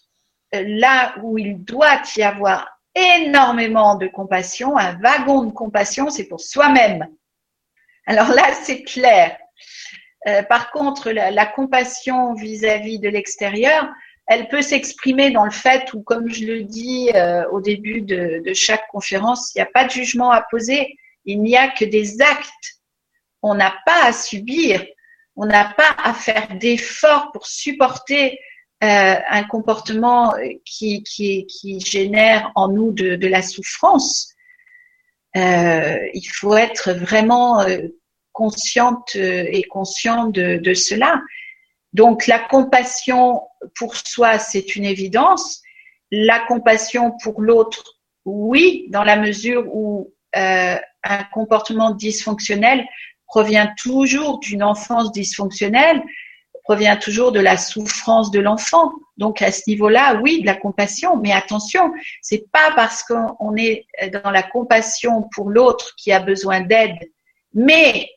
là 0.54 1.16
où 1.24 1.38
il 1.38 1.64
doit 1.64 2.02
y 2.16 2.24
avoir 2.24 2.68
énormément 2.93 3.95
de 3.95 4.08
compassion, 4.08 4.78
un 4.78 4.99
wagon 4.99 5.43
de 5.43 5.52
compassion, 5.52 6.10
c'est 6.10 6.28
pour 6.28 6.41
soi-même. 6.41 7.08
Alors 8.06 8.30
là, 8.30 8.54
c'est 8.64 8.84
clair. 8.84 9.38
Euh, 10.28 10.43
par 10.43 10.72
contre, 10.72 11.12
la, 11.12 11.45
compassion 11.45 12.34
vis-à-vis 12.34 12.99
de 12.99 13.10
l'extérieur, 13.10 13.88
elle 14.28 14.47
peut 14.49 14.62
s'exprimer 14.62 15.32
dans 15.32 15.45
le 15.45 15.52
fait 15.52 15.93
où, 15.93 16.04
comme 16.04 16.30
je 16.30 16.45
le 16.45 16.64
dis 16.64 17.10
euh, 17.16 17.47
au 17.49 17.62
début 17.62 18.02
de, 18.02 18.41
de 18.45 18.54
chaque 18.54 18.88
conférence, 18.89 19.54
il 19.54 19.60
n'y 19.60 19.64
a 19.64 19.70
pas 19.74 19.86
de 19.86 19.91
jugement 19.91 20.32
à 20.32 20.41
poser, 20.41 20.95
il 21.26 21.41
n'y 21.41 21.58
a 21.58 21.70
que 21.70 21.86
des 21.86 22.22
actes 22.22 22.82
on 23.41 23.56
n'a 23.56 23.74
pas 23.86 24.06
à 24.06 24.14
subir, 24.14 24.86
on 25.36 25.45
n'a 25.45 25.66
pas 25.66 25.95
à 26.04 26.14
faire 26.14 26.56
d'efforts 26.58 27.32
pour 27.32 27.47
supporter 27.47 28.39
euh, 28.84 29.15
un 29.29 29.43
comportement 29.43 30.34
qui, 30.65 31.03
qui, 31.03 31.79
génère 31.79 32.51
en 32.55 32.67
nous 32.67 32.91
de, 32.91 33.27
la 33.27 33.41
souffrance. 33.41 34.34
Euh, 35.38 35.97
il 36.13 36.25
faut 36.25 36.55
être 36.55 36.91
vraiment 36.91 37.61
euh, 37.61 37.79
consciente 38.34 39.15
et 39.15 39.63
conscient 39.63 40.27
de, 40.27 40.57
de, 40.57 40.73
cela. 40.73 41.21
Donc 41.93 42.27
la 42.27 42.39
compassion 42.39 43.41
pour 43.75 43.95
soi, 43.95 44.39
c'est 44.39 44.75
une 44.75 44.86
évidence. 44.86 45.61
La 46.11 46.39
compassion 46.39 47.13
pour 47.23 47.41
l'autre, 47.41 47.99
oui, 48.25 48.86
dans 48.89 49.03
la 49.03 49.15
mesure 49.15 49.63
où 49.73 50.13
euh, 50.36 50.77
un 51.03 51.23
comportement 51.25 51.91
dysfonctionnel 51.91 52.86
provient 53.27 53.73
toujours 53.82 54.39
d'une 54.39 54.63
enfance 54.63 55.11
dysfonctionnelle, 55.11 56.01
provient 56.64 56.95
toujours 56.95 57.32
de 57.32 57.39
la 57.39 57.57
souffrance 57.57 58.32
de 58.32 58.39
l'enfant. 58.39 58.91
Donc 59.18 59.41
à 59.41 59.51
ce 59.51 59.64
niveau-là, 59.68 60.20
oui, 60.22 60.41
de 60.41 60.45
la 60.45 60.55
compassion, 60.55 61.18
mais 61.18 61.32
attention, 61.32 61.91
c'est 62.22 62.49
pas 62.51 62.72
parce 62.76 63.03
qu'on 63.03 63.55
est 63.55 63.86
dans 64.12 64.32
la 64.32 64.43
compassion 64.43 65.28
pour 65.34 65.49
l'autre 65.49 65.93
qui 65.97 66.12
a 66.12 66.20
besoin 66.20 66.62
d'aide, 66.62 66.97
mais 67.53 68.09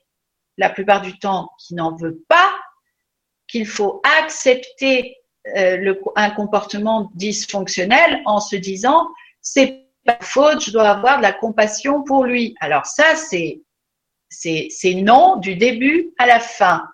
la 0.57 0.71
plupart 0.71 1.03
du 1.03 1.19
temps 1.19 1.51
qui 1.59 1.75
n'en 1.75 1.97
veut 1.97 2.23
pas, 2.29 2.51
qu'il 3.49 3.67
faut 3.67 4.01
accepter 4.19 5.17
euh, 5.57 5.95
un 6.17 6.31
comportement 6.31 7.11
dysfonctionnel 7.15 8.23
en 8.25 8.41
se 8.41 8.57
disant 8.57 9.09
c'est 9.43 9.85
pas 10.05 10.17
faute, 10.21 10.65
je 10.65 10.71
dois 10.71 10.89
avoir 10.89 11.19
de 11.19 11.23
la 11.23 11.33
compassion 11.33 12.03
pour 12.03 12.25
lui. 12.25 12.55
Alors 12.61 12.87
ça, 12.87 13.15
c'est 13.17 13.61
c'est 14.31 14.95
non 14.95 15.37
du 15.37 15.55
début 15.55 16.13
à 16.19 16.27
la 16.27 16.41
fin. 16.41 16.89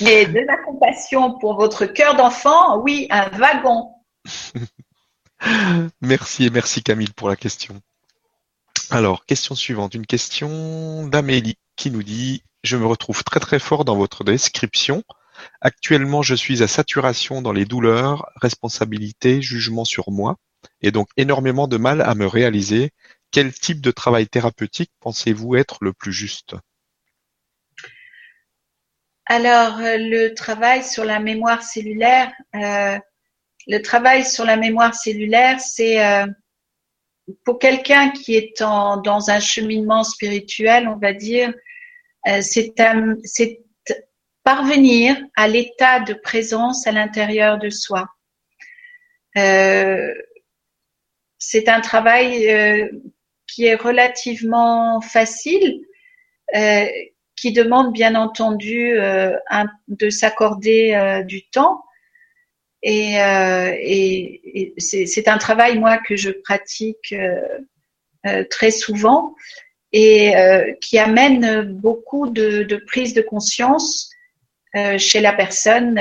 Mais 0.00 0.26
de 0.26 0.40
la 0.40 0.56
compassion 0.58 1.38
pour 1.38 1.56
votre 1.56 1.86
cœur 1.86 2.16
d'enfant, 2.16 2.78
oui, 2.78 3.06
un 3.10 3.28
wagon. 3.30 3.90
merci 6.00 6.46
et 6.46 6.50
merci 6.50 6.82
Camille 6.82 7.12
pour 7.14 7.28
la 7.28 7.36
question. 7.36 7.80
Alors, 8.90 9.24
question 9.26 9.54
suivante, 9.54 9.94
une 9.94 10.06
question 10.06 11.06
d'Amélie 11.06 11.58
qui 11.76 11.90
nous 11.90 12.02
dit 12.02 12.42
Je 12.62 12.76
me 12.76 12.86
retrouve 12.86 13.22
très 13.24 13.40
très 13.40 13.58
fort 13.58 13.84
dans 13.84 13.96
votre 13.96 14.24
description. 14.24 15.02
Actuellement, 15.60 16.22
je 16.22 16.34
suis 16.34 16.62
à 16.62 16.68
saturation 16.68 17.42
dans 17.42 17.52
les 17.52 17.64
douleurs, 17.64 18.28
responsabilité, 18.36 19.40
jugement 19.40 19.84
sur 19.84 20.10
moi, 20.10 20.36
et 20.80 20.90
donc 20.90 21.08
énormément 21.16 21.68
de 21.68 21.76
mal 21.76 22.00
à 22.00 22.14
me 22.14 22.26
réaliser 22.26 22.90
quel 23.30 23.52
type 23.52 23.80
de 23.80 23.90
travail 23.90 24.26
thérapeutique 24.26 24.90
pensez-vous 25.00 25.56
être 25.56 25.78
le 25.82 25.92
plus 25.92 26.12
juste? 26.12 26.56
Alors, 29.30 29.78
euh, 29.78 29.98
le 29.98 30.34
travail 30.34 30.82
sur 30.82 31.04
la 31.04 31.20
mémoire 31.20 31.62
cellulaire, 31.62 32.32
euh, 32.54 32.98
le 33.66 33.82
travail 33.82 34.24
sur 34.24 34.46
la 34.46 34.56
mémoire 34.56 34.94
cellulaire, 34.94 35.60
c'est 35.60 36.02
euh, 36.02 36.26
pour 37.44 37.58
quelqu'un 37.58 38.10
qui 38.10 38.36
est 38.36 38.62
en, 38.62 38.96
dans 38.96 39.28
un 39.28 39.38
cheminement 39.38 40.02
spirituel, 40.02 40.88
on 40.88 40.96
va 40.96 41.12
dire, 41.12 41.52
c'est 42.40 42.72
parvenir 44.44 45.18
à 45.36 45.46
l'état 45.46 46.00
de 46.00 46.14
présence 46.14 46.86
à 46.86 46.92
l'intérieur 46.92 47.58
de 47.58 47.68
soi. 47.68 48.08
c'est 49.34 50.14
un 51.68 51.82
travail 51.82 52.90
qui 53.46 53.66
est 53.66 53.74
relativement 53.74 55.02
facile, 55.02 55.82
euh, 56.54 56.86
qui 57.40 57.52
demande 57.52 57.92
bien 57.92 58.14
entendu 58.14 58.98
euh, 58.98 59.36
de 59.88 60.10
s'accorder 60.10 60.94
euh, 60.94 61.22
du 61.22 61.48
temps. 61.48 61.84
Et, 62.82 63.14
et, 63.16 64.74
c'est 64.78 65.26
un 65.26 65.38
travail, 65.38 65.78
moi, 65.78 65.98
que 65.98 66.14
je 66.14 66.30
pratique 66.30 67.12
très 68.50 68.70
souvent 68.70 69.34
et 69.92 70.32
qui 70.80 70.96
amène 70.96 71.72
beaucoup 71.72 72.28
de, 72.28 72.62
de, 72.62 72.76
prise 72.76 73.14
de 73.14 73.20
conscience 73.20 74.10
chez 74.96 75.20
la 75.20 75.32
personne 75.32 76.00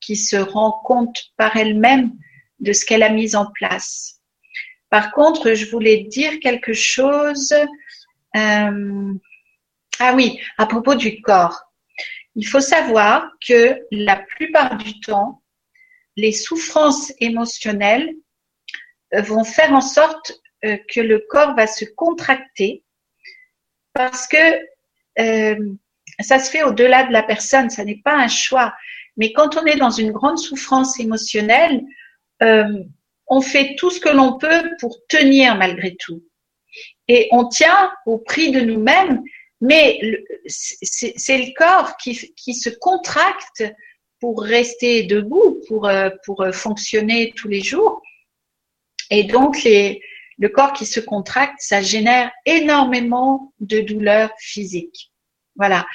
qui 0.00 0.16
se 0.16 0.36
rend 0.36 0.72
compte 0.84 1.30
par 1.38 1.56
elle-même 1.56 2.12
de 2.58 2.74
ce 2.74 2.84
qu'elle 2.84 3.02
a 3.02 3.08
mis 3.08 3.34
en 3.34 3.46
place. 3.46 4.20
Par 4.90 5.12
contre, 5.12 5.54
je 5.54 5.70
voulais 5.70 5.98
dire 5.98 6.40
quelque 6.40 6.72
chose. 6.72 7.54
Euh, 8.36 9.14
ah 10.00 10.14
oui, 10.14 10.40
à 10.56 10.66
propos 10.66 10.94
du 10.94 11.20
corps. 11.20 11.62
Il 12.34 12.46
faut 12.46 12.60
savoir 12.60 13.30
que 13.46 13.78
la 13.90 14.16
plupart 14.16 14.78
du 14.78 14.98
temps, 15.00 15.42
les 16.16 16.32
souffrances 16.32 17.12
émotionnelles 17.20 18.14
vont 19.12 19.44
faire 19.44 19.72
en 19.72 19.82
sorte 19.82 20.40
euh, 20.64 20.78
que 20.88 21.00
le 21.00 21.18
corps 21.28 21.54
va 21.54 21.66
se 21.66 21.84
contracter 21.84 22.82
parce 23.92 24.26
que 24.26 24.36
euh, 25.18 25.74
ça 26.20 26.38
se 26.38 26.50
fait 26.50 26.62
au-delà 26.62 27.04
de 27.04 27.12
la 27.12 27.22
personne, 27.22 27.68
ça 27.68 27.84
n'est 27.84 28.00
pas 28.02 28.14
un 28.14 28.28
choix. 28.28 28.74
Mais 29.18 29.32
quand 29.32 29.56
on 29.56 29.66
est 29.66 29.76
dans 29.76 29.90
une 29.90 30.12
grande 30.12 30.38
souffrance 30.38 30.98
émotionnelle, 30.98 31.82
on 33.26 33.40
fait 33.40 33.76
tout 33.76 33.90
ce 33.90 34.00
que 34.00 34.08
l'on 34.08 34.38
peut 34.38 34.70
pour 34.80 34.96
tenir 35.08 35.56
malgré 35.56 35.94
tout. 35.96 36.22
Et 37.08 37.28
on 37.32 37.48
tient 37.48 37.92
au 38.06 38.18
prix 38.18 38.50
de 38.50 38.60
nous-mêmes, 38.60 39.22
mais 39.60 40.00
c'est 40.46 41.38
le 41.38 41.54
corps 41.54 41.96
qui, 41.96 42.14
se 42.14 42.70
contracte 42.70 43.64
pour 44.18 44.42
rester 44.42 45.04
debout, 45.04 45.60
pour, 45.68 45.88
euh, 45.88 46.10
pour 46.24 46.44
fonctionner 46.52 47.32
tous 47.36 47.48
les 47.48 47.60
jours. 47.60 48.02
Et 49.10 49.24
donc, 49.24 49.64
le 49.64 50.48
corps 50.48 50.72
qui 50.72 50.86
se 50.86 51.00
contracte, 51.00 51.56
ça 51.58 51.82
génère 51.82 52.30
énormément 52.46 53.52
de 53.60 53.80
douleurs 53.80 54.30
physiques. 54.38 55.10
Voilà. 55.56 55.86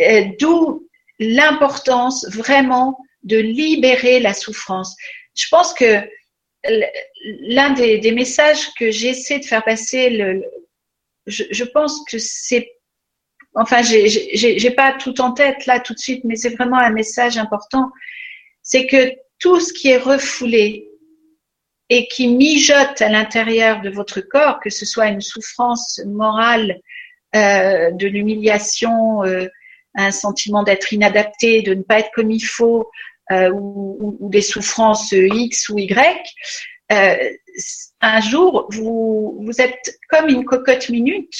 Euh, 0.00 0.24
d'où 0.38 0.86
l'importance 1.18 2.26
vraiment 2.28 2.98
de 3.22 3.38
libérer 3.38 4.20
la 4.20 4.34
souffrance. 4.34 4.94
Je 5.34 5.46
pense 5.50 5.72
que 5.72 6.02
l'un 7.40 7.70
des, 7.70 8.12
messages 8.12 8.72
que 8.74 8.90
j'essaie 8.90 9.38
de 9.38 9.44
faire 9.44 9.64
passer, 9.64 10.42
je, 11.26 11.64
pense 11.64 12.04
que 12.10 12.18
c'est, 12.18 12.70
enfin, 13.56 13.82
j'ai 13.82 14.70
pas 14.70 14.92
tout 14.92 15.20
en 15.20 15.32
tête 15.32 15.66
là 15.66 15.80
tout 15.80 15.94
de 15.94 15.98
suite, 15.98 16.22
mais 16.24 16.36
c'est 16.36 16.50
vraiment 16.50 16.78
un 16.78 16.90
message 16.90 17.38
important, 17.38 17.90
c'est 18.62 18.86
que 18.86 19.12
tout 19.38 19.60
ce 19.60 19.72
qui 19.72 19.88
est 19.88 19.98
refoulé 19.98 20.88
et 21.88 22.08
qui 22.08 22.28
mijote 22.28 23.00
à 23.00 23.08
l'intérieur 23.08 23.80
de 23.80 23.90
votre 23.90 24.20
corps, 24.20 24.60
que 24.60 24.70
ce 24.70 24.84
soit 24.84 25.06
une 25.08 25.20
souffrance 25.20 26.00
morale, 26.06 26.80
euh, 27.34 27.90
de 27.90 28.06
l'humiliation, 28.06 29.22
euh, 29.24 29.46
un 29.94 30.10
sentiment 30.10 30.62
d'être 30.62 30.92
inadapté, 30.92 31.62
de 31.62 31.74
ne 31.74 31.82
pas 31.82 32.00
être 32.00 32.10
comme 32.14 32.30
il 32.30 32.40
faut, 32.40 32.88
euh, 33.30 33.50
ou, 33.52 34.28
des 34.30 34.42
souffrances 34.42 35.12
X 35.12 35.68
ou 35.68 35.78
Y, 35.78 36.24
un 38.00 38.20
jour, 38.20 38.68
vous 38.70 39.54
êtes 39.58 39.98
comme 40.08 40.28
une 40.28 40.44
cocotte 40.44 40.88
minute 40.88 41.34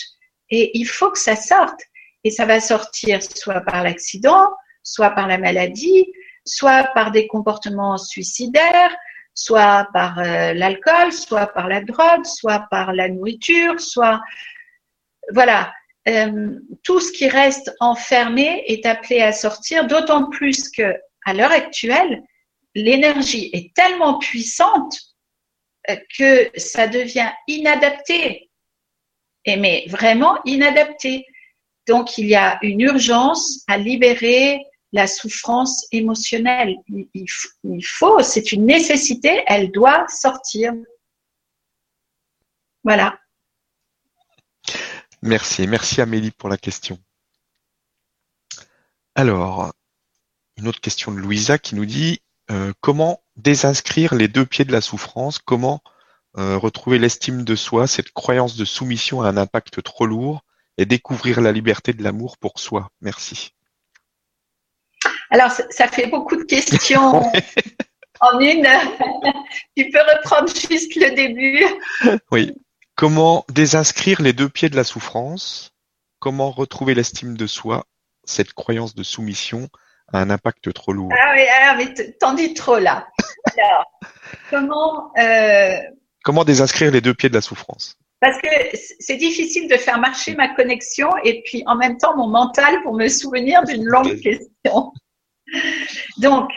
et 0.51 0.77
il 0.77 0.87
faut 0.87 1.11
que 1.11 1.19
ça 1.19 1.37
sorte. 1.37 1.81
Et 2.27 2.31
ça 2.31 2.45
va 2.45 2.59
sortir 2.59 3.22
soit 3.22 3.61
par 3.61 3.85
l'accident, 3.85 4.49
soit 4.83 5.11
par 5.11 5.29
la 5.29 5.39
maladie, 5.39 6.12
soit 6.45 6.83
par 6.93 7.12
des 7.12 7.29
comportements 7.29 7.99
suicidaires, 7.99 8.97
soit 9.33 9.87
par 9.93 10.18
euh, 10.18 10.53
l'alcool, 10.53 11.12
soit 11.12 11.47
par 11.47 11.68
la 11.68 11.83
drogue, 11.83 12.24
soit 12.24 12.66
par 12.68 12.93
la 12.93 13.09
nourriture, 13.09 13.81
soit 13.81 14.20
voilà. 15.33 15.72
Euh, 16.09 16.59
tout 16.83 16.99
ce 16.99 17.12
qui 17.12 17.29
reste 17.29 17.72
enfermé 17.79 18.64
est 18.66 18.87
appelé 18.87 19.20
à 19.20 19.31
sortir, 19.31 19.87
d'autant 19.87 20.29
plus 20.29 20.68
que 20.68 20.97
à 21.24 21.33
l'heure 21.33 21.53
actuelle, 21.53 22.24
l'énergie 22.74 23.51
est 23.53 23.72
tellement 23.72 24.18
puissante 24.18 24.99
euh, 25.91 25.97
que 26.18 26.51
ça 26.59 26.89
devient 26.89 27.31
inadapté. 27.47 28.51
Et 29.45 29.57
mais 29.57 29.85
vraiment 29.87 30.39
inadapté. 30.45 31.24
Donc 31.87 32.18
il 32.18 32.26
y 32.26 32.34
a 32.34 32.59
une 32.62 32.80
urgence 32.80 33.62
à 33.68 33.78
libérer 33.78 34.64
la 34.93 35.07
souffrance 35.07 35.87
émotionnelle. 35.93 36.76
Il, 37.14 37.84
faut, 37.84 38.22
c'est 38.22 38.53
une 38.53 38.66
nécessité, 38.66 39.43
elle 39.47 39.70
doit 39.70 40.07
sortir. 40.09 40.72
Voilà. 42.82 43.18
Merci, 45.22 45.66
merci 45.66 46.01
Amélie 46.01 46.30
pour 46.30 46.49
la 46.49 46.57
question. 46.57 46.99
Alors, 49.14 49.72
une 50.57 50.68
autre 50.68 50.80
question 50.80 51.12
de 51.12 51.18
Louisa 51.18 51.59
qui 51.59 51.74
nous 51.74 51.87
dit 51.87 52.20
euh, 52.51 52.72
comment 52.80 53.22
désinscrire 53.37 54.14
les 54.14 54.28
deux 54.28 54.47
pieds 54.47 54.64
de 54.64 54.72
la 54.72 54.80
souffrance, 54.80 55.39
comment 55.39 55.82
euh, 56.39 56.57
retrouver 56.57 56.99
l'estime 56.99 57.45
de 57.45 57.57
soi, 57.57 57.87
cette 57.87 58.12
croyance 58.12 58.57
de 58.57 58.64
soumission 58.64 59.22
à 59.22 59.28
un 59.28 59.37
impact 59.37 59.82
trop 59.82 60.07
lourd? 60.07 60.46
Et 60.79 60.87
découvrir 60.87 61.41
la 61.41 61.53
liberté 61.53 61.93
de 61.93 62.03
l'amour 62.03 62.39
pour 62.39 62.59
soi 62.59 62.91
Merci. 63.01 63.53
Alors, 65.31 65.51
ça 65.51 65.89
fait 65.89 66.07
beaucoup 66.07 66.37
de 66.37 66.45
questions 66.45 67.22
en 68.20 68.41
une. 68.41 68.66
tu 69.77 69.91
peux 69.91 70.01
reprendre 70.01 70.49
juste 70.49 70.95
le 70.97 71.14
début 71.14 71.64
Oui. 72.31 72.55
Comment 72.95 73.45
désinscrire 73.51 74.22
les 74.22 74.33
deux 74.33 74.49
pieds 74.49 74.70
de 74.70 74.77
la 74.77 74.85
souffrance? 74.85 75.72
Comment 76.18 76.51
retrouver 76.51 76.95
l'estime 76.95 77.37
de 77.37 77.47
soi? 77.47 77.85
Cette 78.24 78.55
croyance 78.55 78.95
de 78.95 79.03
soumission 79.03 79.68
a 80.12 80.20
un 80.20 80.31
impact 80.31 80.72
trop 80.72 80.93
lourd. 80.93 81.12
Ah 81.12 81.33
oui, 81.35 81.43
ah, 81.61 81.74
mais 81.77 81.93
t'en 82.18 82.33
dis 82.33 82.55
trop 82.55 82.79
là. 82.79 83.07
Alors, 83.59 83.85
comment 84.51 85.12
euh, 85.18 85.77
Comment 86.24 86.45
désinscrire 86.45 86.91
les 86.91 87.01
deux 87.01 87.14
pieds 87.14 87.29
de 87.29 87.35
la 87.35 87.41
souffrance? 87.41 87.99
Parce 88.21 88.41
que 88.41 88.49
c'est 88.99 89.17
difficile 89.17 89.69
de 89.69 89.77
faire 89.77 89.99
marcher 89.99 90.35
ma 90.35 90.49
connexion 90.55 91.11
et 91.23 91.43
puis 91.43 91.62
en 91.67 91.77
même 91.77 91.99
temps 91.99 92.17
mon 92.17 92.29
mental 92.29 92.83
pour 92.83 92.95
me 92.95 93.09
souvenir 93.09 93.62
d'une 93.64 93.85
longue 93.85 94.19
question. 94.21 94.93
Donc, 96.19 96.51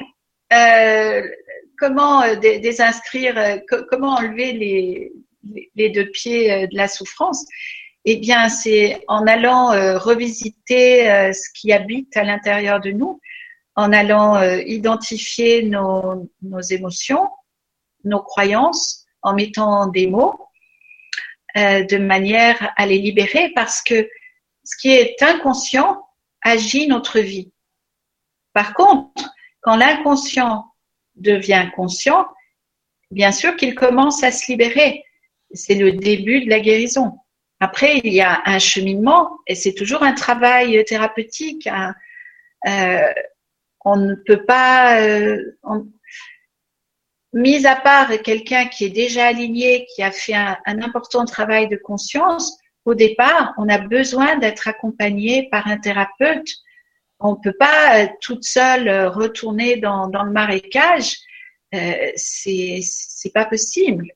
euh, 0.54 1.22
comment 1.78 2.24
euh, 2.24 2.36
désinscrire, 2.36 3.38
euh, 3.38 3.58
comment 3.90 4.16
enlever 4.16 4.54
les, 4.54 5.12
les 5.76 5.90
deux 5.90 6.10
pieds 6.12 6.68
de 6.68 6.76
la 6.76 6.88
souffrance? 6.88 7.46
Eh 8.06 8.16
bien, 8.16 8.50
c'est 8.50 9.04
en 9.08 9.28
allant 9.28 9.68
revisiter 10.00 11.04
ce 11.34 11.50
qui 11.54 11.74
habite 11.74 12.16
à 12.16 12.24
l'intérieur 12.24 12.80
de 12.80 12.92
nous, 12.92 13.20
en 13.76 13.92
allant 13.92 14.42
identifier 14.42 15.64
nos, 15.64 16.32
nos, 16.42 16.62
émotions, 16.62 17.28
nos 18.06 18.22
croyances, 18.22 19.06
en 19.22 19.36
mettant 19.36 19.88
des 19.88 20.08
mots, 20.08 20.40
de 21.56 21.98
manière 21.98 22.74
à 22.78 22.86
les 22.86 23.00
libérer, 23.00 23.52
parce 23.56 23.82
que 23.82 24.10
ce 24.64 24.78
qui 24.78 24.92
est 24.92 25.22
inconscient 25.22 26.06
agit 26.42 26.88
notre 26.88 27.20
vie. 27.20 27.52
Par 28.54 28.74
contre, 28.74 29.34
quand 29.62 29.76
l'inconscient 29.76 30.66
devient 31.16 31.70
conscient, 31.76 32.28
bien 33.12 33.32
sûr 33.32 33.56
qu'il 33.56 33.76
commence 33.76 34.24
à 34.24 34.32
se 34.32 34.52
libérer. 34.52 35.04
C'est 35.52 35.76
le 35.76 35.92
début 35.92 36.46
de 36.46 36.50
la 36.50 36.60
guérison. 36.60 37.18
Après, 37.60 37.98
il 38.04 38.14
y 38.14 38.22
a 38.22 38.42
un 38.46 38.60
cheminement 38.60 39.38
et 39.48 39.56
c'est 39.56 39.74
toujours 39.74 40.04
un 40.04 40.14
travail 40.14 40.84
thérapeutique. 40.86 41.68
Euh, 42.68 43.14
on 43.84 43.96
ne 43.98 44.16
peut 44.16 44.46
pas, 44.46 45.02
euh, 45.02 45.58
mis 47.34 47.66
à 47.66 47.76
part 47.76 48.10
quelqu'un 48.24 48.68
qui 48.68 48.86
est 48.86 48.90
déjà 48.90 49.28
aligné, 49.28 49.86
qui 49.94 50.04
a 50.04 50.12
fait 50.12 50.34
un, 50.34 50.58
important 50.66 51.26
travail 51.26 51.68
de 51.68 51.78
conscience, 51.78 52.58
au 52.86 52.96
départ, 52.96 53.54
on 53.58 53.70
a 53.70 53.78
besoin 53.78 54.38
d'être 54.38 54.68
accompagné 54.68 55.48
par 55.52 55.68
un 55.68 55.78
thérapeute 55.78 56.48
on 57.20 57.36
peut 57.36 57.54
pas 57.54 58.04
euh, 58.04 58.08
toute 58.22 58.44
seule 58.44 58.88
euh, 58.88 59.10
retourner 59.10 59.78
dans, 59.78 60.08
le 60.08 60.32
marécage. 60.32 61.18
Euh, 61.76 62.12
c'est 62.16 63.34
pas 63.34 63.46
possible. 63.46 64.08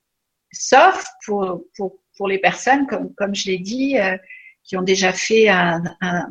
Sauf 0.52 1.06
pour, 1.26 1.64
pour, 1.76 2.00
pour 2.18 2.28
les 2.28 2.40
personnes, 2.40 2.88
comme, 2.88 3.14
comme 3.16 3.36
je 3.36 3.48
l'ai 3.48 3.60
dit, 3.60 3.98
euh, 3.98 4.18
qui 4.64 4.78
ont 4.78 4.82
déjà 4.82 5.12
fait 5.12 5.50
un, 5.50 5.84
un, 6.02 6.28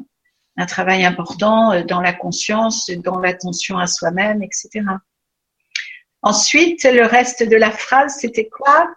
un, 0.57 0.67
travail 0.67 1.05
important 1.05 1.85
dans 1.85 2.01
la 2.01 2.15
conscience, 2.15 2.89
dans 2.91 3.19
l'attention 3.19 3.79
à 3.79 3.87
soi-même, 3.87 4.43
etc. 4.43 4.71
Ensuite, 6.23 6.85
le 6.85 7.05
reste 7.05 7.43
de 7.43 7.57
la 7.57 7.71
phrase, 7.71 8.17
c'était 8.21 8.49
quoi? 8.49 8.89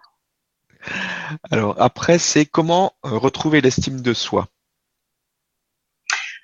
Alors 1.50 1.80
après, 1.80 2.18
c'est 2.18 2.46
comment 2.46 2.94
retrouver 3.02 3.60
l'estime 3.60 4.00
de 4.00 4.14
soi. 4.14 4.48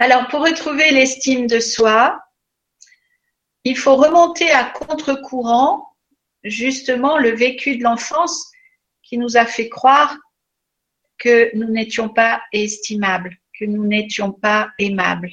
Alors, 0.00 0.26
pour 0.28 0.40
retrouver 0.40 0.90
l'estime 0.90 1.46
de 1.46 1.60
soi, 1.60 2.20
il 3.62 3.78
faut 3.78 3.94
remonter 3.94 4.50
à 4.50 4.64
contre-courant 4.64 5.88
justement 6.42 7.18
le 7.18 7.30
vécu 7.30 7.76
de 7.76 7.84
l'enfance 7.84 8.50
qui 9.04 9.18
nous 9.18 9.36
a 9.36 9.46
fait 9.46 9.68
croire 9.68 10.18
que 11.18 11.56
nous 11.56 11.68
n'étions 11.68 12.08
pas 12.08 12.42
estimables, 12.52 13.36
que 13.56 13.64
nous 13.64 13.86
n'étions 13.86 14.32
pas 14.32 14.70
aimables. 14.80 15.30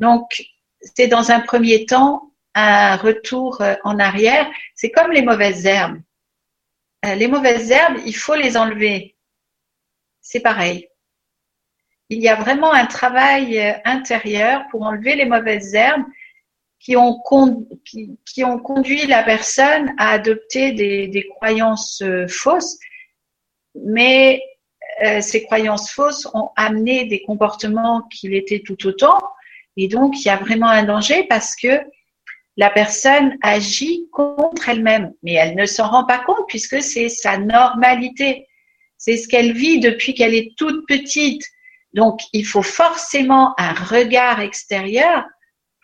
Donc, 0.00 0.44
c'est 0.80 1.06
dans 1.06 1.30
un 1.30 1.38
premier 1.38 1.86
temps 1.86 2.33
un 2.54 2.96
retour 2.96 3.60
euh, 3.60 3.74
en 3.84 3.98
arrière. 3.98 4.46
C'est 4.74 4.90
comme 4.90 5.10
les 5.10 5.22
mauvaises 5.22 5.66
herbes. 5.66 6.00
Euh, 7.04 7.14
les 7.14 7.28
mauvaises 7.28 7.70
herbes, 7.70 7.98
il 8.06 8.16
faut 8.16 8.34
les 8.34 8.56
enlever. 8.56 9.16
C'est 10.20 10.40
pareil 10.40 10.88
il 12.10 12.20
y 12.20 12.28
a 12.28 12.34
vraiment 12.34 12.72
un 12.72 12.86
travail 12.86 13.58
euh, 13.58 13.72
intérieur 13.84 14.64
pour 14.70 14.82
enlever 14.82 15.16
les 15.16 15.24
mauvaises 15.24 15.74
herbes 15.74 16.04
qui 16.78 16.96
ont, 16.96 17.18
conduit 17.18 19.06
la 19.06 19.22
personne 19.22 19.94
à 19.96 20.10
adopter 20.10 20.72
des, 20.72 21.26
croyances 21.34 22.04
fausses, 22.28 22.78
mais 23.74 24.42
ces 25.22 25.44
croyances 25.44 25.90
fausses 25.90 26.28
ont 26.34 26.50
amené 26.56 27.06
des 27.06 27.22
comportements 27.22 28.02
qui 28.12 28.28
l'étaient 28.28 28.60
tout 28.60 28.86
autant. 28.86 29.18
Et 29.78 29.88
donc, 29.88 30.20
il 30.20 30.26
y 30.26 30.30
a 30.30 30.36
vraiment 30.36 30.68
un 30.68 30.82
danger 30.82 31.24
parce 31.26 31.56
que 31.56 31.80
la 32.56 32.70
personne 32.70 33.36
agit 33.42 34.08
contre 34.12 34.68
elle-même, 34.68 35.12
mais 35.22 35.32
elle 35.32 35.56
ne 35.56 35.66
s'en 35.66 35.88
rend 35.88 36.04
pas 36.04 36.20
compte 36.20 36.46
puisque 36.48 36.82
c'est 36.82 37.08
sa 37.08 37.38
normalité. 37.38 38.46
C'est 38.96 39.16
ce 39.16 39.28
qu'elle 39.28 39.52
vit 39.52 39.80
depuis 39.80 40.14
qu'elle 40.14 40.34
est 40.34 40.56
toute 40.56 40.86
petite. 40.86 41.42
Donc, 41.94 42.20
il 42.32 42.46
faut 42.46 42.62
forcément 42.62 43.54
un 43.58 43.72
regard 43.72 44.40
extérieur 44.40 45.24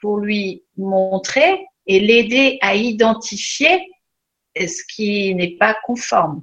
pour 0.01 0.19
lui 0.19 0.65
montrer 0.77 1.67
et 1.87 2.01
l'aider 2.01 2.59
à 2.63 2.75
identifier 2.77 3.91
ce 4.57 4.83
qui 4.95 5.35
n'est 5.35 5.57
pas 5.57 5.77
conforme. 5.85 6.43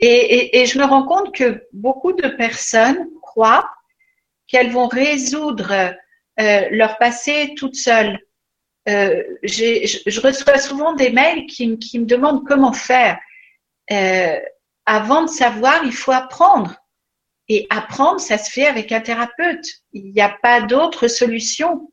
Et, 0.00 0.64
je 0.66 0.78
me 0.78 0.84
rends 0.84 1.06
compte 1.06 1.34
que 1.34 1.66
beaucoup 1.72 2.12
de 2.12 2.28
personnes 2.28 3.08
croient 3.20 3.68
qu'elles 4.46 4.70
vont 4.70 4.88
résoudre 4.88 5.94
euh, 6.40 6.68
leur 6.70 6.98
passé 6.98 7.54
toutes 7.56 7.76
seules. 7.76 8.18
Euh, 8.88 9.22
je, 9.42 10.20
reçois 10.20 10.58
souvent 10.58 10.94
des 10.94 11.10
mails 11.10 11.46
qui, 11.46 11.68
me 11.68 12.04
demandent 12.04 12.46
comment 12.46 12.72
faire. 12.72 13.18
Euh, 13.90 14.38
avant 14.86 15.22
de 15.22 15.28
savoir, 15.28 15.84
il 15.84 15.92
faut 15.92 16.12
apprendre. 16.12 16.76
Et 17.48 17.66
apprendre, 17.70 18.20
ça 18.20 18.38
se 18.38 18.50
fait 18.50 18.66
avec 18.66 18.92
un 18.92 19.00
thérapeute. 19.00 19.66
Il 19.92 20.12
n'y 20.12 20.20
a 20.20 20.36
pas 20.42 20.62
d'autre 20.62 21.08
solution. 21.08 21.92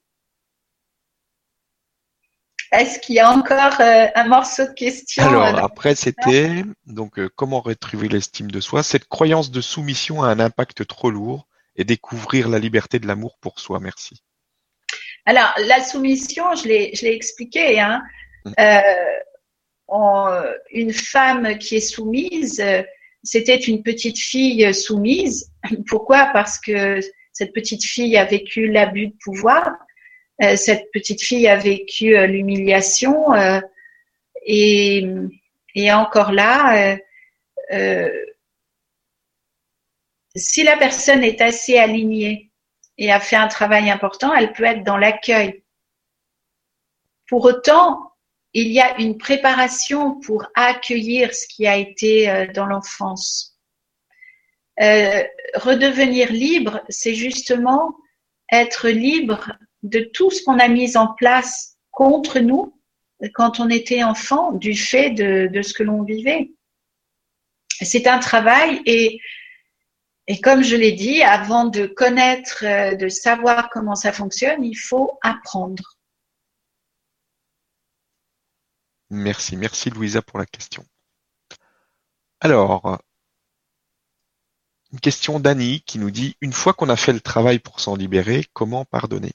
Est-ce 2.72 3.00
qu'il 3.00 3.16
y 3.16 3.20
a 3.20 3.32
encore 3.32 3.82
euh, 3.82 4.08
un 4.14 4.28
morceau 4.28 4.66
de 4.66 4.74
question 4.74 5.24
Alors 5.24 5.58
après, 5.58 5.96
c'était 5.96 6.64
donc 6.86 7.18
euh, 7.18 7.28
comment 7.36 7.62
retrouver 7.62 8.08
l'estime 8.10 8.52
de 8.52 8.60
soi? 8.60 8.84
Cette 8.84 9.08
croyance 9.08 9.50
de 9.50 9.60
soumission 9.60 10.22
a 10.22 10.28
un 10.28 10.40
impact 10.40 10.86
trop 10.86 11.10
lourd 11.10 11.48
et 11.76 11.84
découvrir 11.84 12.48
la 12.48 12.60
liberté 12.60 13.00
de 13.00 13.08
l'amour 13.08 13.38
pour 13.42 13.60
soi. 13.60 13.80
Merci. 13.80 14.22
Alors 15.30 15.54
la 15.68 15.84
soumission, 15.84 16.56
je 16.56 16.68
l'ai 16.68 16.96
je 16.96 17.06
l'ai 17.06 17.14
expliqué. 17.14 17.80
Hein. 17.80 18.02
Mm. 18.46 18.52
Euh, 18.60 20.54
une 20.72 20.94
femme 20.94 21.58
qui 21.58 21.78
est 21.78 21.80
soumise, 21.80 22.64
c'était 23.24 23.58
une 23.58 23.82
petite 23.84 24.20
fille 24.20 24.74
soumise. 24.74 25.52
Pourquoi? 25.88 26.30
Parce 26.34 26.60
que 26.60 27.00
cette 27.34 27.54
petite 27.54 27.84
fille 27.84 28.18
a 28.18 28.26
vécu 28.26 28.68
l'abus 28.68 29.08
de 29.08 29.16
pouvoir, 29.24 29.72
euh, 30.42 30.56
cette 30.56 30.90
petite 30.92 31.22
fille 31.22 31.48
a 31.48 31.58
vécu 31.58 32.18
euh, 32.18 32.26
l'humiliation 32.26 33.34
euh, 33.34 33.60
et, 34.46 35.06
et, 35.76 35.92
encore 35.92 36.32
là, 36.32 36.98
si 40.36 40.64
la 40.64 40.78
personne 40.78 41.24
est 41.24 41.42
assez 41.42 41.78
alignée 41.78 42.49
et 43.00 43.12
a 43.12 43.20
fait 43.20 43.38
un 43.38 43.48
travail 43.48 43.90
important, 43.90 44.36
elle 44.36 44.52
peut 44.52 44.66
être 44.66 44.84
dans 44.84 44.98
l'accueil. 44.98 45.64
Pour 47.28 47.46
autant, 47.46 48.12
il 48.54 48.68
y 48.68 48.82
a 48.82 49.00
une 49.00 49.18
préparation 49.18 50.20
pour 50.20 50.46
accueillir 50.54 51.34
ce 51.34 51.48
qui 51.48 51.66
a 51.66 51.78
été 51.78 52.30
euh, 52.30 52.48
dans 52.54 52.66
l'enfance. 52.66 53.58
Euh, 54.82 55.24
redevenir 55.56 56.32
libre, 56.32 56.82
c'est 56.90 57.16
justement 57.16 57.96
être 58.52 58.90
libre 58.90 59.54
de 59.84 60.02
tout 60.02 60.30
ce 60.30 60.44
qu'on 60.44 60.60
a 60.60 60.68
mis 60.68 60.98
en 60.98 61.14
place 61.14 61.78
contre 61.92 62.40
nous 62.40 62.76
quand 63.34 63.60
on 63.60 63.70
était 63.70 64.04
enfant 64.04 64.52
du 64.52 64.76
fait 64.76 65.12
de, 65.12 65.48
de 65.48 65.62
ce 65.62 65.74
que 65.74 65.84
l'on 65.84 66.04
vivait. 66.04 66.52
C'est 67.82 68.08
un 68.08 68.20
travail 68.20 68.82
et, 68.86 69.20
et 70.30 70.40
comme 70.42 70.64
je 70.64 70.76
l'ai 70.76 70.92
dit, 70.92 71.24
avant 71.24 71.66
de 71.66 71.88
connaître, 71.88 72.64
euh, 72.64 72.96
de 72.96 73.10
savoir 73.10 73.68
comment 73.72 73.96
ça 73.96 74.14
fonctionne, 74.14 74.64
il 74.64 74.76
faut 74.76 75.18
apprendre. 75.24 75.98
Merci, 79.10 79.58
merci 79.58 79.90
Louisa 79.90 80.22
pour 80.22 80.38
la 80.38 80.46
question. 80.46 80.86
Alors, 82.42 83.02
une 84.94 85.00
question 85.00 85.40
d'Annie 85.40 85.82
qui 85.82 85.98
nous 85.98 86.12
dit 86.12 86.38
Une 86.42 86.54
fois 86.54 86.74
qu'on 86.74 86.90
a 86.90 86.96
fait 86.96 87.12
le 87.14 87.22
travail 87.22 87.58
pour 87.58 87.80
s'en 87.80 87.96
libérer, 87.96 88.46
comment 88.54 88.86
pardonner? 88.86 89.34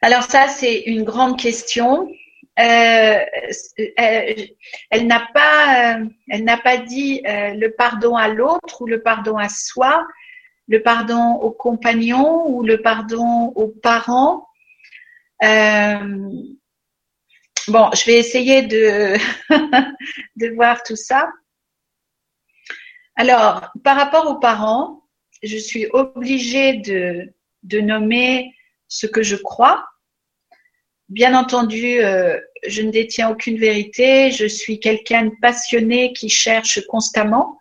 Alors 0.00 0.24
ça, 0.24 0.48
c'est 0.48 0.80
une 0.80 1.04
grande 1.04 1.38
question. 1.38 2.12
Euh, 2.58 3.24
elle, 3.96 5.06
n'a 5.06 5.26
pas, 5.32 5.96
euh, 5.96 6.06
elle 6.28 6.44
n'a 6.44 6.58
pas 6.58 6.76
dit 6.76 7.22
euh, 7.26 7.54
le 7.54 7.70
pardon 7.70 8.14
à 8.14 8.28
l'autre 8.28 8.82
ou 8.82 8.86
le 8.86 9.02
pardon 9.02 9.38
à 9.38 9.48
soi, 9.48 10.06
le 10.68 10.82
pardon 10.82 11.36
aux 11.36 11.50
compagnons 11.50 12.46
ou 12.48 12.62
le 12.62 12.82
pardon 12.82 13.52
aux 13.56 13.68
parents. 13.68 14.46
bon, 15.40 15.48
je 17.68 18.04
vais 18.04 18.18
essayer 18.18 18.62
de, 18.62 19.16
de 20.36 20.54
voir 20.54 20.82
tout 20.82 20.96
ça. 20.96 21.32
Alors, 23.16 23.70
par 23.82 23.96
rapport 23.96 24.26
aux 24.30 24.38
parents, 24.38 25.04
je 25.42 25.56
suis 25.56 25.86
obligée 25.92 26.74
de, 26.78 27.32
de 27.62 27.80
nommer 27.80 28.54
ce 28.88 29.06
que 29.06 29.22
je 29.22 29.36
crois 29.36 29.86
Bien 31.12 31.38
entendu, 31.38 31.98
euh, 32.02 32.40
je 32.66 32.80
ne 32.80 32.90
détiens 32.90 33.28
aucune 33.28 33.58
vérité. 33.58 34.30
Je 34.30 34.46
suis 34.46 34.80
quelqu'un 34.80 35.26
de 35.26 35.32
passionné 35.42 36.14
qui 36.14 36.30
cherche 36.30 36.80
constamment. 36.86 37.58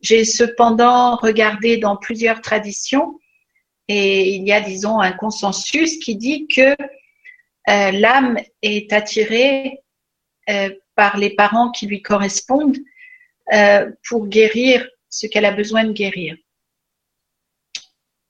J'ai 0.00 0.24
cependant 0.24 1.16
regardé 1.16 1.76
dans 1.76 1.98
plusieurs 1.98 2.40
traditions 2.40 3.20
et 3.88 4.30
il 4.30 4.48
y 4.48 4.52
a, 4.52 4.62
disons, 4.62 5.00
un 5.00 5.12
consensus 5.12 5.98
qui 5.98 6.16
dit 6.16 6.48
que 6.48 6.70
euh, 6.70 7.90
l'âme 7.90 8.38
est 8.62 8.90
attirée 8.94 9.82
euh, 10.48 10.70
par 10.94 11.18
les 11.18 11.34
parents 11.34 11.70
qui 11.70 11.86
lui 11.86 12.00
correspondent 12.00 12.78
pour 14.08 14.28
guérir 14.28 14.88
ce 15.10 15.26
qu'elle 15.26 15.44
a 15.44 15.52
besoin 15.52 15.84
de 15.84 15.92
guérir. 15.92 16.36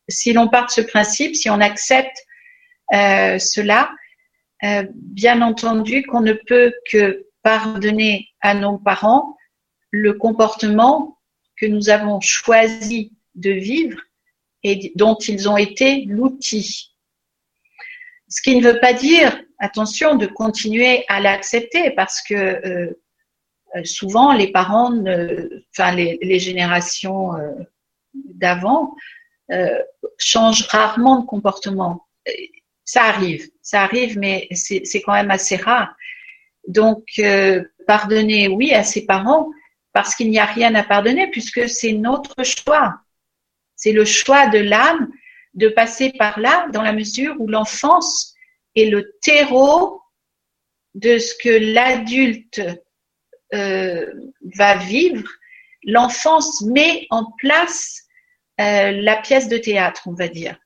Si 0.09 0.33
l'on 0.33 0.49
part 0.49 0.67
de 0.67 0.73
ce 0.73 0.81
principe, 0.81 1.37
si 1.37 1.49
on 1.49 1.61
accepte 1.61 2.17
cela, 2.93 3.91
euh, 4.65 4.85
bien 4.93 5.41
entendu 5.43 6.05
qu'on 6.05 6.21
ne 6.21 6.33
peut 6.33 6.73
que 6.91 7.27
pardonner 7.43 8.29
à 8.41 8.55
nos 8.55 8.79
parents 8.79 9.37
le 9.91 10.15
comportement 10.15 11.19
que 11.57 11.67
nous 11.67 11.91
avons 11.91 12.21
choisi 12.21 13.13
de 13.37 13.51
vivre 13.51 14.01
et 14.65 14.93
dont 14.97 15.15
ils 15.15 15.49
ont 15.49 15.57
été 15.57 16.05
l'outil. 16.07 16.93
Ce 18.29 18.43
qui 18.43 18.57
ne 18.57 18.69
veut 18.69 18.81
pas 18.81 18.93
dire, 18.93 19.41
attention, 19.61 20.17
de 20.17 20.27
continuer 20.27 21.05
à 21.09 21.21
l'accepter 21.21 21.93
parce 21.93 22.21
que 22.21 22.35
euh, 22.35 23.01
euh, 23.77 23.85
souvent 23.85 24.33
les 24.33 24.51
parents, 24.51 24.93
enfin 25.71 25.95
les, 25.95 26.39
générations 26.39 27.31
d'avant, 28.15 28.95
changent 30.19 30.67
rarement 30.67 31.21
de 31.21 31.27
comportement 31.27 32.09
ça 32.89 33.05
arrive, 33.05 33.51
ça 33.61 33.83
arrive, 33.83 34.19
mais 34.19 34.49
c'est 34.55 35.03
quand 35.03 35.13
même 35.13 35.31
assez 35.31 35.57
rare. 35.57 35.95
Donc, 36.69 37.05
euh, 37.19 37.63
pardonner, 37.87 38.49
oui, 38.49 38.73
à 38.73 38.83
ses 38.83 39.05
parents, 39.05 39.51
parce 39.93 40.15
qu'il 40.15 40.31
n'y 40.31 40.39
a 40.39 40.47
rien 40.47 40.75
à 40.75 40.83
pardonner, 40.83 41.31
puisque 41.31 41.69
c'est 41.69 41.93
notre 41.93 42.43
choix. 42.45 42.99
C'est 43.77 43.93
le 43.93 44.07
choix 44.07 44.47
de 44.47 44.57
l'âme 44.57 45.11
de 45.53 45.69
passer 45.69 46.15
par 46.19 46.41
là, 46.41 46.67
dans 46.73 46.81
la 46.81 46.95
mesure 46.95 47.35
où 47.39 47.47
l'enfance 47.47 48.35
est 48.75 48.87
le 48.87 49.13
terreau 49.21 50.01
de 50.95 51.19
ce 51.19 51.35
que 51.35 51.75
l'adulte 51.75 52.63
euh, 53.53 54.07
va 54.57 54.77
vivre. 54.79 55.29
L'enfance 55.83 56.63
met 56.63 57.07
en 57.11 57.31
place 57.37 58.05
euh, 58.63 58.93
la 58.93 59.17
pièce 59.17 59.49
de 59.49 59.59
théâtre, 59.59 60.05
on 60.07 60.15
va 60.15 60.29
dire. 60.29 60.59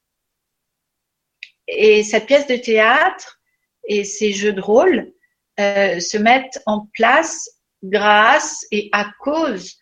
Et 1.69 2.03
cette 2.03 2.27
pièce 2.27 2.47
de 2.47 2.57
théâtre 2.57 3.41
et 3.89 4.05
ces 4.05 4.33
jeux 4.33 4.53
de 4.53 4.61
rôle 4.61 5.13
euh, 5.61 6.01
se 6.01 6.19
mettent 6.19 6.61
en 6.67 6.87
place 6.95 7.49
grâce 7.83 8.67
et 8.71 8.89
à 8.93 9.11
cause 9.21 9.79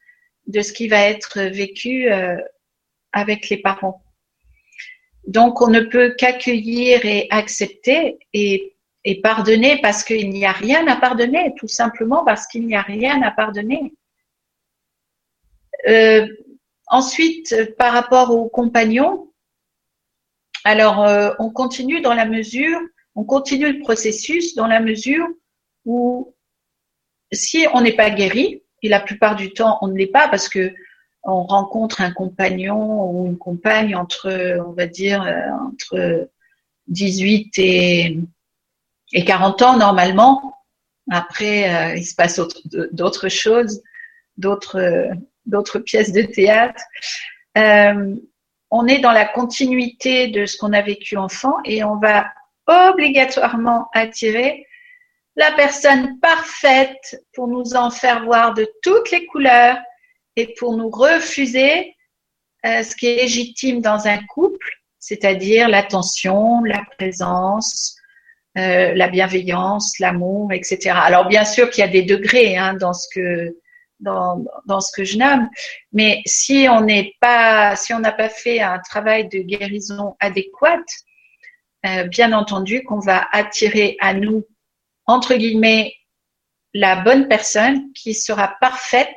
de 0.47 0.63
ce 0.63 0.73
qui 0.73 0.89
va 0.89 1.03
être 1.03 1.41
vécu 1.41 2.11
euh, 2.11 2.37
avec 3.13 3.49
les 3.49 3.59
parents. 3.59 4.03
Donc 5.27 5.61
on 5.61 5.69
ne 5.69 5.81
peut 5.81 6.15
qu'accueillir 6.17 7.05
et 7.05 7.29
accepter 7.31 8.19
et, 8.33 8.75
et 9.05 9.21
pardonner 9.21 9.81
parce 9.81 10.03
qu'il 10.03 10.31
n'y 10.31 10.47
a 10.47 10.53
rien 10.53 10.87
à 10.87 10.97
pardonner, 10.97 11.53
tout 11.57 11.69
simplement 11.69 12.25
parce 12.25 12.47
qu'il 12.47 12.67
n'y 12.67 12.75
a 12.75 12.83
rien 12.83 13.23
à 13.23 13.31
pardonner. 13.31 13.93
Euh, 15.89 16.27
ensuite, 16.89 17.77
par 17.77 17.93
rapport 17.93 18.35
aux 18.35 18.49
compagnons, 18.49 19.30
alors, 20.65 21.05
euh, 21.07 21.31
on 21.39 21.51
continue 21.51 22.01
dans 22.01 22.15
la 22.15 22.27
mesure, 22.27 22.79
on 23.15 23.25
continue 23.25 23.73
le 23.73 23.81
processus 23.81 24.55
dans 24.55 24.67
la 24.67 24.81
mesure 24.81 25.27
où 25.85 26.35
si 27.33 27.67
on 27.73 27.81
n'est 27.81 27.97
pas 27.97 28.11
guéri, 28.11 28.63
et 28.83 28.89
la 28.89 29.01
plupart 29.01 29.37
du 29.37 29.53
temps 29.53 29.79
on 29.83 29.89
ne 29.89 29.97
l'est 29.97 30.07
pas 30.07 30.29
parce 30.29 30.49
que 30.49 30.73
on 31.23 31.43
rencontre 31.43 32.01
un 32.01 32.13
compagnon 32.13 33.11
ou 33.11 33.27
une 33.27 33.37
compagne 33.37 33.95
entre, 33.95 34.59
on 34.67 34.73
va 34.73 34.87
dire, 34.87 35.23
euh, 35.23 35.51
entre 35.69 36.31
18 36.89 37.59
et, 37.59 38.19
et 39.13 39.25
40 39.25 39.63
ans 39.63 39.77
normalement. 39.77 40.55
Après, 41.11 41.93
euh, 41.93 41.97
il 41.97 42.05
se 42.05 42.15
passe 42.15 42.41
d'autres 42.93 43.29
choses, 43.29 43.83
d'autres 44.39 45.79
pièces 45.85 46.13
de 46.13 46.23
théâtre. 46.23 46.83
On 48.71 48.87
est 48.87 48.99
dans 48.99 49.13
la 49.13 49.27
continuité 49.27 50.29
de 50.29 50.47
ce 50.47 50.57
qu'on 50.57 50.73
a 50.73 50.83
vécu 50.83 51.17
enfant 51.17 51.57
et 51.65 51.83
on 51.85 51.97
va 51.97 52.27
obligatoirement 52.67 53.89
attirer 53.93 54.67
la 55.37 55.53
personne 55.53 56.19
parfaite 56.21 57.23
pour 57.35 57.49
nous 57.49 57.75
en 57.75 57.91
faire 57.91 58.25
voir 58.25 58.55
de 58.55 58.69
toutes 58.83 59.11
les 59.11 59.27
couleurs 59.27 59.79
et 60.37 60.55
pour 60.59 60.77
nous 60.77 60.91
refuser 60.91 61.97
euh, 62.67 62.83
ce 62.83 62.95
qui 62.95 63.07
est 63.07 63.17
légitime 63.17 63.81
dans 63.81 64.07
un 64.07 64.19
couple, 64.27 64.71
c'est-à-dire 64.99 65.69
l'attention, 65.69 66.63
la 66.63 66.85
présence, 66.97 67.97
euh, 68.59 68.93
la 68.95 69.09
bienveillance, 69.09 69.99
l'amour, 69.99 70.53
etc. 70.53 70.91
Alors 70.95 71.27
bien 71.27 71.45
sûr 71.45 71.71
qu'il 71.71 71.83
y 71.83 71.89
a 71.89 71.91
des 71.91 72.03
degrés 72.03 72.57
hein, 72.57 72.75
dans 72.75 72.93
ce 72.93 73.07
que 73.15 73.57
dans, 74.01 74.81
ce 74.81 74.93
que 74.93 75.05
je 75.05 75.19
nomme. 75.19 75.49
Mais 75.93 76.23
si 76.27 76.67
on 76.71 76.81
n'est 76.81 77.15
pas, 77.21 77.77
si 77.77 77.93
on 77.95 78.01
n'a 78.01 78.13
pas 78.13 78.29
fait 78.29 78.61
un 78.61 78.79
travail 78.79 79.29
de 79.29 79.39
guérison 79.39 80.17
adéquate, 80.21 80.89
euh, 81.87 82.05
bien 82.05 82.33
entendu 82.33 82.83
qu'on 82.83 82.99
va 82.99 83.29
attirer 83.33 83.97
à 84.01 84.15
nous, 84.15 84.45
entre 85.07 85.35
guillemets, 85.35 85.95
la 86.75 86.97
bonne 86.97 87.27
personne 87.29 87.93
qui 87.95 88.15
sera 88.15 88.57
parfaite 88.61 89.17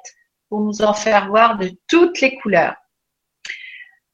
pour 0.50 0.62
nous 0.62 0.82
en 0.82 0.94
faire 0.94 1.28
voir 1.28 1.58
de 1.58 1.72
toutes 1.88 2.22
les 2.22 2.36
couleurs. 2.38 2.76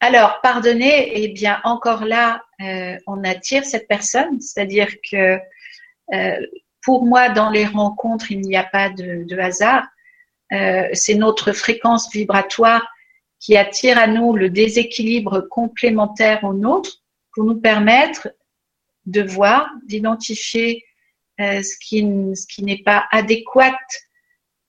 Alors, 0.01 0.39
pardonner, 0.41 1.11
eh 1.22 1.28
bien, 1.30 1.59
encore 1.63 2.05
là, 2.05 2.41
euh, 2.61 2.97
on 3.05 3.24
attire 3.24 3.65
cette 3.65 3.88
personne, 3.88 4.39
c'est-à-dire 4.39 4.89
que 5.11 5.39
euh, 6.13 6.47
pour 6.82 7.05
moi, 7.05 7.30
dans 7.30 7.49
les 7.49 7.65
rencontres, 7.65 8.32
il 8.32 8.41
n'y 8.41 8.55
a 8.55 8.63
pas 8.63 8.89
de 8.89 9.38
hasard. 9.38 9.86
Euh, 10.52 10.89
c'est 10.93 11.16
notre 11.16 11.52
fréquence 11.52 12.12
vibratoire 12.12 12.88
qui 13.39 13.56
attire 13.56 13.97
à 13.97 14.08
nous 14.08 14.36
le 14.36 14.50
déséquilibre 14.50 15.41
complémentaire 15.41 16.43
au 16.43 16.54
nôtre 16.54 17.04
pour 17.34 17.43
nous 17.43 17.60
permettre 17.60 18.30
de 19.06 19.22
voir, 19.22 19.70
d'identifier 19.86 20.84
euh, 21.39 21.62
ce 21.62 21.76
qui, 21.80 22.02
ce 22.36 22.47
qui 22.47 22.64
n'est 22.64 22.82
pas 22.84 23.06
adéquat 23.12 23.78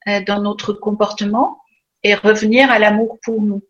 euh, 0.06 0.20
dans 0.22 0.40
notre 0.40 0.72
comportement 0.72 1.60
et 2.02 2.14
revenir 2.14 2.70
à 2.70 2.78
l'amour 2.78 3.18
pour 3.22 3.42
nous. 3.42 3.62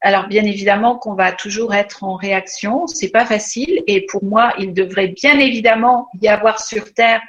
alors 0.00 0.26
bien 0.26 0.44
évidemment 0.44 0.98
qu'on 0.98 1.14
va 1.14 1.32
toujours 1.32 1.74
être 1.74 2.02
en 2.02 2.16
réaction, 2.16 2.86
c'est 2.86 3.10
pas 3.10 3.24
facile 3.24 3.82
et 3.86 4.04
pour 4.06 4.24
moi 4.24 4.52
il 4.58 4.74
devrait 4.74 5.08
bien 5.08 5.38
évidemment 5.38 6.08
y 6.20 6.28
avoir 6.28 6.60
sur 6.60 6.92
terre 6.92 7.22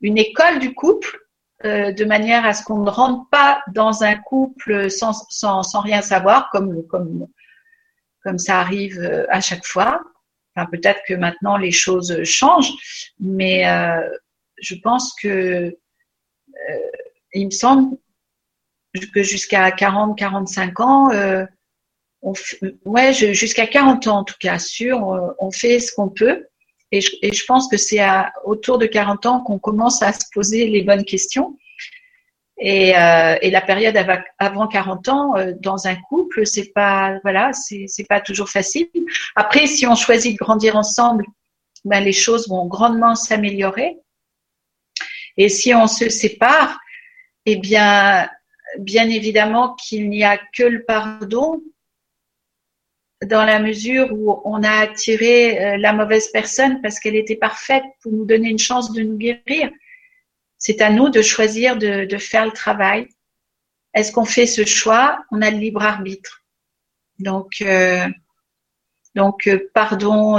une 0.00 0.16
école 0.16 0.60
du 0.60 0.72
couple 0.74 1.23
euh, 1.64 1.92
de 1.92 2.04
manière 2.04 2.44
à 2.44 2.52
ce 2.52 2.64
qu'on 2.64 2.80
ne 2.80 2.90
rentre 2.90 3.28
pas 3.30 3.62
dans 3.72 4.02
un 4.02 4.16
couple 4.16 4.90
sans, 4.90 5.12
sans, 5.30 5.62
sans 5.62 5.80
rien 5.80 6.02
savoir, 6.02 6.50
comme, 6.50 6.86
comme, 6.88 7.28
comme 8.22 8.38
ça 8.38 8.60
arrive 8.60 8.98
euh, 8.98 9.24
à 9.30 9.40
chaque 9.40 9.64
fois. 9.64 10.02
Enfin, 10.56 10.68
peut-être 10.70 11.00
que 11.06 11.14
maintenant 11.14 11.56
les 11.56 11.72
choses 11.72 12.22
changent, 12.24 12.72
mais 13.18 13.68
euh, 13.68 14.08
je 14.60 14.74
pense 14.76 15.14
que 15.20 15.28
euh, 15.28 16.90
il 17.32 17.46
me 17.46 17.50
semble 17.50 17.96
que 19.12 19.22
jusqu'à 19.22 19.70
40, 19.72 20.16
45 20.16 20.80
ans, 20.80 21.10
euh, 21.10 21.44
on 22.22 22.32
ouais, 22.84 23.12
jusqu'à 23.12 23.66
40 23.66 24.06
ans 24.06 24.18
en 24.18 24.24
tout 24.24 24.36
cas, 24.38 24.58
sûr, 24.58 24.98
on, 24.98 25.34
on 25.38 25.50
fait 25.50 25.80
ce 25.80 25.92
qu'on 25.94 26.08
peut. 26.08 26.46
Et 26.94 27.32
je, 27.32 27.44
pense 27.46 27.66
que 27.66 27.76
c'est 27.76 28.00
autour 28.44 28.78
de 28.78 28.86
40 28.86 29.26
ans 29.26 29.40
qu'on 29.40 29.58
commence 29.58 30.00
à 30.00 30.12
se 30.12 30.26
poser 30.32 30.68
les 30.68 30.82
bonnes 30.82 31.04
questions. 31.04 31.58
Et, 32.58 32.96
euh, 32.96 33.36
la 33.42 33.60
période 33.60 33.96
avant 34.38 34.68
40 34.68 35.08
ans 35.08 35.36
euh, 35.36 35.52
dans 35.60 35.88
un 35.88 35.96
couple, 35.96 36.46
c'est 36.46 36.72
pas 36.72 37.18
voilà, 37.24 37.50
c'est 37.52 38.06
pas 38.08 38.20
toujours 38.20 38.48
facile. 38.48 38.88
Après, 39.34 39.66
si 39.66 39.88
on 39.88 39.96
choisit 39.96 40.34
de 40.34 40.38
grandir 40.38 40.76
ensemble, 40.76 41.24
ben 41.84 41.98
les 42.02 42.12
choses 42.12 42.48
vont 42.48 42.66
grandement 42.66 43.16
s'améliorer. 43.16 43.98
Et 45.36 45.48
si 45.48 45.74
on 45.74 45.88
se 45.88 46.08
sépare, 46.08 46.78
eh 47.44 47.56
bien, 47.56 48.28
bien 48.78 49.08
évidemment 49.08 49.74
qu'il 49.74 50.08
n'y 50.08 50.22
a 50.22 50.38
que 50.38 50.62
le 50.62 50.84
pardon 50.84 51.60
dans 53.26 53.44
la 53.44 53.58
mesure 53.58 54.08
où 54.12 54.40
on 54.44 54.62
a 54.62 54.70
attiré 54.70 55.58
euh, 55.58 55.76
la 55.76 55.92
mauvaise 55.92 56.28
personne 56.28 56.80
parce 56.82 56.98
qu'elle 56.98 57.16
était 57.16 57.36
parfaite 57.36 57.84
pour 58.02 58.12
nous 58.12 58.24
donner 58.24 58.48
une 58.48 58.58
chance 58.58 58.92
de 58.92 59.02
nous 59.02 59.16
guérir. 59.16 59.70
C'est 60.58 60.80
à 60.80 60.90
nous 60.90 61.08
de 61.08 61.22
choisir 61.22 61.76
de, 61.76 62.18
faire 62.18 62.46
le 62.46 62.52
travail. 62.52 63.08
Est-ce 63.92 64.12
qu'on 64.12 64.24
fait 64.24 64.46
ce 64.46 64.64
choix? 64.64 65.24
On 65.30 65.42
a 65.42 65.50
le 65.50 65.58
libre 65.58 65.82
arbitre. 65.82 66.42
Donc, 67.18 67.60
euh, 67.60 68.08
euh, 69.16 69.58
pardon, 69.74 70.38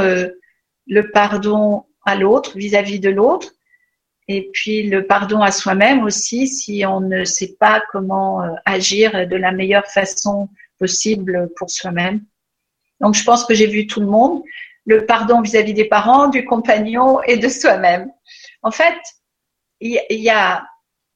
le 0.88 1.12
pardon 1.12 1.86
à 2.06 2.16
l'autre 2.16 2.58
vis-à-vis 2.58 3.00
de 3.00 3.10
l'autre, 3.10 3.52
et 4.28 4.50
puis 4.52 4.90
le 4.90 5.06
pardon 5.06 5.42
à 5.42 5.52
soi-même 5.52 6.04
aussi 6.04 6.48
si 6.48 6.84
on 6.86 7.00
ne 7.00 7.24
sait 7.24 7.56
pas 7.60 7.84
comment 7.92 8.42
agir 8.66 9.28
de 9.28 9.36
la 9.36 9.52
meilleure 9.52 9.88
façon 9.88 10.50
possible 10.80 11.50
pour 11.56 11.70
soi-même. 11.70 12.26
Donc, 13.02 13.16
je 13.16 13.24
pense 13.24 13.46
que 13.46 13.54
j'ai 13.54 13.68
vu 13.68 13.88
tout 13.88 14.00
le 14.00 14.08
monde. 14.08 14.44
Le 14.86 15.06
pardon 15.06 15.42
vis-à-vis 15.42 15.74
des 15.74 15.86
parents, 15.86 16.28
du 16.28 16.46
compagnon 16.46 17.22
et 17.24 17.38
de 17.38 17.50
soi-même. 17.50 18.12
En 18.62 18.72
fait, 18.72 18.96
il 19.82 20.00
y, 20.10 20.30
a, 20.30 20.66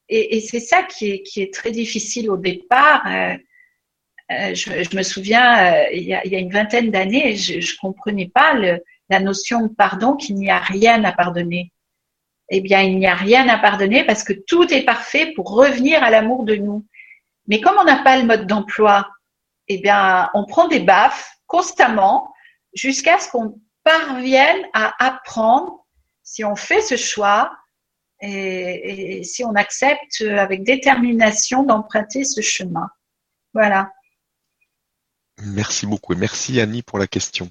et, 0.09 0.41
c'est 0.41 0.59
ça 0.59 0.83
qui 0.83 1.23
est, 1.35 1.53
très 1.53 1.71
difficile 1.71 2.29
au 2.29 2.37
départ. 2.37 3.05
Euh, 3.07 3.35
euh, 4.31 4.53
je, 4.53 4.95
me 4.95 5.03
souviens, 5.03 5.73
euh, 5.73 5.85
il, 5.93 6.03
y 6.03 6.13
a, 6.13 6.39
une 6.39 6.51
vingtaine 6.51 6.91
d'années, 6.91 7.35
je 7.35 7.57
ne 7.57 7.79
comprenais 7.79 8.29
pas 8.33 8.55
la 9.09 9.19
notion 9.19 9.67
de 9.67 9.73
pardon, 9.73 10.15
qu'il 10.15 10.35
n'y 10.35 10.49
a 10.49 10.59
rien 10.59 11.03
à 11.03 11.11
pardonner. 11.11 11.71
Eh 12.49 12.61
bien, 12.61 12.81
il 12.81 12.97
n'y 12.97 13.07
a 13.07 13.15
rien 13.15 13.47
à 13.47 13.59
pardonner 13.59 14.03
parce 14.03 14.23
que 14.23 14.33
tout 14.33 14.71
est 14.73 14.83
parfait 14.83 15.33
pour 15.35 15.51
revenir 15.51 16.03
à 16.03 16.09
l'amour 16.09 16.43
de 16.43 16.55
nous. 16.55 16.85
Mais 17.47 17.61
comme 17.61 17.75
on 17.79 17.83
n'a 17.83 18.03
pas 18.03 18.17
le 18.17 18.25
mode 18.25 18.47
d'emploi, 18.47 19.07
eh 19.67 19.77
bien, 19.77 20.29
on 20.33 20.45
prend 20.45 20.67
des 20.67 20.79
baffes 20.79 21.31
constamment 21.49 22.33
jusqu'à 22.73 23.19
ce 23.19 23.29
qu'on 23.29 23.59
parvienne 23.83 24.65
à 24.71 24.93
apprendre 25.03 25.85
si 26.23 26.45
on 26.45 26.55
fait 26.55 26.81
ce 26.81 26.95
choix 26.95 27.51
et, 28.21 29.23
si 29.23 29.43
on 29.43 29.55
accepte 29.55 30.21
avec 30.21 30.63
détermination 30.63 31.63
d'emprunter 31.63 32.23
ce 32.23 32.41
chemin. 32.41 32.89
Voilà. 33.53 33.91
Merci 35.41 35.87
beaucoup 35.87 36.13
et 36.13 36.17
merci 36.17 36.61
Annie 36.61 36.83
pour 36.83 36.99
la 36.99 37.07
question. 37.07 37.49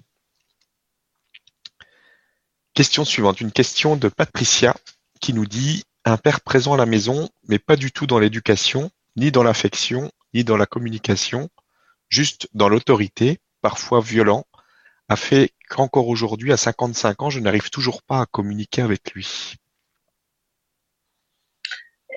Question 2.75 3.05
suivante, 3.05 3.41
une 3.41 3.51
question 3.51 3.97
de 3.97 4.09
Patricia 4.09 4.77
qui 5.21 5.33
nous 5.35 5.47
dit 5.47 5.83
un 6.05 6.19
père 6.19 6.41
présent 6.41 6.75
à 6.75 6.77
la 6.77 6.87
maison, 6.87 7.29
mais 7.49 7.59
pas 7.59 7.75
du 7.75 7.91
tout 7.91 8.07
dans 8.07 8.21
l'éducation, 8.21 8.93
ni 9.17 9.33
dans 9.33 9.43
l'affection, 9.43 10.13
ni 10.35 10.45
dans 10.45 10.57
la 10.57 10.67
communication, 10.67 11.49
juste 12.09 12.49
dans 12.55 12.69
l'autorité, 12.69 13.41
parfois 13.61 14.01
violent, 14.01 14.45
a 15.09 15.17
fait 15.17 15.53
qu'encore 15.69 16.09
aujourd'hui, 16.09 16.53
à 16.53 16.57
cinquante-cinq 16.57 17.23
ans, 17.23 17.31
je 17.31 17.41
n'arrive 17.41 17.71
toujours 17.71 18.03
pas 18.03 18.21
à 18.21 18.27
communiquer 18.27 18.83
avec 18.83 19.13
lui. 19.13 19.57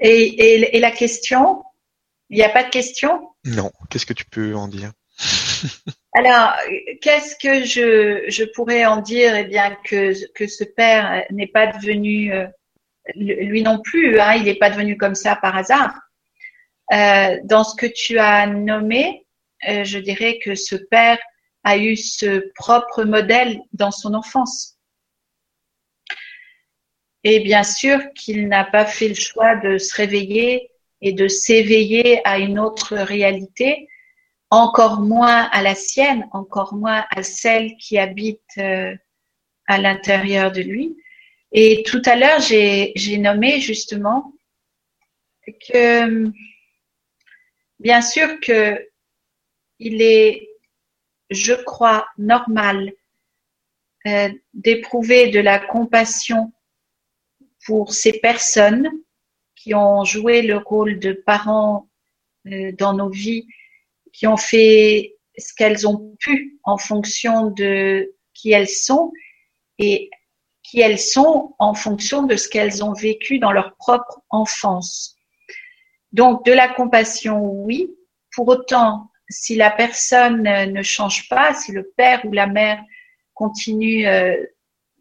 Et, 0.02 0.80
la 0.80 0.92
question 0.92 1.64
Il 2.30 2.38
n'y 2.38 2.44
a 2.44 2.50
pas 2.50 2.64
de 2.64 2.70
question? 2.70 3.30
Non. 3.46 3.72
Qu'est-ce 3.90 4.06
que 4.06 4.14
tu 4.14 4.26
peux 4.26 4.56
en 4.56 4.68
dire? 4.68 4.92
Alors, 6.14 6.54
qu'est-ce 7.02 7.36
que 7.36 7.64
je, 7.64 8.44
pourrais 8.54 8.86
en 8.86 8.98
dire? 8.98 9.36
Eh 9.36 9.46
bien, 9.46 9.78
que, 9.86 10.14
que 10.34 10.48
ce 10.48 10.64
père 10.64 11.26
n'est 11.30 11.48
pas 11.48 11.68
devenu, 11.68 12.34
euh, 12.34 12.48
lui 13.16 13.62
non 13.62 13.80
plus, 13.82 14.20
hein, 14.20 14.34
il 14.34 14.44
n'est 14.44 14.56
pas 14.56 14.70
devenu 14.70 14.98
comme 14.98 15.16
ça 15.16 15.36
par 15.36 15.56
hasard. 15.56 15.94
Euh, 16.92 17.38
dans 17.46 17.64
ce 17.64 17.76
que 17.76 17.86
tu 17.86 18.20
as 18.20 18.48
nommé, 18.48 19.21
je 19.64 19.98
dirais 20.00 20.40
que 20.44 20.56
ce 20.56 20.76
père 20.76 21.18
a 21.64 21.78
eu 21.78 21.96
ce 21.96 22.52
propre 22.56 23.04
modèle 23.04 23.62
dans 23.74 23.92
son 23.92 24.14
enfance. 24.14 24.78
Et 27.24 27.40
bien 27.42 27.64
sûr 27.64 28.00
qu'il 28.16 28.48
n'a 28.48 28.64
pas 28.64 28.86
fait 28.86 29.10
le 29.10 29.16
choix 29.16 29.56
de 29.56 29.78
se 29.78 29.96
réveiller 29.96 30.72
et 31.02 31.14
de 31.14 31.28
s'éveiller 31.28 32.26
à 32.28 32.40
une 32.40 32.60
autre 32.60 32.96
réalité, 32.96 33.88
encore 34.50 35.02
moins 35.02 35.44
à 35.52 35.62
la 35.62 35.76
sienne, 35.76 36.28
encore 36.32 36.74
moins 36.74 37.06
à 37.12 37.24
celle 37.24 37.76
qui 37.78 37.98
habite 37.98 38.42
euh, 38.58 38.96
à 39.68 39.78
l'intérieur 39.78 40.52
de 40.52 40.62
lui. 40.62 40.98
Et 41.52 41.84
tout 41.84 42.02
à 42.06 42.16
l'heure, 42.16 42.40
j'ai 42.40 43.18
nommé 43.18 43.60
justement 43.60 44.34
que, 45.70 46.32
bien 47.80 48.02
sûr 48.02 48.40
que 48.40 48.91
il 49.82 50.02
est 50.02 50.52
je 51.32 51.54
crois, 51.54 52.06
normal 52.18 52.94
euh, 54.06 54.30
d'éprouver 54.54 55.30
de 55.30 55.40
la 55.40 55.60
compassion 55.60 56.52
pour 57.66 57.94
ces 57.94 58.20
personnes 58.20 58.90
qui 59.56 59.74
ont 59.74 60.04
joué 60.04 60.42
le 60.42 60.58
rôle 60.58 61.00
de 61.00 61.14
parents 61.14 61.90
euh, 62.48 62.72
dans 62.74 62.94
nos 62.94 63.10
vies, 63.10 63.48
qui 64.12 64.28
ont 64.28 64.38
fait 64.38 65.16
ce 65.38 65.54
qu'elles 65.54 65.88
ont 65.88 66.16
pu 66.20 66.60
en 66.64 66.78
fonction 66.78 67.50
de 67.52 68.14
qui 68.34 68.52
elles 68.52 68.68
sont 68.68 69.12
et 69.78 70.10
qui 70.64 70.82
elles 70.82 71.00
sont 71.00 71.56
en 71.60 71.74
fonction 71.74 72.24
de 72.24 72.36
ce 72.36 72.50
qu'elles 72.50 72.84
ont 72.84 72.94
vécu 72.94 73.40
dans 73.40 73.52
leur 73.52 73.76
propre 73.78 74.22
enfance. 74.30 75.16
Donc 76.12 76.46
de 76.46 76.52
la 76.52 76.68
compassion, 76.68 77.40
oui. 77.42 77.96
Pour 78.34 78.48
autant, 78.48 79.11
si 79.32 79.56
la 79.56 79.72
personne 79.72 80.44
ne 80.44 80.84
change 80.84 81.28
pas, 81.30 81.54
si 81.54 81.72
le 81.72 81.92
père 81.98 82.24
ou 82.26 82.32
la 82.32 82.48
mère 82.48 82.84
continue 83.34 84.06
euh, 84.06 84.38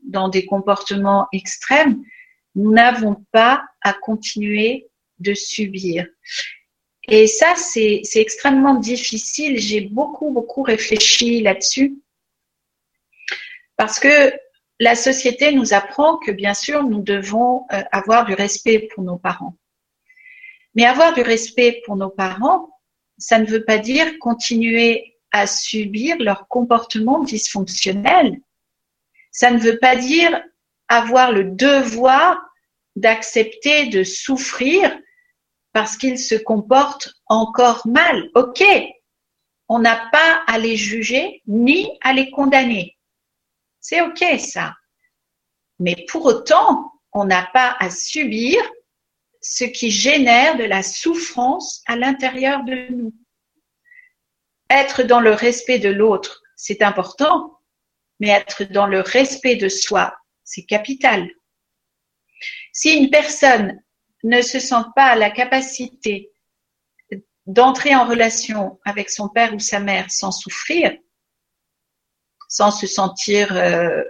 dans 0.04 0.28
des 0.28 0.46
comportements 0.46 1.26
extrêmes, 1.32 2.02
nous 2.54 2.72
n'avons 2.72 3.16
pas 3.32 3.62
à 3.82 3.92
continuer 3.92 4.88
de 5.18 5.34
subir. 5.34 6.06
Et 7.08 7.26
ça, 7.26 7.54
c'est 7.56 8.02
extrêmement 8.14 8.74
difficile. 8.74 9.58
J'ai 9.58 9.82
beaucoup, 9.82 10.30
beaucoup 10.30 10.62
réfléchi 10.62 11.42
là-dessus. 11.42 11.98
Parce 13.76 13.98
que 13.98 14.32
la 14.78 14.94
société 14.94 15.52
nous 15.52 15.74
apprend 15.74 16.18
que, 16.18 16.30
bien 16.30 16.54
sûr, 16.54 16.84
nous 16.84 17.02
devons 17.02 17.66
euh, 17.72 17.82
avoir 17.92 18.24
du 18.24 18.34
respect 18.34 18.88
pour 18.94 19.02
nos 19.02 19.18
parents. 19.18 19.56
Mais 20.74 20.84
avoir 20.84 21.12
du 21.12 21.22
respect 21.22 21.82
pour 21.84 21.96
nos 21.96 22.10
parents, 22.10 22.70
ça 23.20 23.38
ne 23.38 23.46
veut 23.46 23.64
pas 23.64 23.78
dire 23.78 24.18
continuer 24.18 25.16
à 25.30 25.46
subir 25.46 26.16
leur 26.18 26.48
comportement 26.48 27.22
dysfonctionnel. 27.22 28.40
Ça 29.30 29.50
ne 29.50 29.58
veut 29.58 29.78
pas 29.78 29.94
dire 29.94 30.42
avoir 30.88 31.30
le 31.30 31.44
devoir 31.44 32.40
d'accepter 32.96 33.86
de 33.86 34.02
souffrir 34.02 34.98
parce 35.72 35.96
qu'ils 35.96 36.18
se 36.18 36.34
comportent 36.34 37.14
encore 37.26 37.86
mal. 37.86 38.28
Ok, 38.34 38.64
on 39.68 39.78
n'a 39.78 40.08
pas 40.10 40.42
à 40.48 40.58
les 40.58 40.76
juger 40.76 41.42
ni 41.46 41.88
à 42.00 42.12
les 42.12 42.30
condamner. 42.30 42.96
C'est 43.80 44.00
ok 44.00 44.24
ça. 44.40 44.74
Mais 45.78 46.04
pour 46.08 46.24
autant, 46.24 46.92
on 47.12 47.24
n'a 47.24 47.48
pas 47.52 47.76
à 47.78 47.90
subir 47.90 48.60
ce 49.40 49.64
qui 49.64 49.90
génère 49.90 50.56
de 50.56 50.64
la 50.64 50.82
souffrance 50.82 51.82
à 51.86 51.96
l'intérieur 51.96 52.64
de 52.64 52.90
nous. 52.90 53.14
Être 54.68 55.02
dans 55.02 55.20
le 55.20 55.32
respect 55.32 55.78
de 55.78 55.88
l'autre, 55.88 56.42
c'est 56.56 56.82
important, 56.82 57.58
mais 58.20 58.28
être 58.28 58.64
dans 58.64 58.86
le 58.86 59.00
respect 59.00 59.56
de 59.56 59.68
soi, 59.68 60.14
c'est 60.44 60.64
capital. 60.64 61.28
Si 62.72 62.96
une 62.96 63.10
personne 63.10 63.82
ne 64.22 64.42
se 64.42 64.60
sent 64.60 64.84
pas 64.94 65.16
la 65.16 65.30
capacité 65.30 66.30
d'entrer 67.46 67.94
en 67.96 68.04
relation 68.04 68.78
avec 68.84 69.10
son 69.10 69.28
père 69.28 69.54
ou 69.54 69.58
sa 69.58 69.80
mère 69.80 70.10
sans 70.10 70.30
souffrir, 70.30 70.96
sans 72.48 72.70
se 72.70 72.86
sentir 72.86 73.56
euh, 73.56 74.04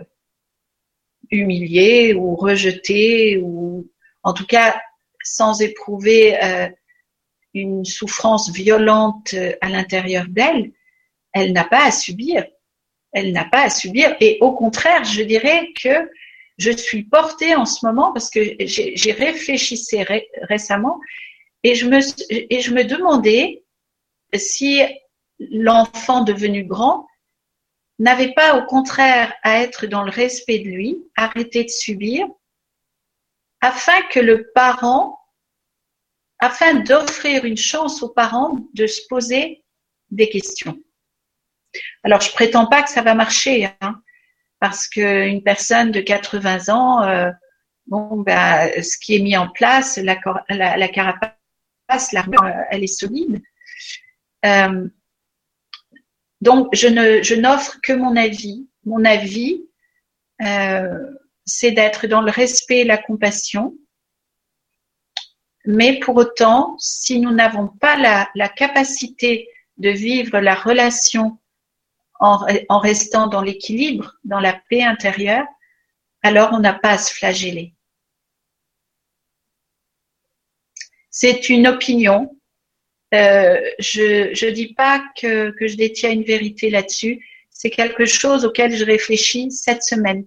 humilié 1.31 2.15
ou 2.15 2.35
rejeté 2.37 3.39
ou 3.39 3.91
en 4.23 4.35
tout 4.35 4.47
cas 4.47 4.81
sans 5.23 5.61
éprouver 5.61 6.43
euh, 6.43 6.69
une 7.55 7.85
souffrance 7.85 8.51
violente 8.51 9.35
euh, 9.35 9.53
à 9.61 9.69
l'intérieur 9.69 10.27
d'elle, 10.29 10.73
elle 11.33 11.53
n'a 11.53 11.65
pas 11.65 11.85
à 11.85 11.91
subir. 11.91 12.45
Elle 13.13 13.33
n'a 13.33 13.45
pas 13.45 13.63
à 13.63 13.71
subir. 13.71 14.17
Et 14.21 14.39
au 14.41 14.53
contraire, 14.53 15.05
je 15.05 15.23
dirais 15.23 15.69
que 15.81 16.11
je 16.59 16.71
suis 16.71 17.05
portée 17.05 17.55
en 17.55 17.65
ce 17.65 17.85
moment 17.85 18.13
parce 18.13 18.31
que 18.31 18.41
j'ai 18.61 19.13
réfléchi 19.13 19.81
récemment 20.43 21.01
et 21.63 21.75
je 21.75 21.87
me, 21.87 22.01
et 22.31 22.61
je 22.61 22.73
me 22.73 22.85
demandais 22.85 23.65
si 24.35 24.83
l'enfant 25.39 26.23
devenu 26.23 26.65
grand 26.65 27.07
n'avait 27.99 28.33
pas 28.33 28.59
au 28.59 28.67
contraire 28.67 29.35
à 29.43 29.61
être 29.61 29.87
dans 29.87 30.03
le 30.03 30.11
respect 30.11 30.59
de 30.59 30.69
lui, 30.69 30.99
arrêter 31.17 31.65
de 31.65 31.69
subir, 31.69 32.27
afin 33.61 34.01
que 34.11 34.21
le 34.21 34.51
parent, 34.55 35.19
afin 36.39 36.75
d'offrir 36.75 37.45
une 37.45 37.57
chance 37.57 38.03
aux 38.03 38.09
parents 38.09 38.59
de 38.75 38.87
se 38.87 39.03
poser 39.09 39.65
des 40.11 40.29
questions. 40.29 40.79
Alors, 42.03 42.21
je 42.21 42.33
prétends 42.33 42.67
pas 42.67 42.83
que 42.83 42.91
ça 42.91 43.03
va 43.03 43.15
marcher, 43.15 43.69
hein, 43.81 44.03
parce 44.59 44.89
qu'une 44.89 45.43
personne 45.43 45.93
de 45.93 46.01
80 46.01 46.69
ans, 46.69 47.03
euh, 47.03 47.31
bon, 47.87 48.23
bah, 48.23 48.83
ce 48.83 48.99
qui 48.99 49.17
est 49.17 49.21
mis 49.21 49.37
en 49.37 49.49
place, 49.49 49.99
la, 49.99 50.17
carapace, 50.89 52.13
l'armure, 52.13 52.45
elle 52.71 52.83
est 52.83 52.87
solide. 52.87 53.43
Euh, 54.45 54.89
donc, 56.41 56.75
je 56.75 56.89
ne, 56.89 57.23
je 57.23 57.35
n'offre 57.35 57.79
que 57.83 57.93
mon 57.93 58.17
avis. 58.17 58.67
Mon 58.85 59.05
avis, 59.05 59.63
euh, 60.43 60.99
c'est 61.51 61.73
d'être 61.73 62.07
dans 62.07 62.23
le 62.23 62.31
respect 62.31 62.79
et 62.79 62.85
la 62.85 62.99
compassion. 62.99 63.77
Mais 65.67 65.99
pour 65.99 66.17
autant, 66.17 66.77
si 66.79 67.21
nous 67.21 67.33
n'avons 67.33 67.69
pas 67.69 67.97
la, 68.35 68.49
capacité 68.49 69.49
de 69.77 69.91
vivre 69.91 70.39
la 70.39 70.55
relation 70.55 71.39
en, 72.21 72.79
restant 72.79 73.27
dans 73.27 73.43
l'équilibre, 73.43 74.17
dans 74.25 74.41
la 74.41 74.61
paix 74.69 74.83
intérieure, 74.83 75.47
alors 76.23 76.51
on 76.53 76.61
n'a 76.61 76.75
pas 76.75 76.93
à 76.93 76.99
se 76.99 77.13
flageller. 77.13 77.75
C'est 81.11 81.49
une 81.49 81.67
opinion, 81.67 82.39
euh, 83.15 83.61
je 83.79 84.47
ne 84.47 84.51
dis 84.51 84.75
pas 84.75 85.05
que 85.17 85.55
je 85.61 85.77
détiens 85.77 86.13
une 86.13 86.25
vérité 86.25 86.71
là-dessus. 86.71 87.27
C'est 87.51 87.71
quelque 87.71 88.07
chose 88.07 88.45
auquel 88.45 88.75
je 88.75 88.85
réfléchis 88.85 89.51
cette 89.51 89.83
semaine. 89.83 90.27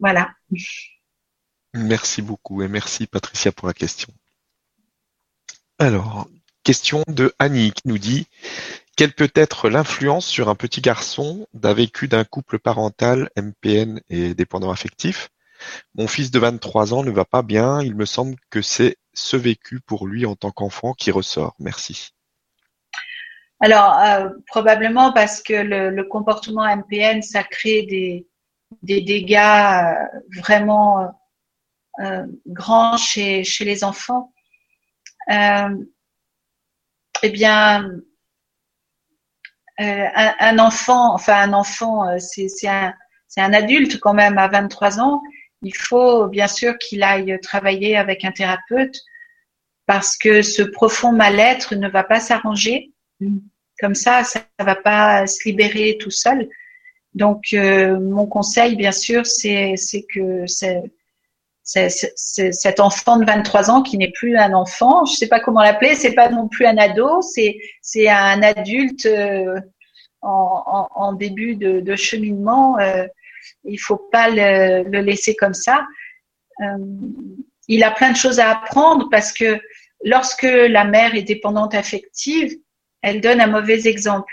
Voilà. 0.00 0.30
Merci 1.74 2.22
beaucoup 2.22 2.62
et 2.62 2.68
merci 2.68 3.06
Patricia 3.06 3.52
pour 3.52 3.68
la 3.68 3.74
question. 3.74 4.12
Alors, 5.78 6.28
question 6.64 7.04
de 7.08 7.32
Annie 7.38 7.72
qui 7.72 7.88
nous 7.88 7.98
dit 7.98 8.26
quelle 8.96 9.12
peut 9.12 9.30
être 9.36 9.68
l'influence 9.68 10.26
sur 10.26 10.48
un 10.48 10.56
petit 10.56 10.80
garçon 10.80 11.46
d'un 11.54 11.72
vécu 11.72 12.08
d'un 12.08 12.24
couple 12.24 12.58
parental 12.58 13.30
MPN 13.36 14.00
et 14.08 14.34
dépendant 14.34 14.72
affectif? 14.72 15.28
Mon 15.94 16.08
fils 16.08 16.32
de 16.32 16.38
23 16.40 16.94
ans 16.94 17.04
ne 17.04 17.12
va 17.12 17.24
pas 17.24 17.42
bien, 17.42 17.80
il 17.80 17.94
me 17.94 18.06
semble 18.06 18.34
que 18.50 18.60
c'est 18.60 18.96
ce 19.14 19.36
vécu 19.36 19.80
pour 19.80 20.06
lui 20.06 20.26
en 20.26 20.34
tant 20.34 20.50
qu'enfant 20.50 20.94
qui 20.94 21.12
ressort 21.12 21.54
Merci. 21.60 22.10
Alors, 23.60 23.98
euh, 23.98 24.30
probablement 24.46 25.12
parce 25.12 25.42
que 25.42 25.54
le, 25.54 26.02
comportement 26.04 26.64
MPN, 26.64 27.22
ça 27.22 27.42
crée 27.42 27.82
des, 27.82 28.26
des 28.82 29.00
dégâts 29.00 29.36
euh, 29.36 29.94
vraiment 30.36 31.14
euh, 32.00 32.26
grands 32.46 32.96
chez, 32.96 33.44
chez 33.44 33.64
les 33.64 33.84
enfants. 33.84 34.32
eh 35.28 35.68
bien, 37.32 37.90
un, 39.78 40.34
un, 40.40 40.58
enfant, 40.58 41.14
enfin 41.14 41.42
un 41.42 41.52
enfant, 41.52 42.18
c'est 42.18 42.48
un, 42.66 42.92
un 43.36 43.52
adulte 43.52 44.00
quand 44.00 44.14
même 44.14 44.38
à 44.38 44.48
23 44.48 45.00
ans, 45.00 45.22
il 45.62 45.76
faut 45.76 46.28
bien 46.28 46.48
sûr 46.48 46.78
qu'il 46.78 47.02
aille 47.02 47.38
travailler 47.40 47.96
avec 47.96 48.24
un 48.24 48.32
thérapeute 48.32 48.96
parce 49.86 50.16
que 50.16 50.42
ce 50.42 50.62
profond 50.62 51.12
mal-être 51.12 51.74
ne 51.74 51.88
va 51.88 52.04
pas 52.04 52.20
s'arranger. 52.20 52.92
Comme 53.80 53.94
ça, 53.94 54.22
ça 54.22 54.40
ne 54.58 54.64
va 54.64 54.76
pas 54.76 55.26
se 55.26 55.48
libérer 55.48 55.96
tout 55.98 56.10
seul. 56.10 56.48
Donc, 57.14 57.46
euh, 57.52 57.98
mon 57.98 58.26
conseil, 58.26 58.76
bien 58.76 58.92
sûr, 58.92 59.26
c'est 59.26 59.74
que 60.14 60.44
cet 61.64 62.80
enfant 62.80 63.16
de 63.16 63.24
23 63.24 63.70
ans 63.70 63.82
qui 63.82 63.98
n'est 63.98 64.12
plus 64.12 64.36
un 64.36 64.52
enfant, 64.52 65.04
je 65.04 65.12
ne 65.12 65.16
sais 65.16 65.28
pas 65.28 65.40
comment 65.40 65.62
l'appeler, 65.62 65.94
c'est 65.94 66.14
pas 66.14 66.28
non 66.28 66.48
plus 66.48 66.66
un 66.66 66.76
ado, 66.76 67.20
c'est 67.22 68.08
un 68.08 68.42
adulte 68.42 69.06
euh, 69.06 69.60
en, 70.22 70.88
en, 70.94 71.12
début 71.12 71.56
de, 71.56 71.80
de 71.80 71.96
cheminement. 71.96 72.78
Euh, 72.78 73.06
il 73.64 73.78
faut 73.78 73.96
pas 73.96 74.28
le, 74.28 74.82
le, 74.88 75.00
laisser 75.00 75.34
comme 75.34 75.54
ça. 75.54 75.86
Euh, 76.60 76.76
il 77.68 77.84
a 77.84 77.90
plein 77.90 78.12
de 78.12 78.16
choses 78.16 78.40
à 78.40 78.50
apprendre 78.50 79.08
parce 79.10 79.32
que 79.32 79.60
lorsque 80.04 80.42
la 80.42 80.84
mère 80.84 81.14
est 81.14 81.22
dépendante 81.22 81.74
affective, 81.74 82.56
elle 83.02 83.20
donne 83.20 83.40
un 83.40 83.46
mauvais 83.46 83.86
exemple. 83.86 84.32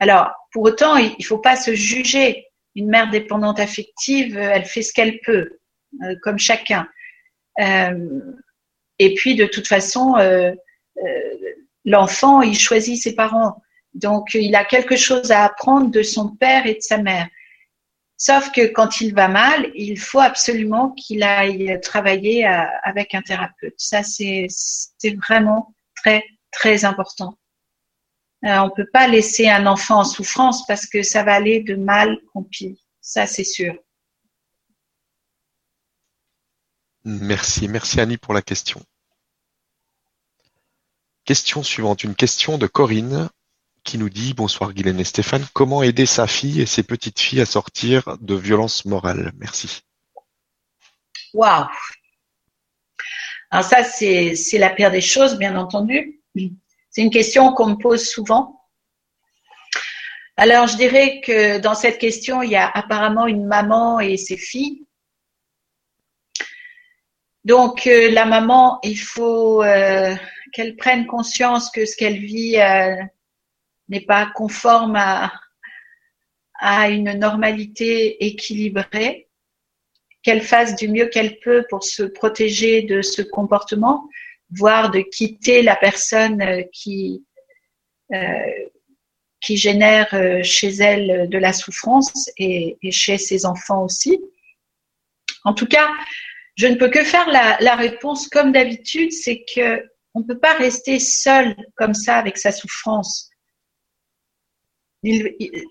Alors, 0.00 0.30
pour 0.54 0.62
autant, 0.62 0.96
il 0.96 1.14
ne 1.18 1.24
faut 1.24 1.38
pas 1.38 1.56
se 1.56 1.74
juger. 1.74 2.46
Une 2.76 2.88
mère 2.88 3.10
dépendante 3.10 3.58
affective, 3.58 4.38
elle 4.38 4.64
fait 4.64 4.82
ce 4.82 4.92
qu'elle 4.92 5.18
peut, 5.20 5.58
euh, 6.02 6.14
comme 6.22 6.38
chacun. 6.38 6.88
Euh, 7.60 8.20
et 9.00 9.14
puis, 9.14 9.34
de 9.34 9.46
toute 9.46 9.66
façon, 9.66 10.16
euh, 10.16 10.54
l'enfant, 11.84 12.40
il 12.40 12.56
choisit 12.56 13.02
ses 13.02 13.16
parents. 13.16 13.60
Donc, 13.94 14.34
il 14.34 14.54
a 14.54 14.64
quelque 14.64 14.94
chose 14.94 15.32
à 15.32 15.44
apprendre 15.44 15.90
de 15.90 16.02
son 16.02 16.36
père 16.36 16.66
et 16.66 16.74
de 16.74 16.82
sa 16.82 16.98
mère. 16.98 17.28
Sauf 18.16 18.52
que 18.52 18.66
quand 18.66 19.00
il 19.00 19.12
va 19.12 19.26
mal, 19.26 19.72
il 19.74 19.98
faut 19.98 20.20
absolument 20.20 20.92
qu'il 20.92 21.24
aille 21.24 21.80
travailler 21.82 22.46
avec 22.84 23.12
un 23.16 23.22
thérapeute. 23.22 23.74
Ça, 23.76 24.04
c'est 24.04 24.46
vraiment 25.16 25.74
très, 25.96 26.22
très 26.52 26.84
important. 26.84 27.36
Euh, 28.44 28.58
on 28.58 28.66
ne 28.66 28.70
peut 28.70 28.88
pas 28.92 29.08
laisser 29.08 29.48
un 29.48 29.66
enfant 29.66 30.00
en 30.00 30.04
souffrance 30.04 30.66
parce 30.66 30.86
que 30.86 31.02
ça 31.02 31.22
va 31.22 31.34
aller 31.34 31.60
de 31.60 31.76
mal 31.76 32.18
en 32.34 32.42
pire. 32.42 32.76
Ça, 33.00 33.26
c'est 33.26 33.44
sûr. 33.44 33.74
Merci. 37.04 37.68
Merci 37.68 38.00
Annie 38.00 38.18
pour 38.18 38.34
la 38.34 38.42
question. 38.42 38.82
Question 41.24 41.62
suivante. 41.62 42.04
Une 42.04 42.14
question 42.14 42.58
de 42.58 42.66
Corinne 42.66 43.30
qui 43.82 43.98
nous 43.98 44.10
dit 44.10 44.34
bonsoir 44.34 44.72
Guylaine 44.72 45.00
et 45.00 45.04
Stéphane, 45.04 45.46
comment 45.52 45.82
aider 45.82 46.06
sa 46.06 46.26
fille 46.26 46.60
et 46.60 46.66
ses 46.66 46.82
petites 46.82 47.20
filles 47.20 47.42
à 47.42 47.46
sortir 47.46 48.16
de 48.20 48.34
violences 48.34 48.84
morales? 48.84 49.32
Merci. 49.36 49.82
Waouh 51.34 51.66
Alors 53.50 53.64
ça, 53.64 53.84
c'est 53.84 54.58
la 54.58 54.70
pire 54.70 54.90
des 54.90 55.02
choses, 55.02 55.38
bien 55.38 55.56
entendu. 55.56 56.20
C'est 56.94 57.02
une 57.02 57.10
question 57.10 57.52
qu'on 57.54 57.70
me 57.70 57.74
pose 57.74 58.08
souvent. 58.08 58.60
Alors, 60.36 60.68
je 60.68 60.76
dirais 60.76 61.20
que 61.22 61.58
dans 61.58 61.74
cette 61.74 61.98
question, 61.98 62.40
il 62.40 62.50
y 62.50 62.56
a 62.56 62.70
apparemment 62.70 63.26
une 63.26 63.46
maman 63.46 63.98
et 63.98 64.16
ses 64.16 64.36
filles. 64.36 64.86
Donc, 67.44 67.88
euh, 67.88 68.12
la 68.12 68.26
maman, 68.26 68.78
il 68.84 68.96
faut 68.96 69.60
euh, 69.64 70.14
qu'elle 70.52 70.76
prenne 70.76 71.06
conscience 71.06 71.68
que 71.72 71.84
ce 71.84 71.96
qu'elle 71.96 72.20
vit 72.20 72.60
euh, 72.60 72.94
n'est 73.88 74.06
pas 74.06 74.30
conforme 74.32 74.94
à, 74.94 75.32
à 76.60 76.90
une 76.90 77.12
normalité 77.14 78.24
équilibrée, 78.24 79.28
qu'elle 80.22 80.42
fasse 80.42 80.76
du 80.76 80.86
mieux 80.86 81.06
qu'elle 81.06 81.40
peut 81.40 81.66
pour 81.68 81.82
se 81.82 82.04
protéger 82.04 82.82
de 82.82 83.02
ce 83.02 83.20
comportement, 83.20 84.08
voire 84.56 84.90
de 84.90 85.00
quitter 85.00 85.62
la 85.62 85.76
personne 85.76 86.40
euh, 86.42 86.62
qui, 86.72 87.24
euh, 88.12 88.68
qui 89.40 89.56
génère 89.56 90.08
euh, 90.14 90.42
chez 90.42 90.68
elle 90.68 91.28
de 91.28 91.38
la 91.38 91.52
souffrance 91.52 92.30
et, 92.38 92.76
chez 92.90 93.18
ses 93.18 93.46
enfants 93.46 93.84
aussi. 93.84 94.20
En 95.44 95.54
tout 95.54 95.66
cas, 95.66 95.88
je 96.56 96.66
ne 96.66 96.76
peux 96.76 96.88
que 96.88 97.04
faire 97.04 97.28
la, 97.30 97.56
la 97.60 97.74
réponse 97.76 98.28
comme 98.28 98.52
d'habitude, 98.52 99.12
c'est 99.12 99.44
que 99.54 99.84
on 100.14 100.20
ne 100.20 100.24
peut 100.24 100.38
pas 100.38 100.54
rester 100.54 101.00
seul 101.00 101.56
comme 101.74 101.94
ça 101.94 102.16
avec 102.16 102.38
sa 102.38 102.52
souffrance 102.52 103.30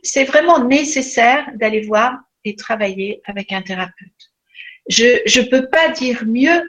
c'est 0.03 0.25
vraiment 0.25 0.63
nécessaire 0.63 1.47
d'aller 1.55 1.81
voir 1.81 2.19
et 2.43 2.55
travailler 2.55 3.21
avec 3.25 3.51
un 3.51 3.61
thérapeute. 3.61 4.31
Je 4.89 5.39
ne 5.39 5.49
peux 5.49 5.69
pas 5.69 5.89
dire 5.89 6.23
mieux, 6.25 6.61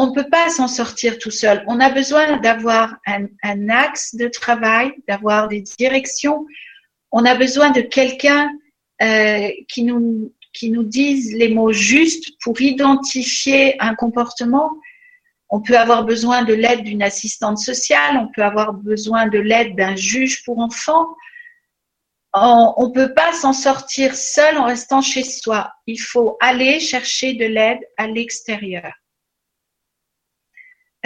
on 0.00 0.06
ne 0.06 0.12
peut 0.12 0.30
pas 0.30 0.48
s'en 0.48 0.68
sortir 0.68 1.18
tout 1.18 1.32
seul. 1.32 1.64
On 1.66 1.80
a 1.80 1.90
besoin 1.90 2.36
d'avoir 2.36 2.98
un, 3.04 3.68
axe 3.68 4.14
de 4.14 4.28
travail, 4.28 4.92
d'avoir 5.08 5.48
des 5.48 5.60
directions. 5.60 6.46
On 7.10 7.24
a 7.24 7.34
besoin 7.34 7.70
de 7.70 7.80
quelqu'un 7.80 8.48
euh, 9.02 9.48
qui, 9.68 9.82
nous, 9.82 10.32
qui 10.52 10.70
nous 10.70 10.84
dise 10.84 11.34
les 11.34 11.48
mots 11.48 11.72
justes 11.72 12.30
pour 12.44 12.60
identifier 12.60 13.74
un 13.82 13.96
comportement. 13.96 14.70
On 15.48 15.60
peut 15.60 15.76
avoir 15.76 16.04
besoin 16.04 16.44
de 16.44 16.54
l'aide 16.54 16.84
d'une 16.84 17.02
assistante 17.02 17.58
sociale, 17.58 18.18
on 18.18 18.28
peut 18.32 18.44
avoir 18.44 18.74
besoin 18.74 19.26
de 19.26 19.40
l'aide 19.40 19.74
d'un 19.74 19.96
juge 19.96 20.44
pour 20.44 20.60
enfants, 20.60 21.08
on 22.34 22.86
ne 22.86 22.92
peut 22.92 23.14
pas 23.14 23.32
s'en 23.32 23.52
sortir 23.52 24.14
seul 24.14 24.58
en 24.58 24.66
restant 24.66 25.00
chez 25.00 25.24
soi. 25.24 25.72
Il 25.88 26.00
faut 26.00 26.36
aller 26.40 26.78
chercher 26.78 27.34
de 27.34 27.46
l'aide 27.46 27.80
à 27.96 28.06
l'extérieur. 28.06 28.92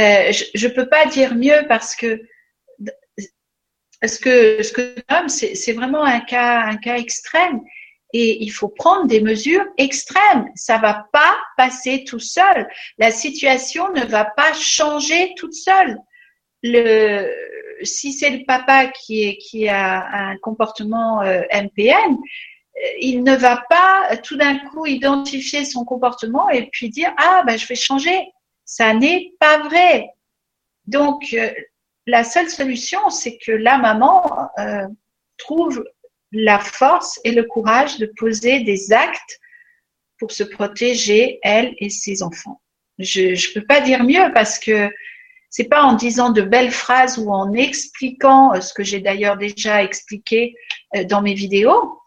Euh, 0.03 0.33
je 0.55 0.66
ne 0.66 0.73
peux 0.73 0.89
pas 0.89 1.07
dire 1.07 1.35
mieux 1.35 1.65
parce 1.69 1.95
que 1.95 2.23
ce 4.05 4.19
que 4.19 4.62
ce 4.62 5.55
c'est 5.55 5.73
vraiment 5.73 6.05
un 6.05 6.20
cas 6.20 6.97
extrême 6.97 7.61
et 8.12 8.43
il 8.43 8.51
faut 8.51 8.69
prendre 8.69 9.07
des 9.07 9.20
mesures 9.20 9.65
extrêmes. 9.79 10.47
Ça 10.55 10.79
va 10.79 11.07
pas 11.12 11.37
passer 11.57 12.05
tout 12.05 12.19
seul. 12.19 12.69
La 12.99 13.11
situation 13.11 13.91
ne 13.93 14.05
va 14.05 14.24
pas 14.24 14.53
changer 14.55 15.35
toute 15.37 15.55
seule. 15.55 15.99
Le, 16.62 17.31
si 17.83 18.12
c'est 18.12 18.31
le 18.31 18.45
papa 18.45 18.87
qui 18.87 19.69
a 19.69 20.31
un 20.31 20.37
comportement 20.39 21.23
euh, 21.23 21.43
MPN, 21.53 22.12
euh, 22.12 22.87
il 23.01 23.23
ne 23.24 23.35
va 23.35 23.65
pas 23.69 24.16
tout 24.19 24.37
d'un 24.37 24.59
coup 24.59 24.87
identifier 24.87 25.65
son 25.65 25.85
comportement 25.85 26.49
et 26.51 26.69
puis 26.70 26.91
dire 26.91 27.12
ah 27.16 27.43
ben 27.47 27.59
je 27.59 27.66
vais 27.66 27.74
changer. 27.74 28.19
Ça 28.74 28.94
n'est 28.94 29.32
pas 29.39 29.59
vrai. 29.69 30.09
Donc 30.86 31.35
euh, 31.35 31.51
la 32.07 32.24
seule 32.24 32.49
solution, 32.49 33.11
c'est 33.11 33.39
que 33.39 33.53
la 33.53 33.78
maman 33.78 34.49
trouve 35.36 35.85
la 36.32 36.59
force 36.59 37.20
et 37.24 37.32
le 37.32 37.44
courage 37.44 37.99
de 37.99 38.11
poser 38.16 38.61
des 38.61 38.93
actes 38.93 39.39
pour 40.19 40.32
se 40.32 40.43
protéger, 40.43 41.39
elle 41.43 41.74
et 41.78 41.90
ses 41.90 42.23
enfants. 42.23 42.61
Je 42.99 43.32
ne 43.32 43.55
peux 43.55 43.66
pas 43.66 43.81
dire 43.81 44.05
mieux 44.05 44.32
parce 44.32 44.59
que 44.59 44.90
c'est 45.53 45.65
pas 45.65 45.82
en 45.82 45.93
disant 45.93 46.31
de 46.31 46.40
belles 46.40 46.70
phrases 46.70 47.19
ou 47.19 47.31
en 47.31 47.53
expliquant 47.53 48.55
euh, 48.55 48.61
ce 48.61 48.73
que 48.73 48.82
j'ai 48.82 49.01
d'ailleurs 49.01 49.36
déjà 49.36 49.82
expliqué 49.82 50.55
euh, 50.97 51.05
dans 51.05 51.20
mes 51.20 51.35
vidéos 51.35 52.01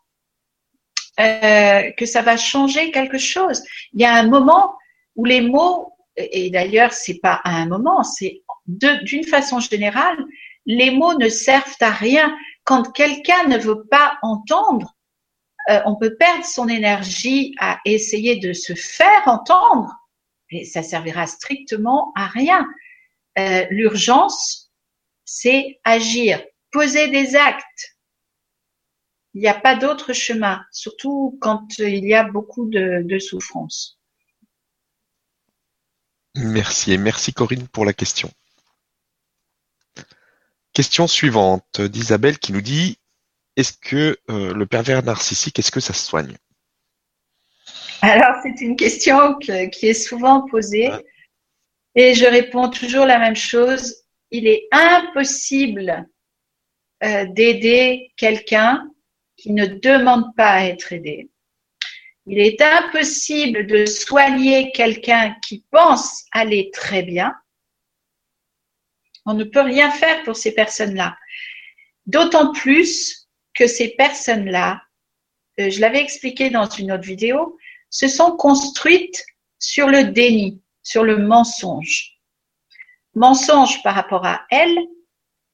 euh, 1.19 1.91
que 1.91 2.05
ça 2.05 2.23
va 2.23 2.37
changer 2.37 2.91
quelque 2.91 3.19
chose. 3.19 3.63
Il 3.93 4.01
y 4.01 4.05
a 4.05 4.15
un 4.15 4.27
moment 4.27 4.75
où 5.15 5.25
les 5.25 5.41
mots, 5.41 5.94
et 6.17 6.49
d'ailleurs 6.49 6.93
c'est 6.93 7.19
pas 7.19 7.41
à 7.43 7.51
un 7.51 7.65
moment, 7.65 8.03
c'est 8.03 8.41
d'une 8.67 9.23
façon 9.23 9.59
générale, 9.59 10.17
les 10.65 10.91
mots 10.91 11.17
ne 11.17 11.29
servent 11.29 11.75
à 11.81 11.91
rien 11.91 12.35
quand 12.63 12.91
quelqu'un 12.91 13.47
ne 13.47 13.57
veut 13.57 13.85
pas 13.85 14.17
entendre, 14.23 14.95
euh, 15.69 15.79
on 15.85 15.95
peut 15.95 16.15
perdre 16.15 16.45
son 16.45 16.67
énergie 16.67 17.55
à 17.59 17.79
essayer 17.85 18.37
de 18.37 18.53
se 18.53 18.73
faire 18.73 19.27
entendre, 19.27 19.95
et 20.49 20.65
ça 20.65 20.83
servira 20.83 21.27
strictement 21.27 22.11
à 22.15 22.27
rien. 22.27 22.67
Euh, 23.37 23.65
L'urgence, 23.69 24.71
c'est 25.25 25.79
agir, 25.83 26.43
poser 26.71 27.09
des 27.09 27.35
actes. 27.35 27.97
Il 29.33 29.41
n'y 29.41 29.47
a 29.47 29.53
pas 29.53 29.75
d'autre 29.75 30.13
chemin, 30.13 30.63
surtout 30.71 31.37
quand 31.41 31.77
il 31.79 32.05
y 32.05 32.13
a 32.13 32.23
beaucoup 32.23 32.69
de, 32.69 33.01
de 33.03 33.19
souffrance. 33.19 33.94
Merci 36.35 36.93
et 36.93 36.97
merci 36.97 37.33
Corinne 37.33 37.67
pour 37.67 37.85
la 37.85 37.93
question. 37.93 38.29
Question 40.73 41.07
suivante 41.07 41.79
d'Isabelle 41.79 42.37
qui 42.37 42.51
nous 42.51 42.61
dit 42.61 42.99
Est-ce 43.55 43.73
que 43.73 44.17
euh, 44.29 44.53
le 44.53 44.65
pervers 44.65 45.03
narcissique, 45.03 45.57
est-ce 45.59 45.71
que 45.71 45.79
ça 45.79 45.93
se 45.93 46.05
soigne? 46.05 46.35
Alors, 48.01 48.35
c'est 48.43 48.61
une 48.61 48.75
question 48.75 49.35
qui 49.39 49.87
est 49.87 49.93
souvent 49.93 50.45
posée 50.47 50.91
et 51.95 52.13
je 52.13 52.25
réponds 52.25 52.69
toujours 52.69 53.05
la 53.05 53.19
même 53.19 53.35
chose. 53.35 53.95
Il 54.29 54.47
est 54.47 54.67
impossible 54.71 56.05
euh, 57.03 57.25
d'aider 57.27 58.11
quelqu'un 58.17 58.89
qui 59.37 59.53
ne 59.53 59.65
demande 59.65 60.35
pas 60.35 60.51
à 60.51 60.65
être 60.65 60.91
aidé. 60.91 61.29
Il 62.27 62.39
est 62.39 62.61
impossible 62.61 63.67
de 63.67 63.85
soigner 63.85 64.71
quelqu'un 64.71 65.35
qui 65.45 65.63
pense 65.71 66.25
aller 66.31 66.71
très 66.71 67.03
bien 67.03 67.35
on 69.25 69.33
ne 69.33 69.43
peut 69.43 69.61
rien 69.61 69.91
faire 69.91 70.23
pour 70.23 70.35
ces 70.35 70.53
personnes-là. 70.53 71.17
D'autant 72.05 72.51
plus 72.53 73.27
que 73.53 73.67
ces 73.67 73.89
personnes-là, 73.89 74.81
euh, 75.59 75.69
je 75.69 75.79
l'avais 75.81 76.01
expliqué 76.01 76.49
dans 76.49 76.69
une 76.69 76.91
autre 76.91 77.03
vidéo, 77.03 77.57
se 77.89 78.07
sont 78.07 78.35
construites 78.35 79.25
sur 79.57 79.87
le 79.87 80.05
déni, 80.05 80.61
sur 80.83 81.03
le 81.03 81.17
mensonge. 81.17 82.19
Mensonge 83.15 83.81
par 83.81 83.95
rapport 83.95 84.25
à 84.25 84.45
elles, 84.51 84.77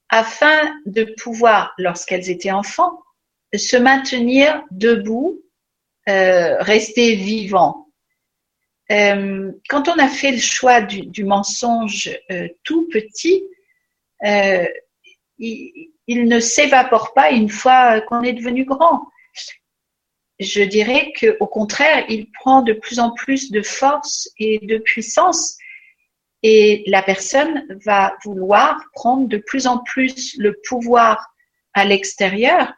afin 0.09 0.75
de 0.85 1.13
pouvoir, 1.21 1.73
lorsqu'elles 1.77 2.29
étaient 2.29 2.51
enfants, 2.51 2.99
se 3.55 3.77
maintenir 3.77 4.61
debout, 4.71 5.41
rester 6.07 7.15
vivant. 7.15 7.87
Euh, 8.91 9.51
quand 9.69 9.87
on 9.87 9.97
a 9.97 10.09
fait 10.09 10.31
le 10.31 10.39
choix 10.39 10.81
du, 10.81 11.23
mensonge 11.23 12.09
tout 12.63 12.89
petit, 12.91 13.43
euh, 14.25 14.65
il, 15.37 16.27
ne 16.27 16.39
s'évapore 16.39 17.13
pas 17.13 17.31
une 17.31 17.49
fois 17.49 18.01
qu'on 18.01 18.21
est 18.21 18.33
devenu 18.33 18.65
grand. 18.65 19.07
Je 20.39 20.63
dirais 20.63 21.13
qu'au 21.19 21.47
contraire, 21.47 22.05
il 22.09 22.31
prend 22.31 22.61
de 22.63 22.73
plus 22.73 22.99
en 22.99 23.11
plus 23.11 23.51
de 23.51 23.61
force 23.61 24.29
et 24.37 24.59
de 24.59 24.77
puissance 24.77 25.57
et 26.43 26.83
la 26.87 27.03
personne 27.03 27.65
va 27.85 28.17
vouloir 28.23 28.81
prendre 28.93 29.27
de 29.27 29.37
plus 29.37 29.67
en 29.67 29.77
plus 29.77 30.35
le 30.37 30.59
pouvoir 30.67 31.33
à 31.73 31.85
l'extérieur 31.85 32.73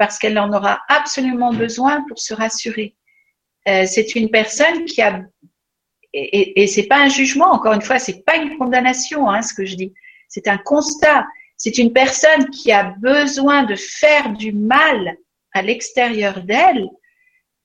parce 0.00 0.18
qu'elle 0.18 0.38
en 0.38 0.52
aura 0.52 0.80
absolument 0.88 1.52
besoin 1.52 2.04
pour 2.08 2.18
se 2.18 2.34
rassurer. 2.34 2.96
Euh, 3.68 3.84
c'est 3.86 4.16
une 4.16 4.30
personne 4.30 4.84
qui 4.86 5.00
a 5.02 5.22
et, 6.12 6.62
et, 6.62 6.66
c'est 6.66 6.88
pas 6.88 6.96
un 6.96 7.08
jugement 7.08 7.52
encore 7.52 7.74
une 7.74 7.82
fois, 7.82 8.00
c'est 8.00 8.24
pas 8.24 8.36
une 8.36 8.58
condamnation 8.58 9.30
hein, 9.30 9.42
ce 9.42 9.54
que 9.54 9.64
je 9.64 9.76
dis 9.76 9.92
c'est 10.30 10.48
un 10.48 10.56
constat. 10.56 11.26
C'est 11.58 11.76
une 11.76 11.92
personne 11.92 12.48
qui 12.48 12.72
a 12.72 12.94
besoin 13.00 13.64
de 13.64 13.74
faire 13.74 14.32
du 14.32 14.52
mal 14.52 15.16
à 15.52 15.60
l'extérieur 15.60 16.42
d'elle 16.42 16.88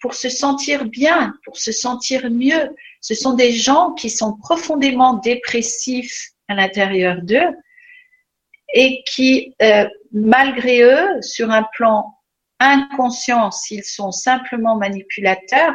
pour 0.01 0.15
se 0.15 0.27
sentir 0.27 0.85
bien, 0.85 1.33
pour 1.45 1.57
se 1.57 1.71
sentir 1.71 2.29
mieux. 2.29 2.75
Ce 2.99 3.15
sont 3.15 3.33
des 3.33 3.53
gens 3.53 3.93
qui 3.93 4.09
sont 4.09 4.35
profondément 4.35 5.13
dépressifs 5.13 6.31
à 6.49 6.55
l'intérieur 6.55 7.21
d'eux 7.21 7.55
et 8.73 9.01
qui, 9.07 9.55
euh, 9.61 9.87
malgré 10.11 10.81
eux, 10.81 11.21
sur 11.21 11.51
un 11.51 11.63
plan 11.77 12.14
inconscient, 12.59 13.51
s'ils 13.51 13.83
sont 13.83 14.11
simplement 14.11 14.77
manipulateurs, 14.77 15.73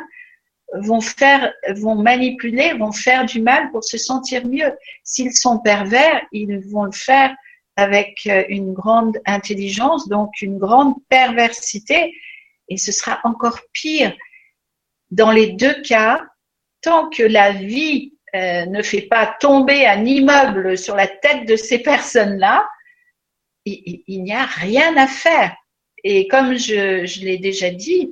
vont 0.75 1.01
faire, 1.01 1.53
vont 1.71 1.97
manipuler, 1.97 2.75
vont 2.75 2.93
faire 2.93 3.25
du 3.25 3.41
mal 3.41 3.71
pour 3.71 3.85
se 3.85 3.99
sentir 3.99 4.47
mieux. 4.47 4.73
S'ils 5.05 5.37
sont 5.37 5.59
pervers, 5.59 6.23
ils 6.33 6.59
vont 6.71 6.85
le 6.85 6.93
faire 6.93 7.35
avec 7.77 8.21
euh, 8.27 8.45
une 8.49 8.73
grande 8.73 9.19
intelligence, 9.27 10.09
donc 10.09 10.43
une 10.43 10.59
grande 10.59 10.95
perversité, 11.09 12.15
et 12.69 12.77
ce 12.77 12.93
sera 12.93 13.21
encore 13.25 13.59
pire. 13.73 14.15
Dans 15.11 15.33
les 15.33 15.53
deux 15.53 15.81
cas, 15.83 16.25
tant 16.83 17.09
que 17.09 17.23
la 17.23 17.53
vie 17.53 18.15
euh, 18.35 18.67
ne 18.67 18.83
fait 18.83 19.03
pas 19.03 19.35
tomber 19.41 19.87
un 19.87 20.05
immeuble 20.05 20.79
sur 20.79 20.95
la 20.95 21.09
tête 21.09 21.47
de 21.49 21.57
ces 21.57 21.81
personnes-là, 21.81 22.69
il 23.67 24.23
n'y 24.23 24.33
a 24.33 24.45
rien 24.45 24.97
à 24.97 25.07
faire. 25.07 25.55
Et 26.05 26.29
comme 26.29 26.57
je, 26.57 27.25
l'ai 27.25 27.39
déjà 27.39 27.71
dit, 27.71 28.11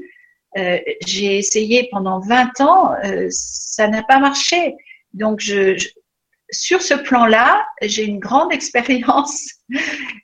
euh, 0.56 0.78
j'ai 1.06 1.38
essayé 1.38 1.88
pendant 1.90 2.20
20 2.20 2.60
ans, 2.60 2.94
euh, 3.04 3.28
ça 3.30 3.88
n'a 3.88 4.02
pas 4.02 4.18
marché. 4.18 4.74
Donc, 5.14 5.40
sur 6.50 6.82
ce 6.82 6.94
plan-là, 6.94 7.66
j'ai 7.82 8.04
une 8.04 8.18
grande 8.18 8.52
expérience 8.52 9.58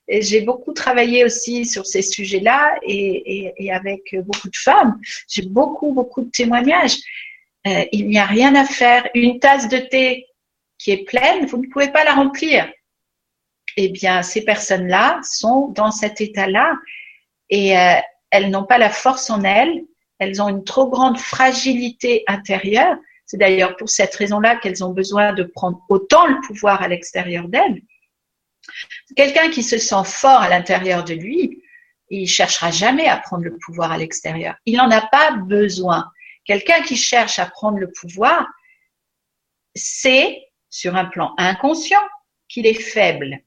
j'ai 0.08 0.42
beaucoup 0.42 0.72
travaillé 0.72 1.24
aussi 1.24 1.64
sur 1.64 1.86
ces 1.86 2.02
sujets-là 2.02 2.78
et, 2.82 3.44
et, 3.46 3.52
et, 3.56 3.72
avec 3.72 4.14
beaucoup 4.24 4.48
de 4.48 4.56
femmes. 4.56 5.00
J'ai 5.28 5.42
beaucoup, 5.42 5.92
beaucoup 5.92 6.22
de 6.22 6.30
témoignages. 6.30 6.98
Euh, 7.66 7.84
il 7.92 8.08
n'y 8.08 8.18
a 8.18 8.26
rien 8.26 8.54
à 8.54 8.64
faire. 8.64 9.08
Une 9.14 9.38
tasse 9.38 9.68
de 9.68 9.78
thé 9.78 10.26
qui 10.78 10.90
est 10.90 11.04
pleine, 11.04 11.46
vous 11.46 11.58
ne 11.58 11.68
pouvez 11.68 11.88
pas 11.88 12.04
la 12.04 12.14
remplir. 12.14 12.70
Eh 13.76 13.88
bien, 13.88 14.22
ces 14.22 14.44
personnes-là 14.44 15.20
sont 15.22 15.68
dans 15.68 15.90
cet 15.90 16.20
état-là 16.20 16.76
et 17.50 17.78
euh, 17.78 17.94
elles 18.30 18.50
n'ont 18.50 18.64
pas 18.64 18.78
la 18.78 18.90
force 18.90 19.30
en 19.30 19.44
elles 19.44 19.84
elles 20.18 20.40
ont 20.40 20.48
une 20.48 20.64
trop 20.64 20.88
grande 20.88 21.18
fragilité 21.18 22.24
intérieure. 22.26 22.96
C'est 23.26 23.36
d'ailleurs 23.36 23.76
pour 23.76 23.88
cette 23.88 24.14
raison-là 24.14 24.56
qu'elles 24.56 24.84
ont 24.84 24.92
besoin 24.92 25.32
de 25.32 25.44
prendre 25.44 25.80
autant 25.88 26.26
le 26.26 26.40
pouvoir 26.46 26.82
à 26.82 26.88
l'extérieur 26.88 27.48
d'elles. 27.48 27.82
Quelqu'un 29.16 29.50
qui 29.50 29.62
se 29.62 29.78
sent 29.78 30.04
fort 30.04 30.40
à 30.40 30.48
l'intérieur 30.48 31.04
de 31.04 31.14
lui, 31.14 31.62
il 32.10 32.28
cherchera 32.28 32.70
jamais 32.70 33.06
à 33.06 33.16
prendre 33.16 33.44
le 33.44 33.56
pouvoir 33.58 33.92
à 33.92 33.98
l'extérieur. 33.98 34.54
Il 34.66 34.76
n'en 34.76 34.90
a 34.90 35.02
pas 35.06 35.32
besoin. 35.32 36.10
Quelqu'un 36.44 36.82
qui 36.82 36.96
cherche 36.96 37.38
à 37.38 37.46
prendre 37.46 37.78
le 37.78 37.90
pouvoir, 37.90 38.46
c'est 39.74 40.42
sur 40.70 40.96
un 40.96 41.06
plan 41.06 41.34
inconscient 41.38 42.02
qu'il 42.48 42.66
est 42.66 42.80
faible. 42.80 43.40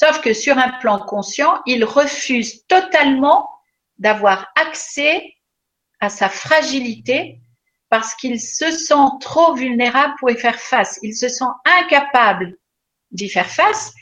Sauf 0.00 0.20
que 0.20 0.32
sur 0.32 0.56
un 0.56 0.78
plan 0.78 1.00
conscient, 1.00 1.60
il 1.66 1.84
refuse 1.84 2.64
totalement 2.68 3.50
d'avoir 3.98 4.46
accès 4.54 5.34
à 5.98 6.08
sa 6.08 6.28
fragilité 6.28 7.40
parce 7.88 8.14
qu'il 8.14 8.40
se 8.40 8.70
sent 8.70 9.08
trop 9.20 9.54
vulnérable 9.54 10.14
pour 10.20 10.30
y 10.30 10.36
faire 10.36 10.60
face. 10.60 11.00
Il 11.02 11.16
se 11.16 11.28
sent 11.28 11.50
incapable 11.64 12.56
d'y 13.10 13.28
faire 13.28 13.50
face. 13.50 13.92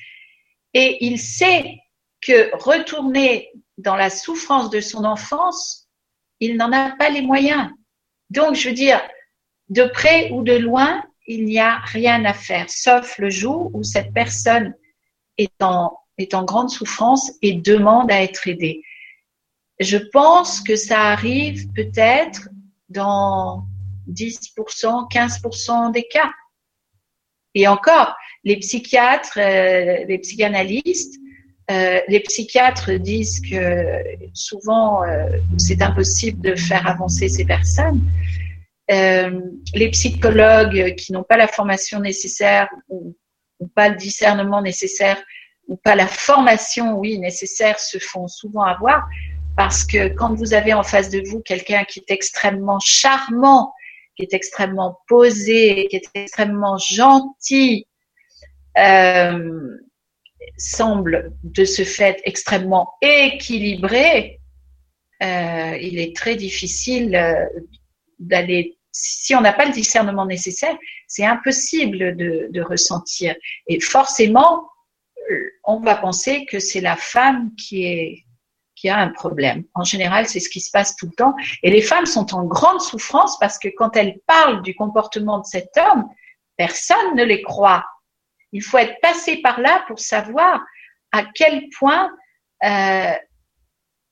Et 0.74 1.02
il 1.06 1.18
sait 1.18 1.78
que 2.20 2.55
retourner 2.59 3.51
dans 3.78 3.97
la 3.97 4.10
souffrance 4.10 4.68
de 4.68 4.82
son 4.82 5.06
enfance, 5.06 5.89
il 6.40 6.59
n'en 6.59 6.73
a 6.73 6.90
pas 6.90 7.09
les 7.09 7.23
moyens. 7.23 7.70
Donc, 8.28 8.55
je 8.55 8.68
veux 8.68 8.74
dire, 8.74 9.01
de 9.70 9.85
près 9.85 10.31
ou 10.31 10.43
de 10.43 10.59
loin, 10.59 11.02
il 11.27 11.47
n'y 11.47 11.59
a 11.59 11.78
rien 11.78 12.23
à 12.27 12.35
faire, 12.35 12.68
sauf 12.68 13.16
le 13.16 13.31
jour 13.31 13.70
où 13.73 13.82
cette 13.82 14.12
personne 14.12 14.74
est 15.38 15.62
en, 15.62 15.96
est 16.18 16.34
en 16.34 16.44
grande 16.44 16.70
souffrance 16.70 17.32
et 17.42 17.54
demande 17.54 18.10
à 18.10 18.22
être 18.22 18.48
aidée. 18.48 18.82
Je 19.78 19.98
pense 19.98 20.60
que 20.60 20.76
ça 20.76 21.00
arrive 21.00 21.70
peut-être 21.72 22.48
dans 22.88 23.64
10%, 24.10 25.10
15% 25.10 25.92
des 25.92 26.04
cas. 26.04 26.30
Et 27.54 27.68
encore, 27.68 28.14
les 28.44 28.56
psychiatres, 28.58 29.38
euh, 29.38 30.04
les 30.06 30.18
psychanalystes, 30.18 31.18
euh, 31.70 32.00
les 32.06 32.20
psychiatres 32.20 32.92
disent 32.92 33.40
que 33.40 34.02
souvent 34.34 35.02
euh, 35.02 35.38
c'est 35.58 35.82
impossible 35.82 36.40
de 36.40 36.54
faire 36.54 36.86
avancer 36.86 37.28
ces 37.28 37.44
personnes. 37.44 38.02
Euh, 38.88 39.40
les 39.74 39.90
psychologues 39.90 40.94
qui 40.94 41.12
n'ont 41.12 41.24
pas 41.24 41.36
la 41.36 41.48
formation 41.48 41.98
nécessaire 41.98 42.68
ou, 42.88 43.16
ou, 43.60 43.68
pas 43.68 43.88
le 43.88 43.96
discernement 43.96 44.62
nécessaire 44.62 45.22
ou 45.68 45.76
pas 45.76 45.94
la 45.94 46.06
formation, 46.06 46.94
oui, 46.94 47.18
nécessaire, 47.18 47.80
se 47.80 47.98
font 47.98 48.28
souvent 48.28 48.62
avoir. 48.62 49.08
Parce 49.56 49.84
que 49.84 50.08
quand 50.08 50.34
vous 50.34 50.54
avez 50.54 50.74
en 50.74 50.82
face 50.82 51.10
de 51.10 51.22
vous 51.28 51.40
quelqu'un 51.40 51.84
qui 51.84 52.00
est 52.00 52.10
extrêmement 52.10 52.78
charmant, 52.78 53.72
qui 54.16 54.22
est 54.22 54.34
extrêmement 54.34 55.00
posé, 55.08 55.88
qui 55.90 55.96
est 55.96 56.08
extrêmement 56.14 56.78
gentil, 56.78 57.86
euh, 58.78 59.76
semble 60.58 61.32
de 61.42 61.64
ce 61.64 61.84
fait 61.84 62.20
extrêmement 62.24 62.92
équilibré, 63.00 64.40
euh, 65.22 65.78
il 65.80 65.98
est 65.98 66.14
très 66.14 66.36
difficile 66.36 67.16
euh, 67.16 67.46
d'aller, 68.18 68.76
si 68.98 69.35
on 69.35 69.43
n'a 69.43 69.52
pas 69.52 69.66
le 69.66 69.73
discernement 69.73 70.24
nécessaire, 70.24 70.74
c'est 71.06 71.27
impossible 71.27 72.16
de, 72.16 72.60
ressentir. 72.62 73.35
Et 73.66 73.78
forcément, 73.78 74.70
on 75.64 75.81
va 75.81 75.97
penser 75.97 76.47
que 76.47 76.59
c'est 76.59 76.81
la 76.81 76.97
femme 76.97 77.51
qui 77.56 77.85
est 77.85 78.23
qui 78.74 78.90
a 78.90 78.98
un 78.98 79.09
problème. 79.09 79.64
En 79.74 79.85
général, 79.85 80.28
c'est 80.28 80.40
ce 80.40 80.51
qui 80.51 80.60
se 80.60 80.70
passe 80.70 80.97
tout 80.97 81.06
le 81.06 81.12
temps. 81.12 81.35
Et 81.62 81.70
les 81.70 81.81
femmes 81.81 82.05
sont 82.05 82.35
en 82.35 82.44
grande 82.44 82.82
souffrance 82.82 83.39
parce 83.39 83.59
que 83.59 83.68
quand 83.68 83.97
elles 83.97 84.18
parlent 84.27 84.60
du 84.62 84.74
comportement 84.74 85.39
de 85.39 85.47
cet 85.47 85.78
homme, 85.78 86.05
personne 86.59 87.16
ne 87.16 87.24
les 87.24 87.40
croit. 87.40 87.86
Il 88.52 88.62
faut 88.62 88.77
être 88.77 89.01
passé 89.01 89.39
par 89.39 89.60
là 89.60 89.82
pour 89.89 89.98
savoir 89.98 90.60
à 91.12 91.24
quel 91.35 91.70
point 91.78 92.10
euh, 92.64 93.14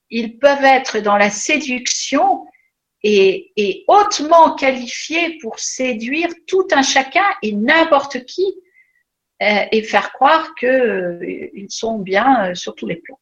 ils 0.08 0.38
peuvent 0.38 0.64
être 0.64 1.00
dans 1.00 1.18
la 1.18 1.28
séduction 1.28 2.46
et, 3.04 3.84
hautement 3.86 4.54
qualifiés 4.54 5.38
pour 5.38 5.58
séduire 5.58 6.30
tout 6.46 6.66
un 6.72 6.82
chacun 6.82 7.26
et 7.42 7.52
n'importe 7.52 8.24
qui 8.24 8.46
euh, 9.42 9.66
et 9.70 9.82
faire 9.82 10.12
croire 10.12 10.54
qu'ils 10.54 10.68
euh, 10.68 11.66
sont 11.68 11.98
bien 11.98 12.50
euh, 12.50 12.54
sur 12.54 12.74
tous 12.74 12.86
les 12.86 12.96
plans. 12.96 13.20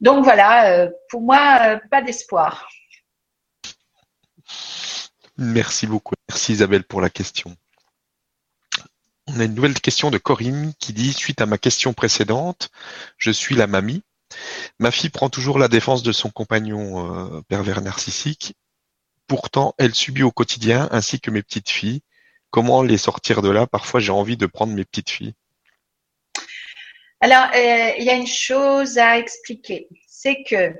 Donc 0.00 0.24
voilà, 0.24 0.88
pour 1.10 1.20
moi, 1.20 1.78
pas 1.90 2.00
d'espoir. 2.00 2.68
Merci 5.36 5.86
beaucoup. 5.86 6.14
Merci 6.28 6.52
Isabelle 6.52 6.84
pour 6.84 7.02
la 7.02 7.10
question. 7.10 7.54
On 9.26 9.38
a 9.40 9.44
une 9.44 9.54
nouvelle 9.54 9.78
question 9.78 10.10
de 10.10 10.18
Corinne 10.18 10.72
qui 10.78 10.92
dit 10.92 11.12
Suite 11.12 11.40
à 11.40 11.46
ma 11.46 11.58
question 11.58 11.92
précédente, 11.92 12.70
je 13.18 13.30
suis 13.30 13.54
la 13.54 13.66
mamie. 13.66 14.02
Ma 14.78 14.90
fille 14.90 15.10
prend 15.10 15.28
toujours 15.28 15.58
la 15.58 15.68
défense 15.68 16.02
de 16.02 16.12
son 16.12 16.30
compagnon 16.30 17.36
euh, 17.36 17.42
pervers 17.48 17.80
narcissique. 17.80 18.54
Pourtant, 19.26 19.74
elle 19.78 19.94
subit 19.94 20.22
au 20.22 20.32
quotidien, 20.32 20.88
ainsi 20.90 21.20
que 21.20 21.30
mes 21.30 21.42
petites 21.42 21.70
filles. 21.70 22.02
Comment 22.50 22.82
les 22.82 22.98
sortir 22.98 23.42
de 23.42 23.50
là? 23.50 23.66
Parfois, 23.66 24.00
j'ai 24.00 24.12
envie 24.12 24.36
de 24.36 24.46
prendre 24.46 24.72
mes 24.72 24.84
petites 24.84 25.10
filles. 25.10 25.34
Alors, 27.20 27.48
euh, 27.54 27.92
il 27.98 28.04
y 28.04 28.10
a 28.10 28.14
une 28.14 28.26
chose 28.26 28.96
à 28.96 29.18
expliquer, 29.18 29.88
c'est 30.08 30.42
que 30.42 30.74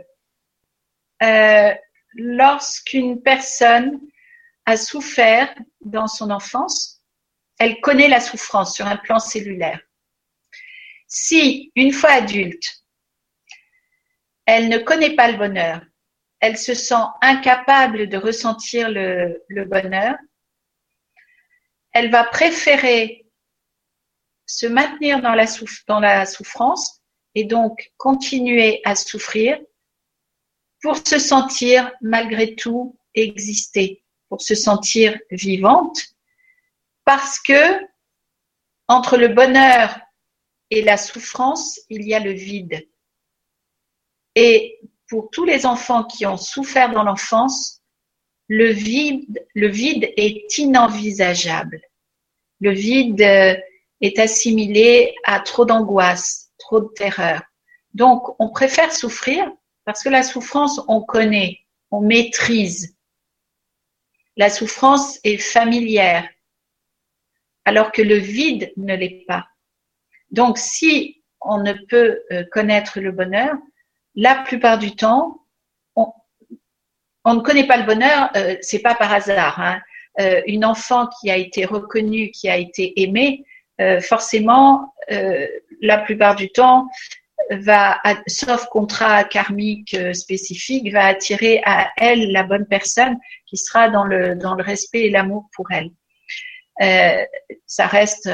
euh, 1.22 1.74
lorsqu'une 2.14 3.22
personne 3.22 4.00
a 4.64 4.78
souffert 4.78 5.54
dans 5.82 6.06
son 6.06 6.30
enfance, 6.30 7.02
elle 7.58 7.80
connaît 7.82 8.08
la 8.08 8.20
souffrance 8.20 8.74
sur 8.74 8.86
un 8.86 8.96
plan 8.96 9.18
cellulaire. 9.18 9.80
Si, 11.06 11.70
une 11.76 11.92
fois 11.92 12.10
adulte, 12.10 12.79
elle 14.50 14.68
ne 14.68 14.78
connaît 14.78 15.14
pas 15.14 15.30
le 15.30 15.38
bonheur, 15.38 15.80
elle 16.40 16.58
se 16.58 16.74
sent 16.74 17.04
incapable 17.22 18.08
de 18.08 18.16
ressentir 18.16 18.90
le, 18.90 19.64
bonheur, 19.64 20.16
elle 21.92 22.10
va 22.10 22.24
préférer 22.24 23.26
se 24.46 24.66
maintenir 24.66 25.22
dans 25.22 25.34
la 25.34 26.26
souffrance 26.26 27.00
et 27.36 27.44
donc 27.44 27.92
continuer 27.96 28.80
à 28.84 28.96
souffrir 28.96 29.56
pour 30.82 30.96
se 30.96 31.20
sentir 31.20 31.92
malgré 32.00 32.56
tout 32.56 32.98
exister, 33.14 34.02
pour 34.28 34.42
se 34.42 34.56
sentir 34.56 35.16
vivante, 35.30 36.00
parce 37.04 37.38
que 37.38 37.86
entre 38.88 39.16
le 39.16 39.28
bonheur 39.28 40.00
et 40.70 40.82
la 40.82 40.96
souffrance, 40.96 41.78
il 41.88 42.02
y 42.02 42.14
a 42.14 42.18
le 42.18 42.32
vide. 42.32 42.89
Et 44.34 44.80
pour 45.08 45.30
tous 45.30 45.44
les 45.44 45.66
enfants 45.66 46.04
qui 46.04 46.26
ont 46.26 46.36
souffert 46.36 46.92
dans 46.92 47.02
l'enfance, 47.02 47.82
le 48.48 48.70
vide, 48.70 49.46
le 49.54 49.68
vide 49.68 50.12
est 50.16 50.58
inenvisageable. 50.58 51.80
Le 52.60 52.72
vide 52.72 53.20
est 53.20 54.18
assimilé 54.18 55.14
à 55.24 55.40
trop 55.40 55.64
d'angoisse, 55.64 56.50
trop 56.58 56.80
de 56.80 56.88
terreur. 56.88 57.42
Donc, 57.94 58.22
on 58.38 58.50
préfère 58.50 58.92
souffrir 58.92 59.50
parce 59.84 60.02
que 60.02 60.08
la 60.08 60.22
souffrance, 60.22 60.80
on 60.88 61.00
connaît, 61.00 61.60
on 61.90 62.00
maîtrise. 62.00 62.96
La 64.36 64.50
souffrance 64.50 65.18
est 65.24 65.38
familière, 65.38 66.28
alors 67.64 67.92
que 67.92 68.02
le 68.02 68.16
vide 68.16 68.72
ne 68.76 68.94
l'est 68.94 69.24
pas. 69.26 69.48
Donc, 70.30 70.58
si 70.58 71.22
on 71.40 71.58
ne 71.62 71.72
peut 71.88 72.22
euh, 72.30 72.44
connaître 72.52 73.00
le 73.00 73.12
bonheur, 73.12 73.54
la 74.14 74.36
plupart 74.36 74.78
du 74.78 74.94
temps, 74.94 75.36
on, 75.96 77.34
ne 77.34 77.40
connaît 77.40 77.66
pas 77.66 77.76
le 77.76 77.84
bonheur, 77.84 78.30
euh, 78.36 78.56
c'est 78.60 78.80
pas 78.80 78.94
par 78.94 79.12
hasard. 79.12 79.60
Hein. 79.60 79.80
Euh, 80.18 80.42
une 80.46 80.64
enfant 80.64 81.06
qui 81.06 81.30
a 81.30 81.36
été 81.36 81.64
reconnue, 81.64 82.30
qui 82.30 82.48
a 82.48 82.56
été 82.56 83.00
aimée, 83.00 83.44
euh, 83.80 84.00
forcément, 84.00 84.92
euh, 85.12 85.46
la 85.80 85.98
plupart 85.98 86.34
du 86.34 86.50
temps, 86.50 86.88
va, 87.50 88.00
sauf 88.28 88.66
contrat 88.66 89.24
karmique 89.24 89.96
spécifique, 90.12 90.92
va 90.92 91.06
attirer 91.06 91.62
à 91.64 91.90
elle 91.96 92.32
la 92.32 92.42
bonne 92.42 92.66
personne 92.66 93.18
qui 93.46 93.56
sera 93.56 93.88
dans 93.88 94.04
le, 94.04 94.36
dans 94.36 94.54
le 94.54 94.62
respect 94.62 95.06
et 95.06 95.10
l'amour 95.10 95.48
pour 95.54 95.66
elle. 95.72 95.90
ça 97.66 97.86
reste, 97.86 98.30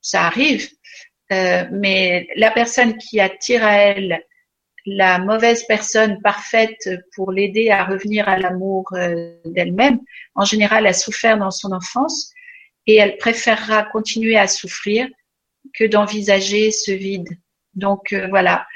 ça 0.00 0.22
arrive, 0.22 0.68
mais 1.30 2.26
la 2.36 2.50
personne 2.50 2.96
qui 2.96 3.20
attire 3.20 3.64
à 3.64 3.74
elle 3.74 4.24
la 4.86 5.18
mauvaise 5.18 5.64
personne 5.66 6.20
parfaite 6.22 6.88
pour 7.14 7.32
l'aider 7.32 7.70
à 7.70 7.84
revenir 7.84 8.28
à 8.28 8.38
l'amour 8.38 8.84
d'elle-même, 9.44 10.00
en 10.34 10.44
général 10.44 10.86
a 10.86 10.92
souffert 10.92 11.36
dans 11.36 11.50
son 11.50 11.72
enfance 11.72 12.32
et 12.86 12.96
elle 12.96 13.16
préférera 13.16 13.82
continuer 13.82 14.38
à 14.38 14.46
souffrir 14.46 15.08
que 15.74 15.84
d'envisager 15.84 16.70
ce 16.70 16.92
vide. 16.92 17.28
Donc 17.74 18.12
euh, 18.12 18.28
voilà, 18.28 18.66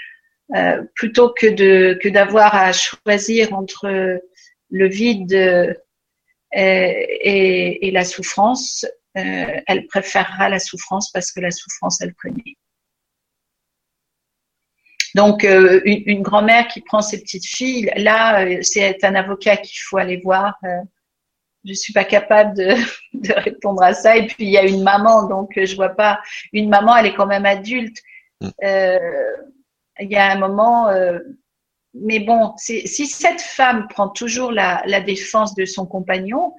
euh, 0.55 0.83
plutôt 0.95 1.33
que 1.33 2.09
d'avoir 2.09 2.55
à 2.55 2.73
choisir 2.73 3.55
entre 3.55 4.21
le 4.71 4.89
vide 4.89 5.33
euh, 5.33 5.73
et, 6.53 7.91
la 7.93 8.05
souffrance, 8.05 8.85
euh, 9.17 9.61
elle 9.67 9.87
préférera 9.87 10.49
la 10.49 10.59
souffrance 10.59 11.11
parce 11.13 11.33
que 11.33 11.41
la 11.41 11.51
souffrance, 11.51 12.01
elle 12.01 12.15
connaît. 12.15 12.57
Donc, 15.15 15.43
une, 15.43 16.03
une 16.07 16.23
grand-mère 16.23 16.69
qui 16.69 16.81
prend 16.81 17.01
ses 17.01 17.21
petites 17.21 17.47
filles, 17.47 17.91
là, 17.97 18.45
c'est 18.63 19.03
un 19.05 19.15
avocat 19.15 19.57
qu'il 19.57 19.79
faut 19.81 19.99
aller 19.99 20.21
voir 20.23 20.55
je 21.65 21.75
suis 21.75 21.93
pas 21.93 22.05
capable 22.05 22.57
de, 22.57 22.75
de, 23.15 23.33
répondre 23.35 23.83
à 23.83 23.95
ça. 23.95 24.17
Et 24.17 24.27
puis 24.27 24.45
il 24.45 24.51
y 24.51 24.59
a 24.59 24.65
une 24.65 24.83
maman, 24.83 25.29
donc 25.29 25.53
je 25.57 25.77
vois 25.77 25.91
pas. 25.91 26.21
Une 26.53 26.69
maman, 26.69 26.97
elle 26.97 27.07
est 27.07 27.15
quand 27.15 27.27
même 27.27 27.47
adulte. 27.47 27.99
Mm. 28.41 28.49
Euh, 28.65 29.37
il 30.01 30.11
y 30.11 30.17
a 30.17 30.33
un 30.33 30.39
moment, 30.39 30.89
euh, 30.89 31.19
mais 31.93 32.21
bon, 32.21 32.55
si 32.57 32.87
cette 32.89 33.43
femme 33.43 33.87
prend 33.89 34.09
toujours 34.09 34.53
la, 34.53 34.83
la 34.87 35.01
défense 35.01 35.55
de 35.55 35.65
son 35.65 35.87
compagnon, 35.87 36.55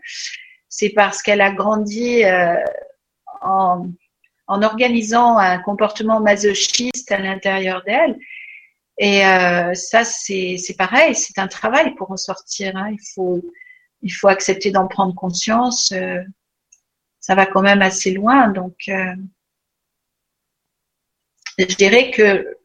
c'est 0.69 0.89
parce 0.89 1.21
qu'elle 1.21 1.41
a 1.41 1.51
grandi 1.51 2.23
euh, 2.23 2.55
en, 3.41 3.87
en 4.47 4.61
organisant 4.61 5.37
un 5.37 5.57
comportement 5.59 6.19
masochiste 6.19 7.11
à 7.11 7.17
l'intérieur 7.17 7.81
d'elle. 7.83 8.17
Et 8.97 9.26
euh, 9.26 9.73
ça, 9.73 10.03
c'est 10.03 10.76
pareil, 10.77 11.15
c'est 11.15 11.39
un 11.39 11.47
travail 11.47 11.95
pour 11.95 12.11
en 12.11 12.18
sortir. 12.18 12.76
Hein. 12.76 12.91
Il, 12.91 12.99
faut, 13.13 13.41
il 14.01 14.09
faut 14.09 14.27
accepter 14.27 14.72
d'en 14.72 14.88
prendre 14.88 15.15
conscience. 15.15 15.91
Euh, 15.91 16.22
ça 17.19 17.35
va 17.35 17.45
quand 17.45 17.61
même 17.61 17.81
assez 17.81 18.11
loin. 18.11 18.49
Donc, 18.49 18.76
euh, 18.89 19.15
je 21.57 21.76
dirais 21.76 22.11
que 22.11 22.57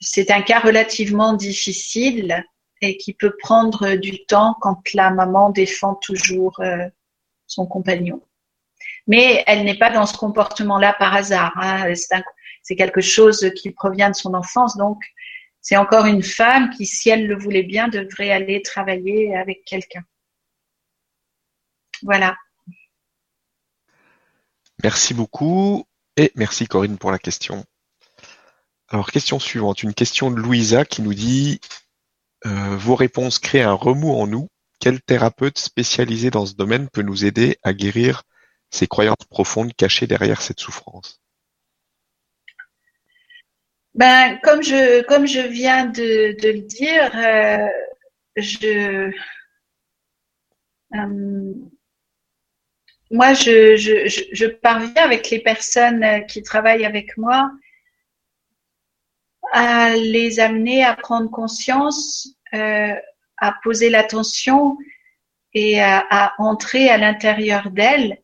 c'est 0.00 0.30
un 0.30 0.42
cas 0.42 0.60
relativement 0.60 1.32
difficile 1.32 2.44
et 2.82 2.98
qui 2.98 3.14
peut 3.14 3.34
prendre 3.38 3.94
du 3.94 4.24
temps 4.26 4.56
quand 4.60 4.92
la 4.92 5.10
maman 5.10 5.50
défend 5.50 5.94
toujours 5.94 6.60
euh, 6.60 6.86
son 7.46 7.66
compagnon. 7.66 8.22
Mais 9.06 9.42
elle 9.46 9.64
n'est 9.64 9.78
pas 9.78 9.90
dans 9.90 10.04
ce 10.04 10.16
comportement-là 10.16 10.94
par 10.98 11.14
hasard. 11.14 11.52
Hein. 11.56 11.94
C'est 11.94 12.14
quelque 12.74 13.00
chose 13.00 13.52
qui 13.54 13.70
provient 13.70 14.10
de 14.10 14.16
son 14.16 14.34
enfance. 14.34 14.76
Donc, 14.76 14.98
c'est 15.60 15.76
encore 15.76 16.06
une 16.06 16.22
femme 16.22 16.70
qui, 16.70 16.86
si 16.86 17.10
elle 17.10 17.26
le 17.26 17.36
voulait 17.36 17.62
bien, 17.62 17.88
devrait 17.88 18.30
aller 18.30 18.62
travailler 18.62 19.36
avec 19.36 19.64
quelqu'un. 19.64 20.02
Voilà. 22.02 22.36
Merci 24.82 25.14
beaucoup 25.14 25.84
et 26.16 26.32
merci 26.34 26.66
Corinne 26.66 26.98
pour 26.98 27.10
la 27.10 27.18
question. 27.18 27.64
Alors, 28.88 29.10
question 29.10 29.38
suivante, 29.38 29.82
une 29.82 29.94
question 29.94 30.30
de 30.30 30.36
Louisa 30.36 30.84
qui 30.84 31.02
nous 31.02 31.14
dit 31.14 31.60
euh, 32.44 32.76
Vos 32.76 32.94
réponses 32.94 33.38
créent 33.38 33.62
un 33.62 33.72
remous 33.72 34.12
en 34.12 34.26
nous. 34.26 34.48
Quel 34.78 35.00
thérapeute 35.02 35.58
spécialisé 35.58 36.30
dans 36.30 36.46
ce 36.46 36.54
domaine 36.54 36.88
peut 36.88 37.02
nous 37.02 37.24
aider 37.24 37.58
à 37.62 37.72
guérir 37.72 38.22
ces 38.70 38.86
croyances 38.86 39.24
profondes 39.30 39.74
cachées 39.74 40.06
derrière 40.06 40.42
cette 40.42 40.60
souffrance? 40.60 41.20
Ben, 43.96 44.38
comme 44.42 44.62
je 44.62 45.02
comme 45.02 45.26
je 45.26 45.40
viens 45.40 45.86
de, 45.86 46.36
le 46.42 46.60
dire, 46.60 47.10
euh, 47.16 47.66
je 48.36 49.10
euh, 50.94 51.54
moi 53.10 53.32
je, 53.34 53.76
je, 53.76 54.06
je, 54.32 54.46
parviens 54.46 55.02
avec 55.02 55.30
les 55.30 55.40
personnes 55.40 56.26
qui 56.26 56.42
travaillent 56.42 56.84
avec 56.84 57.16
moi 57.16 57.50
à 59.52 59.94
les 59.94 60.40
amener 60.40 60.84
à 60.84 60.94
prendre 60.94 61.30
conscience, 61.30 62.28
euh, 62.52 62.94
à 63.38 63.54
poser 63.62 63.88
l'attention 63.88 64.76
et 65.54 65.80
à, 65.80 66.04
à 66.10 66.34
entrer 66.38 66.90
à 66.90 66.98
l'intérieur 66.98 67.70
d'elles 67.70 68.18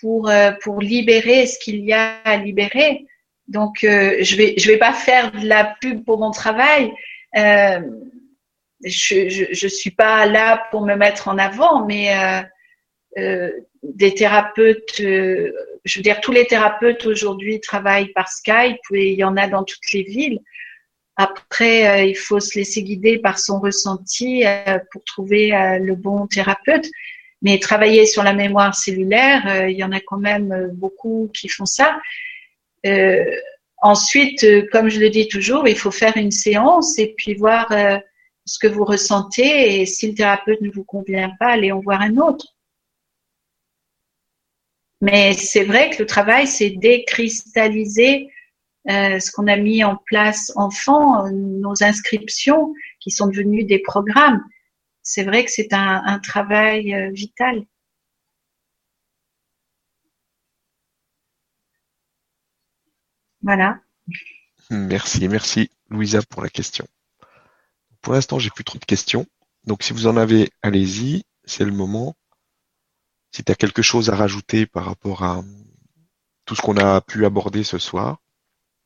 pour 0.00 0.28
euh, 0.28 0.52
pour 0.62 0.82
libérer 0.82 1.46
ce 1.46 1.58
qu'il 1.58 1.80
y 1.84 1.94
a 1.94 2.20
à 2.24 2.36
libérer. 2.36 3.06
Donc 3.50 3.82
euh, 3.82 4.16
je 4.20 4.36
vais 4.36 4.54
je 4.56 4.68
vais 4.68 4.78
pas 4.78 4.92
faire 4.92 5.32
de 5.32 5.46
la 5.46 5.76
pub 5.80 6.04
pour 6.04 6.18
mon 6.18 6.30
travail. 6.30 6.92
Euh, 7.36 7.80
je, 8.82 9.28
je, 9.28 9.44
je 9.50 9.68
suis 9.68 9.90
pas 9.90 10.24
là 10.24 10.68
pour 10.70 10.86
me 10.86 10.94
mettre 10.94 11.26
en 11.28 11.36
avant, 11.36 11.84
mais 11.84 12.14
euh, 13.18 13.50
des 13.82 14.14
thérapeutes, 14.14 14.96
je 14.98 15.98
veux 15.98 16.02
dire 16.02 16.20
tous 16.20 16.32
les 16.32 16.46
thérapeutes 16.46 17.04
aujourd'hui 17.04 17.60
travaillent 17.60 18.12
par 18.12 18.28
Skype 18.28 18.78
et 18.92 19.12
il 19.12 19.18
y 19.18 19.24
en 19.24 19.36
a 19.36 19.48
dans 19.48 19.64
toutes 19.64 19.92
les 19.92 20.04
villes. 20.04 20.38
Après, 21.16 22.08
il 22.08 22.14
faut 22.14 22.40
se 22.40 22.58
laisser 22.58 22.82
guider 22.82 23.18
par 23.18 23.38
son 23.38 23.60
ressenti 23.60 24.44
pour 24.92 25.04
trouver 25.04 25.50
le 25.78 25.94
bon 25.94 26.26
thérapeute. 26.26 26.86
Mais 27.42 27.58
travailler 27.58 28.06
sur 28.06 28.22
la 28.22 28.32
mémoire 28.32 28.74
cellulaire, 28.74 29.68
il 29.68 29.76
y 29.76 29.84
en 29.84 29.92
a 29.92 30.00
quand 30.00 30.18
même 30.18 30.70
beaucoup 30.72 31.30
qui 31.34 31.48
font 31.48 31.66
ça. 31.66 32.00
Euh, 32.86 33.24
ensuite, 33.80 34.44
euh, 34.44 34.66
comme 34.72 34.88
je 34.88 35.00
le 35.00 35.10
dis 35.10 35.28
toujours, 35.28 35.66
il 35.68 35.76
faut 35.76 35.90
faire 35.90 36.16
une 36.16 36.30
séance 36.30 36.98
et 36.98 37.14
puis 37.16 37.34
voir 37.34 37.70
euh, 37.72 37.98
ce 38.44 38.58
que 38.58 38.66
vous 38.66 38.84
ressentez 38.84 39.80
et 39.80 39.86
si 39.86 40.08
le 40.08 40.14
thérapeute 40.14 40.60
ne 40.60 40.70
vous 40.70 40.84
convient 40.84 41.32
pas, 41.38 41.48
allez 41.48 41.72
en 41.72 41.80
voir 41.80 42.00
un 42.00 42.16
autre. 42.16 42.46
Mais 45.00 45.32
c'est 45.32 45.64
vrai 45.64 45.90
que 45.90 45.98
le 46.02 46.06
travail, 46.06 46.46
c'est 46.46 46.70
décristalliser 46.70 48.28
euh, 48.90 49.18
ce 49.18 49.30
qu'on 49.30 49.46
a 49.46 49.56
mis 49.56 49.82
en 49.82 49.96
place 49.96 50.52
enfant, 50.56 51.30
nos 51.30 51.82
inscriptions 51.82 52.74
qui 52.98 53.10
sont 53.10 53.28
devenues 53.28 53.64
des 53.64 53.78
programmes. 53.78 54.42
C'est 55.02 55.24
vrai 55.24 55.44
que 55.44 55.50
c'est 55.50 55.72
un, 55.72 56.02
un, 56.04 56.18
travail 56.18 57.10
vital. 57.12 57.64
Voilà. 63.42 63.78
Merci, 64.70 65.28
merci 65.28 65.70
Louisa 65.88 66.20
pour 66.28 66.42
la 66.42 66.48
question. 66.48 66.86
Pour 68.00 68.14
l'instant, 68.14 68.38
j'ai 68.38 68.50
plus 68.50 68.64
trop 68.64 68.78
de 68.78 68.84
questions. 68.84 69.26
Donc 69.64 69.82
si 69.82 69.92
vous 69.92 70.06
en 70.06 70.16
avez, 70.16 70.50
allez-y, 70.62 71.24
c'est 71.44 71.64
le 71.64 71.72
moment. 71.72 72.14
Si 73.32 73.44
tu 73.44 73.52
as 73.52 73.54
quelque 73.54 73.82
chose 73.82 74.10
à 74.10 74.16
rajouter 74.16 74.66
par 74.66 74.84
rapport 74.84 75.22
à 75.22 75.42
tout 76.44 76.54
ce 76.54 76.62
qu'on 76.62 76.76
a 76.76 77.00
pu 77.00 77.24
aborder 77.24 77.62
ce 77.62 77.78
soir. 77.78 78.18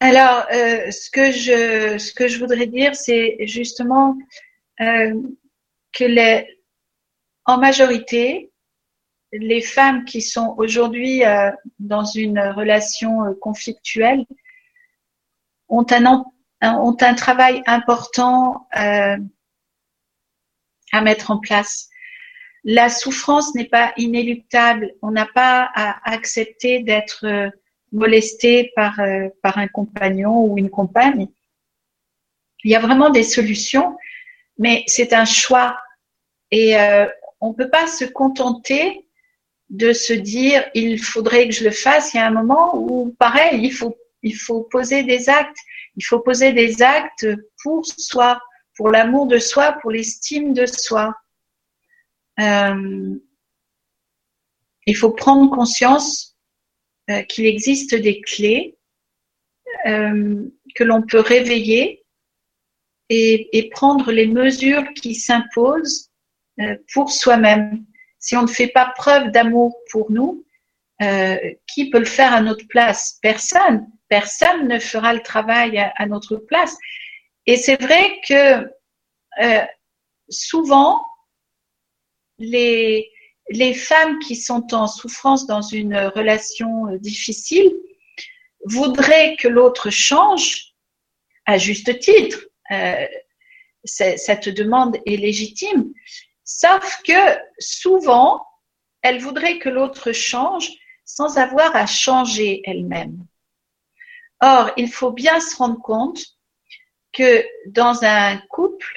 Alors, 0.01 0.45
euh, 0.53 0.91
ce 0.91 1.11
que 1.11 1.31
je 1.31 1.97
ce 1.99 2.13
que 2.13 2.29
je 2.29 2.39
voudrais 2.39 2.67
dire, 2.67 2.95
c'est 2.95 3.39
justement 3.47 4.19
euh, 4.81 5.15
que 5.93 6.05
les, 6.05 6.59
en 7.47 7.59
majorité, 7.59 8.53
les 9.33 9.63
femmes 9.63 10.05
qui 10.05 10.21
sont 10.21 10.55
aujourd'hui 10.59 11.25
euh, 11.25 11.51
dans 11.79 12.05
une 12.05 12.39
relation 12.39 13.35
conflictuelle 13.41 14.27
ont 15.75 15.87
un, 15.91 16.25
ont 16.63 16.97
un 17.01 17.15
travail 17.15 17.63
important 17.67 18.69
euh, 18.77 19.17
à 20.93 21.01
mettre 21.01 21.31
en 21.31 21.39
place. 21.39 21.89
La 22.65 22.89
souffrance 22.89 23.55
n'est 23.55 23.69
pas 23.69 23.93
inéluctable. 23.97 24.95
On 25.03 25.11
n'a 25.11 25.27
pas 25.27 25.71
à 25.75 26.11
accepter 26.11 26.83
d'être 26.83 27.27
euh, 27.27 27.51
molesté 27.93 28.73
par, 28.75 28.99
euh, 29.01 29.29
par 29.43 29.59
un 29.59 29.69
compagnon 29.69 30.45
ou 30.47 30.59
une 30.59 30.71
compagne. 30.71 31.29
Il 32.63 32.71
y 32.71 32.77
a 32.77 32.81
vraiment 32.81 33.11
des 33.11 33.25
solutions, 33.25 33.97
mais 34.59 34.85
c'est 34.87 35.13
un 35.13 35.27
choix. 35.27 35.77
Et 36.51 36.77
on 37.41 37.51
ne 37.51 37.55
peut 37.55 37.69
pas 37.69 37.87
se 37.87 38.07
contenter 38.07 39.07
de 39.69 39.93
se 39.93 40.15
dire 40.15 40.65
il 40.73 40.99
faudrait 40.99 41.47
que 41.47 41.55
je 41.55 41.65
le 41.65 41.71
fasse. 41.71 42.15
Il 42.15 42.19
y 42.19 42.21
a 42.21 42.27
un 42.27 42.31
moment 42.31 42.75
où, 42.75 43.15
pareil, 43.19 43.61
il 43.63 43.73
faut 43.73 43.95
il 44.25 44.35
faut 44.35 44.63
poser 44.63 45.05
des 45.05 45.29
actes. 45.29 45.59
Il 45.97 46.05
faut 46.05 46.19
poser 46.19 46.53
des 46.53 46.83
actes 46.83 47.27
pour 47.63 47.87
soi, 47.87 48.41
pour 48.75 48.89
l'amour 48.89 49.27
de 49.27 49.39
soi, 49.39 49.77
pour 49.81 49.93
l'estime 49.93 50.55
de 50.55 50.67
soi. 50.67 51.15
Euh, 52.41 53.15
il 54.87 54.97
faut 54.97 55.13
prendre 55.13 55.55
conscience 55.55 56.37
euh, 57.11 57.23
qu'il 57.23 57.47
existe 57.47 57.95
des 57.95 58.21
clés 58.23 58.77
euh, 59.87 60.45
que 60.75 60.85
l'on 60.85 61.03
peut 61.03 61.21
réveiller 61.21 62.05
et, 63.11 63.69
prendre 63.71 64.11
les 64.11 64.27
mesures 64.27 64.85
qui 64.95 65.15
s'imposent 65.15 66.11
pour 66.93 67.13
soi-même. 67.13 67.85
Si 68.19 68.37
on 68.37 68.43
ne 68.43 68.49
fait 68.49 68.69
pas 68.69 68.93
preuve 68.97 69.31
d'amour 69.31 69.77
pour 69.91 70.11
nous, 70.11 70.45
qui 71.69 71.91
peut 71.91 71.99
le 71.99 72.07
faire 72.07 72.33
à 72.33 72.41
notre 72.41 72.67
place? 72.67 73.19
Personne 73.21 73.87
personne 74.19 74.69
ne 74.69 74.79
fera 74.79 75.13
le 75.13 75.23
travail 75.23 75.77
à, 75.97 76.07
notre 76.07 76.37
place. 76.37 76.77
Et 77.47 77.57
c'est 77.57 77.81
vrai 77.83 78.21
que 78.29 78.65
euh, 79.43 79.65
souvent, 80.29 81.05
les, 82.39 83.11
femmes 83.75 84.21
qui 84.21 84.37
sont 84.37 84.73
en 84.73 84.87
souffrance 84.87 85.49
dans 85.49 85.63
une 85.63 85.97
relation 85.97 86.87
euh, 86.87 86.99
difficile 86.99 87.73
voudraient 88.67 89.35
que 89.37 89.49
l'autre 89.49 89.91
change 89.91 90.75
à 91.45 91.59
juste 91.59 91.99
titre. 91.99 92.39
Euh, 92.71 93.07
cette 93.85 94.49
demande 94.49 94.97
est 95.07 95.17
légitime. 95.17 95.93
Sauf 96.45 97.03
que 97.03 97.21
souvent, 97.59 98.47
elles 99.03 99.19
voudraient 99.19 99.59
que 99.59 99.69
l'autre 99.69 100.13
change 100.13 100.71
sans 101.05 101.37
avoir 101.37 101.75
à 101.75 101.87
changer 101.87 102.63
elle-même. 102.65 103.27
Or, 104.47 104.71
il 104.77 104.93
faut 104.93 105.11
bien 105.11 105.41
se 105.41 105.57
rendre 105.57 105.81
compte 105.81 106.23
que 107.15 107.43
dans 107.67 108.05
un 108.05 108.37
couple, 108.51 108.93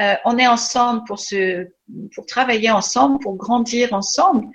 euh, 0.00 0.14
on 0.24 0.38
est 0.38 0.46
ensemble 0.46 1.04
pour 1.06 1.18
se, 1.18 1.68
pour 2.14 2.24
travailler 2.24 2.70
ensemble, 2.70 3.18
pour 3.18 3.36
grandir 3.36 3.92
ensemble, 3.92 4.46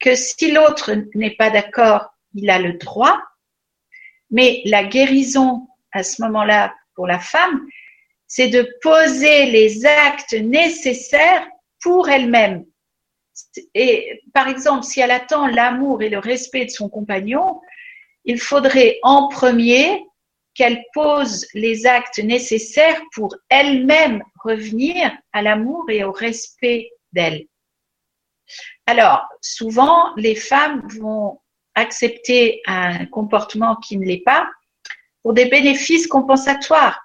que 0.00 0.16
si 0.16 0.50
l'autre 0.50 0.90
n'est 1.14 1.36
pas 1.36 1.50
d'accord, 1.50 2.12
il 2.34 2.50
a 2.50 2.58
le 2.58 2.72
droit, 2.72 3.22
mais 4.32 4.60
la 4.64 4.82
guérison 4.82 5.68
à 5.92 6.02
ce 6.02 6.20
moment-là 6.22 6.74
pour 6.96 7.06
la 7.06 7.20
femme, 7.20 7.64
c'est 8.26 8.48
de 8.48 8.68
poser 8.82 9.46
les 9.46 9.86
actes 9.86 10.32
nécessaires 10.32 11.46
pour 11.80 12.08
elle-même. 12.08 12.64
Et 13.74 14.20
par 14.34 14.48
exemple, 14.48 14.82
si 14.82 14.98
elle 15.00 15.12
attend 15.12 15.46
l'amour 15.46 16.02
et 16.02 16.08
le 16.08 16.18
respect 16.18 16.64
de 16.64 16.70
son 16.70 16.88
compagnon, 16.88 17.60
il 18.24 18.40
faudrait 18.40 18.98
en 19.02 19.28
premier 19.28 20.04
qu'elle 20.54 20.82
pose 20.92 21.46
les 21.54 21.86
actes 21.86 22.18
nécessaires 22.18 23.00
pour 23.14 23.34
elle-même 23.48 24.22
revenir 24.42 25.10
à 25.32 25.42
l'amour 25.42 25.84
et 25.88 26.04
au 26.04 26.12
respect 26.12 26.90
d'elle. 27.12 27.46
Alors, 28.86 29.26
souvent, 29.40 30.14
les 30.16 30.34
femmes 30.34 30.86
vont 30.98 31.40
accepter 31.74 32.60
un 32.66 33.06
comportement 33.06 33.76
qui 33.76 33.96
ne 33.96 34.04
l'est 34.04 34.22
pas 34.24 34.46
pour 35.22 35.32
des 35.32 35.46
bénéfices 35.46 36.06
compensatoires. 36.06 37.00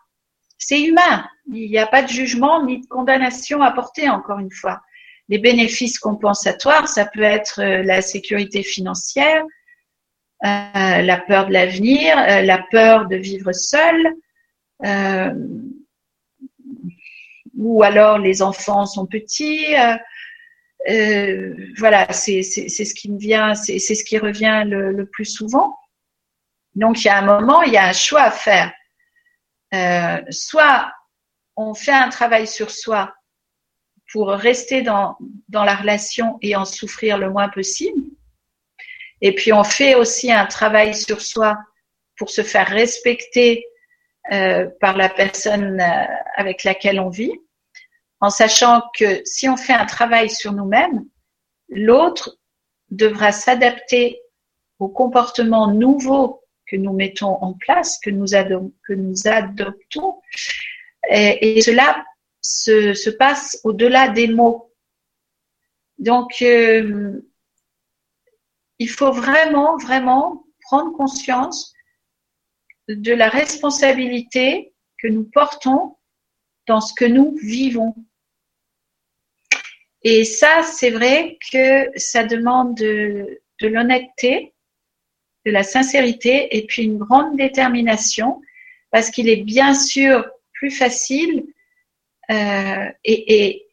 C'est 0.57 0.81
humain. 0.81 1.25
Il 1.53 1.69
n'y 1.69 1.77
a 1.77 1.87
pas 1.87 2.01
de 2.01 2.09
jugement 2.09 2.65
ni 2.65 2.81
de 2.81 2.87
condamnation 2.87 3.61
à 3.61 3.71
porter, 3.71 4.09
encore 4.09 4.39
une 4.39 4.51
fois. 4.51 4.81
Les 5.29 5.37
bénéfices 5.37 5.99
compensatoires, 5.99 6.87
ça 6.87 7.05
peut 7.05 7.21
être 7.21 7.61
euh, 7.61 7.83
la 7.83 8.01
sécurité 8.01 8.63
financière, 8.63 9.43
euh, 10.45 11.01
la 11.01 11.17
peur 11.17 11.47
de 11.47 11.53
l'avenir, 11.53 12.15
euh, 12.17 12.41
la 12.43 12.59
peur 12.69 13.07
de 13.07 13.15
vivre 13.15 13.51
seul, 13.53 14.13
euh, 14.85 15.33
ou 17.55 17.81
alors 17.81 18.19
les 18.19 18.43
enfants 18.43 18.85
sont 18.85 19.07
petits. 19.07 19.73
voilà, 21.79 22.13
c'est 22.13 22.43
ce 22.43 22.93
qui 22.93 23.11
me 23.11 23.17
vient, 23.17 23.55
c'est 23.55 23.79
ce 23.79 24.03
qui 24.03 24.19
revient 24.19 24.63
le, 24.67 24.91
le, 24.91 25.07
plus 25.07 25.25
souvent. 25.25 25.75
Donc 26.75 27.03
il 27.03 27.07
y 27.07 27.09
a 27.09 27.17
un 27.17 27.25
moment, 27.25 27.63
il 27.63 27.73
y 27.73 27.77
a 27.77 27.87
un 27.87 27.93
choix 27.93 28.21
à 28.21 28.31
faire. 28.31 28.71
soit 30.29 30.93
on 31.55 31.73
fait 31.73 31.91
un 31.91 32.09
travail 32.09 32.45
sur 32.45 32.69
soi 32.69 33.15
pour 34.11 34.29
rester 34.29 34.83
dans, 34.83 35.17
dans 35.49 35.63
la 35.63 35.75
relation 35.75 36.37
et 36.43 36.55
en 36.55 36.63
souffrir 36.63 37.17
le 37.17 37.31
moins 37.31 37.49
possible, 37.49 38.03
et 39.21 39.33
puis 39.33 39.53
on 39.53 39.63
fait 39.63 39.95
aussi 39.95 40.31
un 40.31 40.45
travail 40.45 40.93
sur 40.95 41.21
soi 41.21 41.57
pour 42.17 42.29
se 42.29 42.41
faire 42.41 42.67
respecter 42.67 43.65
euh, 44.31 44.67
par 44.81 44.97
la 44.97 45.09
personne 45.09 45.79
euh, 45.79 46.05
avec 46.35 46.63
laquelle 46.63 46.99
on 46.99 47.09
vit, 47.09 47.33
en 48.19 48.29
sachant 48.29 48.81
que 48.97 49.21
si 49.25 49.47
on 49.47 49.57
fait 49.57 49.73
un 49.73 49.85
travail 49.85 50.29
sur 50.29 50.53
nous-mêmes, 50.53 51.05
l'autre 51.69 52.37
devra 52.89 53.31
s'adapter 53.31 54.19
au 54.79 54.89
comportement 54.89 55.71
nouveau 55.71 56.43
que 56.65 56.75
nous 56.75 56.93
mettons 56.93 57.41
en 57.41 57.53
place, 57.53 57.99
que 57.99 58.09
nous, 58.09 58.35
adoptons. 58.35 60.19
Et, 61.09 61.57
et 61.57 61.61
cela 61.61 62.03
se, 62.41 62.93
se 62.93 63.09
passe 63.09 63.59
au-delà 63.63 64.09
des 64.09 64.27
mots. 64.27 64.73
Donc, 65.97 66.41
euh, 66.41 67.21
il 68.79 68.89
faut 68.89 69.11
vraiment, 69.11 69.77
vraiment 69.77 70.45
prendre 70.61 70.95
conscience 70.95 71.73
de 72.87 73.13
la 73.13 73.29
responsabilité 73.29 74.73
que 74.97 75.07
nous 75.07 75.23
portons 75.23 75.97
dans 76.67 76.81
ce 76.81 76.93
que 76.93 77.05
nous 77.05 77.35
vivons. 77.41 77.95
Et 80.03 80.23
ça, 80.23 80.63
c'est 80.63 80.91
vrai 80.91 81.37
que 81.51 81.89
ça 81.95 82.23
demande 82.23 82.75
de, 82.75 83.41
l'honnêteté, 83.61 84.53
de 85.45 85.51
la 85.51 85.63
sincérité 85.63 86.55
et 86.55 86.65
puis 86.65 86.83
une 86.83 86.97
grande 86.97 87.35
détermination 87.37 88.41
parce 88.91 89.09
qu'il 89.09 89.27
est 89.27 89.43
bien 89.43 89.73
sûr 89.73 90.29
plus 90.53 90.71
facile 90.71 91.45
euh, 92.29 92.91
et, 93.03 93.45
et 93.45 93.66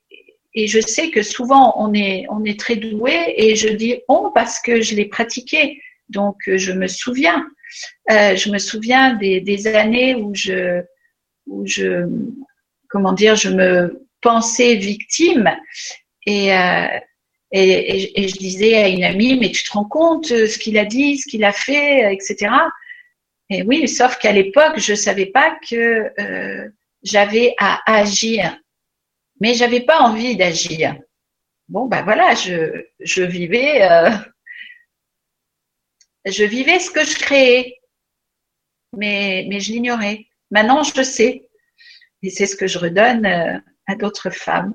je 0.54 0.80
sais 0.80 1.10
que 1.10 1.22
souvent 1.22 1.74
on 1.78 1.92
est, 1.94 2.26
on 2.30 2.44
est 2.44 2.58
très 2.58 2.76
doué 2.76 3.34
et 3.36 3.56
je 3.56 3.68
dis 3.68 4.00
on 4.08 4.30
parce 4.32 4.60
que 4.60 4.80
je 4.80 4.94
l'ai 4.94 5.06
pratiqué. 5.06 5.80
Donc 6.08 6.36
je 6.46 6.72
me 6.72 6.86
souviens, 6.86 7.46
euh, 8.10 8.36
je 8.36 8.50
me 8.50 8.58
souviens 8.58 9.14
des, 9.14 9.40
des, 9.40 9.66
années 9.66 10.14
où 10.14 10.34
je, 10.34 10.82
où 11.46 11.66
je, 11.66 12.06
comment 12.88 13.12
dire, 13.12 13.36
je 13.36 13.48
me 13.48 14.06
pensais 14.20 14.76
victime 14.76 15.50
et, 16.26 16.54
euh, 16.54 16.86
et, 17.52 18.22
et, 18.22 18.28
je 18.28 18.36
disais 18.36 18.74
à 18.76 18.88
une 18.88 19.04
amie 19.04 19.38
mais 19.38 19.50
tu 19.50 19.64
te 19.64 19.72
rends 19.72 19.84
compte 19.84 20.26
ce 20.26 20.58
qu'il 20.58 20.78
a 20.78 20.84
dit, 20.84 21.18
ce 21.18 21.28
qu'il 21.28 21.44
a 21.44 21.52
fait, 21.52 22.12
etc. 22.14 22.52
Et 23.50 23.62
oui, 23.62 23.88
sauf 23.88 24.18
qu'à 24.18 24.32
l'époque 24.32 24.78
je 24.78 24.94
savais 24.94 25.26
pas 25.26 25.56
que 25.68 26.12
euh, 26.20 26.68
j'avais 27.02 27.54
à 27.58 27.80
agir 27.86 28.56
mais 29.40 29.54
j'avais 29.54 29.80
pas 29.80 30.00
envie 30.00 30.36
d'agir. 30.36 30.96
Bon, 31.68 31.86
ben 31.86 32.02
voilà, 32.02 32.34
je, 32.34 32.86
je 33.00 33.22
vivais, 33.22 33.82
euh, 33.90 34.10
je 36.26 36.44
vivais 36.44 36.78
ce 36.78 36.90
que 36.90 37.04
je 37.04 37.16
créais, 37.18 37.80
mais, 38.92 39.46
mais 39.48 39.60
je 39.60 39.72
l'ignorais. 39.72 40.26
Maintenant, 40.50 40.82
je 40.82 41.02
sais. 41.02 41.48
Et 42.22 42.30
c'est 42.30 42.46
ce 42.46 42.56
que 42.56 42.66
je 42.66 42.78
redonne 42.78 43.26
euh, 43.26 43.58
à 43.86 43.94
d'autres 43.96 44.30
femmes. 44.30 44.74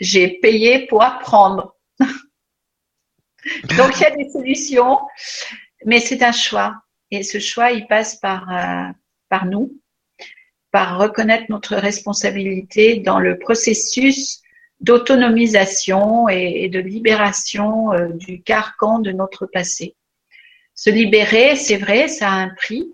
J'ai 0.00 0.40
payé 0.40 0.86
pour 0.86 1.02
apprendre. 1.02 1.76
Donc, 2.00 3.96
il 3.96 4.00
y 4.00 4.04
a 4.04 4.16
des 4.16 4.30
solutions, 4.30 4.98
mais 5.84 6.00
c'est 6.00 6.22
un 6.22 6.32
choix. 6.32 6.82
Et 7.10 7.22
ce 7.22 7.38
choix, 7.38 7.72
il 7.72 7.86
passe 7.86 8.16
par, 8.16 8.50
euh, 8.50 8.92
par 9.28 9.46
nous 9.46 9.79
par 10.70 10.98
reconnaître 10.98 11.46
notre 11.48 11.76
responsabilité 11.76 12.98
dans 12.98 13.18
le 13.18 13.38
processus 13.38 14.40
d'autonomisation 14.80 16.28
et, 16.28 16.68
de 16.68 16.78
libération 16.78 17.92
euh, 17.92 18.08
du 18.08 18.42
carcan 18.42 18.98
de 18.98 19.12
notre 19.12 19.46
passé. 19.46 19.96
Se 20.74 20.88
libérer, 20.88 21.56
c'est 21.56 21.76
vrai, 21.76 22.08
ça 22.08 22.30
a 22.30 22.34
un 22.34 22.48
prix, 22.48 22.90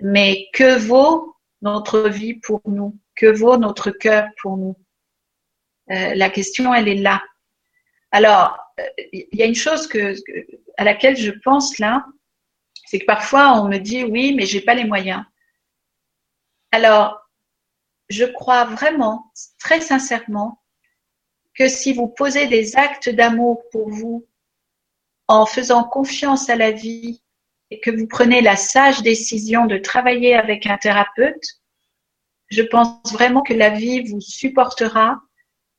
mais 0.00 0.46
que 0.54 0.78
vaut 0.78 1.36
notre 1.60 2.08
vie 2.08 2.34
pour 2.34 2.62
nous? 2.66 2.98
Que 3.14 3.26
vaut 3.26 3.58
notre 3.58 3.90
cœur 3.90 4.28
pour 4.40 4.56
nous? 4.56 4.76
Euh, 5.90 6.14
La 6.14 6.30
question, 6.30 6.72
elle 6.72 6.88
est 6.88 6.94
là. 6.94 7.22
Alors, 8.10 8.58
euh, 8.80 8.84
il 9.12 9.38
y 9.38 9.42
a 9.42 9.46
une 9.46 9.54
chose 9.54 9.88
à 10.78 10.84
laquelle 10.84 11.16
je 11.16 11.32
pense 11.44 11.78
là, 11.78 12.06
c'est 12.86 13.00
que 13.00 13.04
parfois 13.04 13.60
on 13.60 13.68
me 13.68 13.78
dit 13.78 14.04
oui, 14.04 14.34
mais 14.34 14.46
j'ai 14.46 14.60
pas 14.60 14.74
les 14.74 14.84
moyens. 14.84 15.24
Alors, 16.76 17.26
je 18.10 18.26
crois 18.26 18.66
vraiment, 18.66 19.32
très 19.58 19.80
sincèrement, 19.80 20.62
que 21.54 21.68
si 21.68 21.94
vous 21.94 22.06
posez 22.06 22.48
des 22.48 22.76
actes 22.76 23.08
d'amour 23.08 23.62
pour 23.72 23.88
vous 23.88 24.28
en 25.26 25.46
faisant 25.46 25.84
confiance 25.84 26.50
à 26.50 26.54
la 26.54 26.72
vie 26.72 27.22
et 27.70 27.80
que 27.80 27.90
vous 27.90 28.06
prenez 28.06 28.42
la 28.42 28.56
sage 28.56 29.00
décision 29.00 29.64
de 29.64 29.78
travailler 29.78 30.34
avec 30.34 30.66
un 30.66 30.76
thérapeute, 30.76 31.62
je 32.48 32.60
pense 32.60 33.10
vraiment 33.10 33.40
que 33.40 33.54
la 33.54 33.70
vie 33.70 34.02
vous 34.10 34.20
supportera 34.20 35.18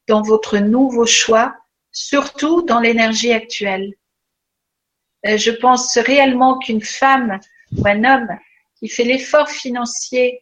dans 0.08 0.24
votre 0.24 0.58
nouveau 0.58 1.06
choix, 1.06 1.56
surtout 1.92 2.64
dans 2.64 2.80
l'énergie 2.80 3.34
actuelle. 3.34 3.94
Euh, 5.28 5.38
je 5.38 5.52
pense 5.52 5.96
réellement 6.00 6.58
qu'une 6.58 6.82
femme 6.82 7.40
ou 7.78 7.88
un 7.88 8.04
homme 8.04 8.40
qui 8.80 8.90
fait 8.90 9.04
l'effort 9.04 9.52
financier 9.52 10.42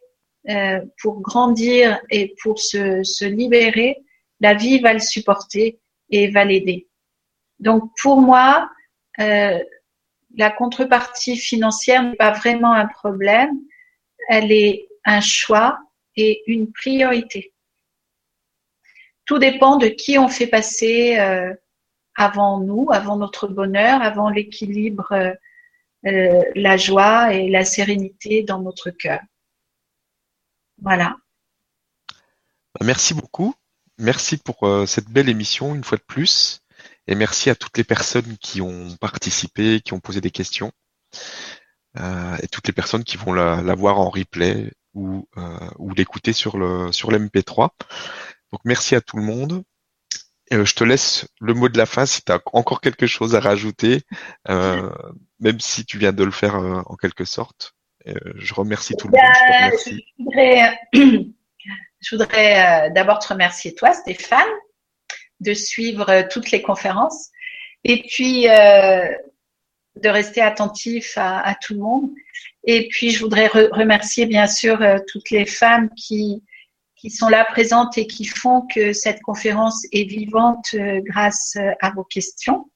euh, 0.50 0.82
pour 1.02 1.22
grandir 1.22 2.00
et 2.10 2.36
pour 2.42 2.60
se, 2.60 3.04
se 3.04 3.26
libérer, 3.26 3.98
la 4.40 4.54
vie 4.54 4.80
va 4.80 4.94
le 4.94 5.00
supporter 5.00 5.80
et 6.10 6.30
va 6.30 6.46
l'aider. 6.46 6.88
Donc 7.60 7.92
pour 8.02 8.22
moi, 8.22 8.70
euh, 9.20 9.60
la 10.36 10.50
contrepartie 10.52 11.38
financière 11.38 12.04
n'est 12.04 12.16
pas 12.16 12.32
vraiment 12.32 12.74
un 12.74 12.88
problème, 12.88 13.58
elle 14.30 14.52
est 14.52 14.88
un 15.06 15.22
choix 15.22 15.80
et 16.16 16.44
une 16.48 16.72
priorité. 16.72 17.54
Tout 19.26 19.40
dépend 19.40 19.78
de 19.78 19.88
qui 19.88 20.20
on 20.20 20.28
fait 20.28 20.48
passer 20.48 21.18
euh, 21.18 21.54
avant 22.16 22.60
nous, 22.60 22.88
avant 22.92 23.18
notre 23.18 23.48
bonheur, 23.48 24.02
avant 24.02 24.30
l'équilibre, 24.30 25.36
euh, 26.06 26.44
la 26.56 26.78
joie 26.78 27.34
et 27.34 27.50
la 27.50 27.66
sérénité 27.66 28.44
dans 28.44 28.60
notre 28.60 28.92
cœur. 28.92 29.22
Voilà. 30.86 31.18
Bah, 32.07 32.86
merci 32.86 33.16
beaucoup. 33.16 33.56
Merci 33.98 34.38
pour 34.38 34.68
euh, 34.68 34.86
cette 34.86 35.10
belle 35.10 35.30
émission 35.30 35.74
une 35.74 35.84
fois 35.84 35.98
de 35.98 36.03
plus. 36.03 36.62
Et 37.07 37.16
merci 37.16 37.49
à 37.49 37.56
toutes 37.56 37.78
les 37.78 37.84
personnes 37.84 38.38
qui 38.38 38.62
ont 38.62 38.95
participé, 38.98 39.82
qui 39.82 39.94
ont 39.94 39.99
posé 39.99 40.22
des 40.22 40.30
questions. 40.30 40.72
Euh, 41.98 42.38
et 42.41 42.48
toutes 42.48 42.68
les 42.68 42.74
personnes 42.74 43.03
qui 43.03 43.18
vont 43.18 43.34
la, 43.34 43.62
voir 43.74 43.99
en 43.99 44.10
replay 44.10 44.74
ou, 44.94 45.28
euh, 45.38 45.70
ou 45.80 45.94
l'écouter 45.94 46.34
sur 46.34 46.57
le 46.57 46.91
sur 46.91 47.10
l'MP3. 47.12 47.70
Donc 48.52 48.62
merci 48.64 48.95
à 48.95 49.02
tout 49.02 49.18
le 49.18 49.24
monde. 49.24 49.64
je 50.52 50.74
te 50.74 50.84
laisse 50.84 51.28
le 51.40 51.53
mot 51.56 51.70
de 51.70 51.78
la 51.78 51.86
fin 51.88 52.06
si 52.06 52.22
tu 52.24 52.32
as 52.32 52.41
encore 52.53 52.82
quelque 52.82 53.07
chose 53.07 53.34
à 53.36 53.40
rajouter, 53.40 54.03
même 54.48 55.60
si 55.60 55.86
tu 55.86 55.98
viens 55.98 56.14
de 56.14 56.24
le 56.24 56.32
faire 56.32 56.56
en 56.56 56.95
quelque 56.95 57.26
sorte. 57.26 57.76
Euh, 58.07 58.14
je 58.36 58.53
remercie 58.53 58.95
tout 58.95 59.07
le 59.07 59.18
monde. 59.18 59.22
Je, 62.02 62.15
voudrais, 62.15 62.88
euh, 62.88 62.90
d'abord 62.91 63.18
te 63.18 63.30
remercier 63.30 63.73
toi, 63.73 63.91
Stéphane, 63.94 64.45
de 65.40 65.56
suivre 65.56 66.07
euh, 66.10 66.22
toutes 66.30 66.52
les 66.52 66.61
conférences. 66.61 67.32
Et 67.84 68.03
puis, 68.03 68.48
de 70.02 70.10
rester 70.10 70.41
attentif 70.41 71.14
à, 71.18 71.56
tout 71.61 71.73
le 71.73 71.80
monde. 71.80 72.10
Et 72.64 72.88
puis, 72.90 73.11
je 73.11 73.19
voudrais 73.19 73.48
remercier 73.48 74.26
bien 74.26 74.48
sûr 74.48 74.82
euh, 74.82 74.98
toutes 75.07 75.30
les 75.30 75.45
femmes 75.45 75.90
qui, 75.95 76.44
qui 76.95 77.10
sont 77.10 77.30
là 77.30 77.45
présentes 77.45 77.98
et 77.98 78.07
qui 78.07 78.26
font 78.26 78.65
que 78.73 78.94
cette 78.94 79.22
conférence 79.22 79.86
est 79.91 80.10
vivante 80.10 80.68
euh, 80.73 81.02
grâce 81.03 81.56
euh, 81.57 81.72
à 81.80 81.91
vos 81.91 82.03
questions. 82.03 82.69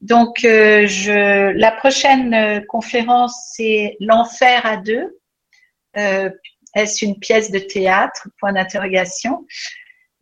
Donc, 0.00 0.38
je, 0.40 1.50
la 1.52 1.72
prochaine 1.72 2.64
conférence, 2.66 3.52
c'est 3.54 3.96
L'enfer 4.00 4.64
à 4.64 4.76
deux. 4.78 5.20
Est-ce 5.94 7.04
une 7.04 7.18
pièce 7.18 7.50
de 7.50 7.58
théâtre? 7.58 8.28
Point 8.38 8.52
d'interrogation. 8.52 9.46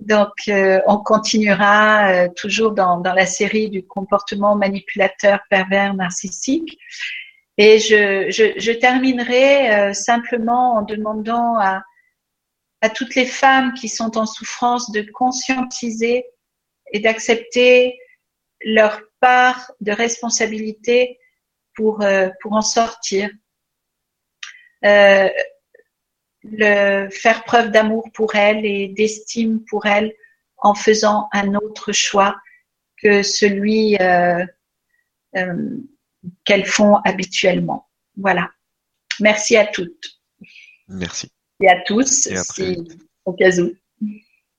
Donc, 0.00 0.30
euh, 0.48 0.80
on 0.86 0.98
continuera 0.98 2.10
euh, 2.10 2.28
toujours 2.36 2.72
dans, 2.72 3.00
dans, 3.00 3.14
la 3.14 3.26
série 3.26 3.68
du 3.68 3.84
comportement 3.84 4.54
manipulateur 4.54 5.40
pervers 5.50 5.94
narcissique. 5.94 6.78
Et 7.56 7.80
je, 7.80 8.30
je, 8.30 8.58
je 8.60 8.72
terminerai 8.72 9.72
euh, 9.72 9.92
simplement 9.92 10.76
en 10.76 10.82
demandant 10.82 11.58
à, 11.58 11.82
à 12.80 12.90
toutes 12.90 13.16
les 13.16 13.26
femmes 13.26 13.74
qui 13.74 13.88
sont 13.88 14.16
en 14.16 14.26
souffrance 14.26 14.92
de 14.92 15.04
conscientiser 15.12 16.24
et 16.92 17.00
d'accepter 17.00 17.98
leur 18.64 19.00
part 19.20 19.72
de 19.80 19.92
responsabilité 19.92 21.18
pour, 21.74 22.04
pour 22.40 22.52
en 22.52 22.62
sortir. 22.62 23.30
Euh, 24.84 25.28
le, 26.44 27.08
faire 27.10 27.44
preuve 27.44 27.70
d'amour 27.70 28.08
pour 28.14 28.36
elle 28.36 28.64
et 28.64 28.88
d'estime 28.88 29.64
pour 29.64 29.86
elle 29.86 30.14
en 30.58 30.74
faisant 30.74 31.28
un 31.32 31.54
autre 31.54 31.92
choix 31.92 32.36
que 32.96 33.22
celui 33.22 33.96
euh, 33.96 34.44
euh, 35.36 35.78
qu'elles 36.44 36.66
font 36.66 36.96
habituellement. 37.04 37.88
Voilà. 38.16 38.50
Merci 39.20 39.56
à 39.56 39.66
toutes. 39.66 40.20
Merci. 40.86 41.28
Et 41.60 41.68
à 41.68 41.80
tous. 41.82 42.26
Et 42.28 42.76
au 43.24 43.32
cas 43.32 43.58
où. 43.58 43.72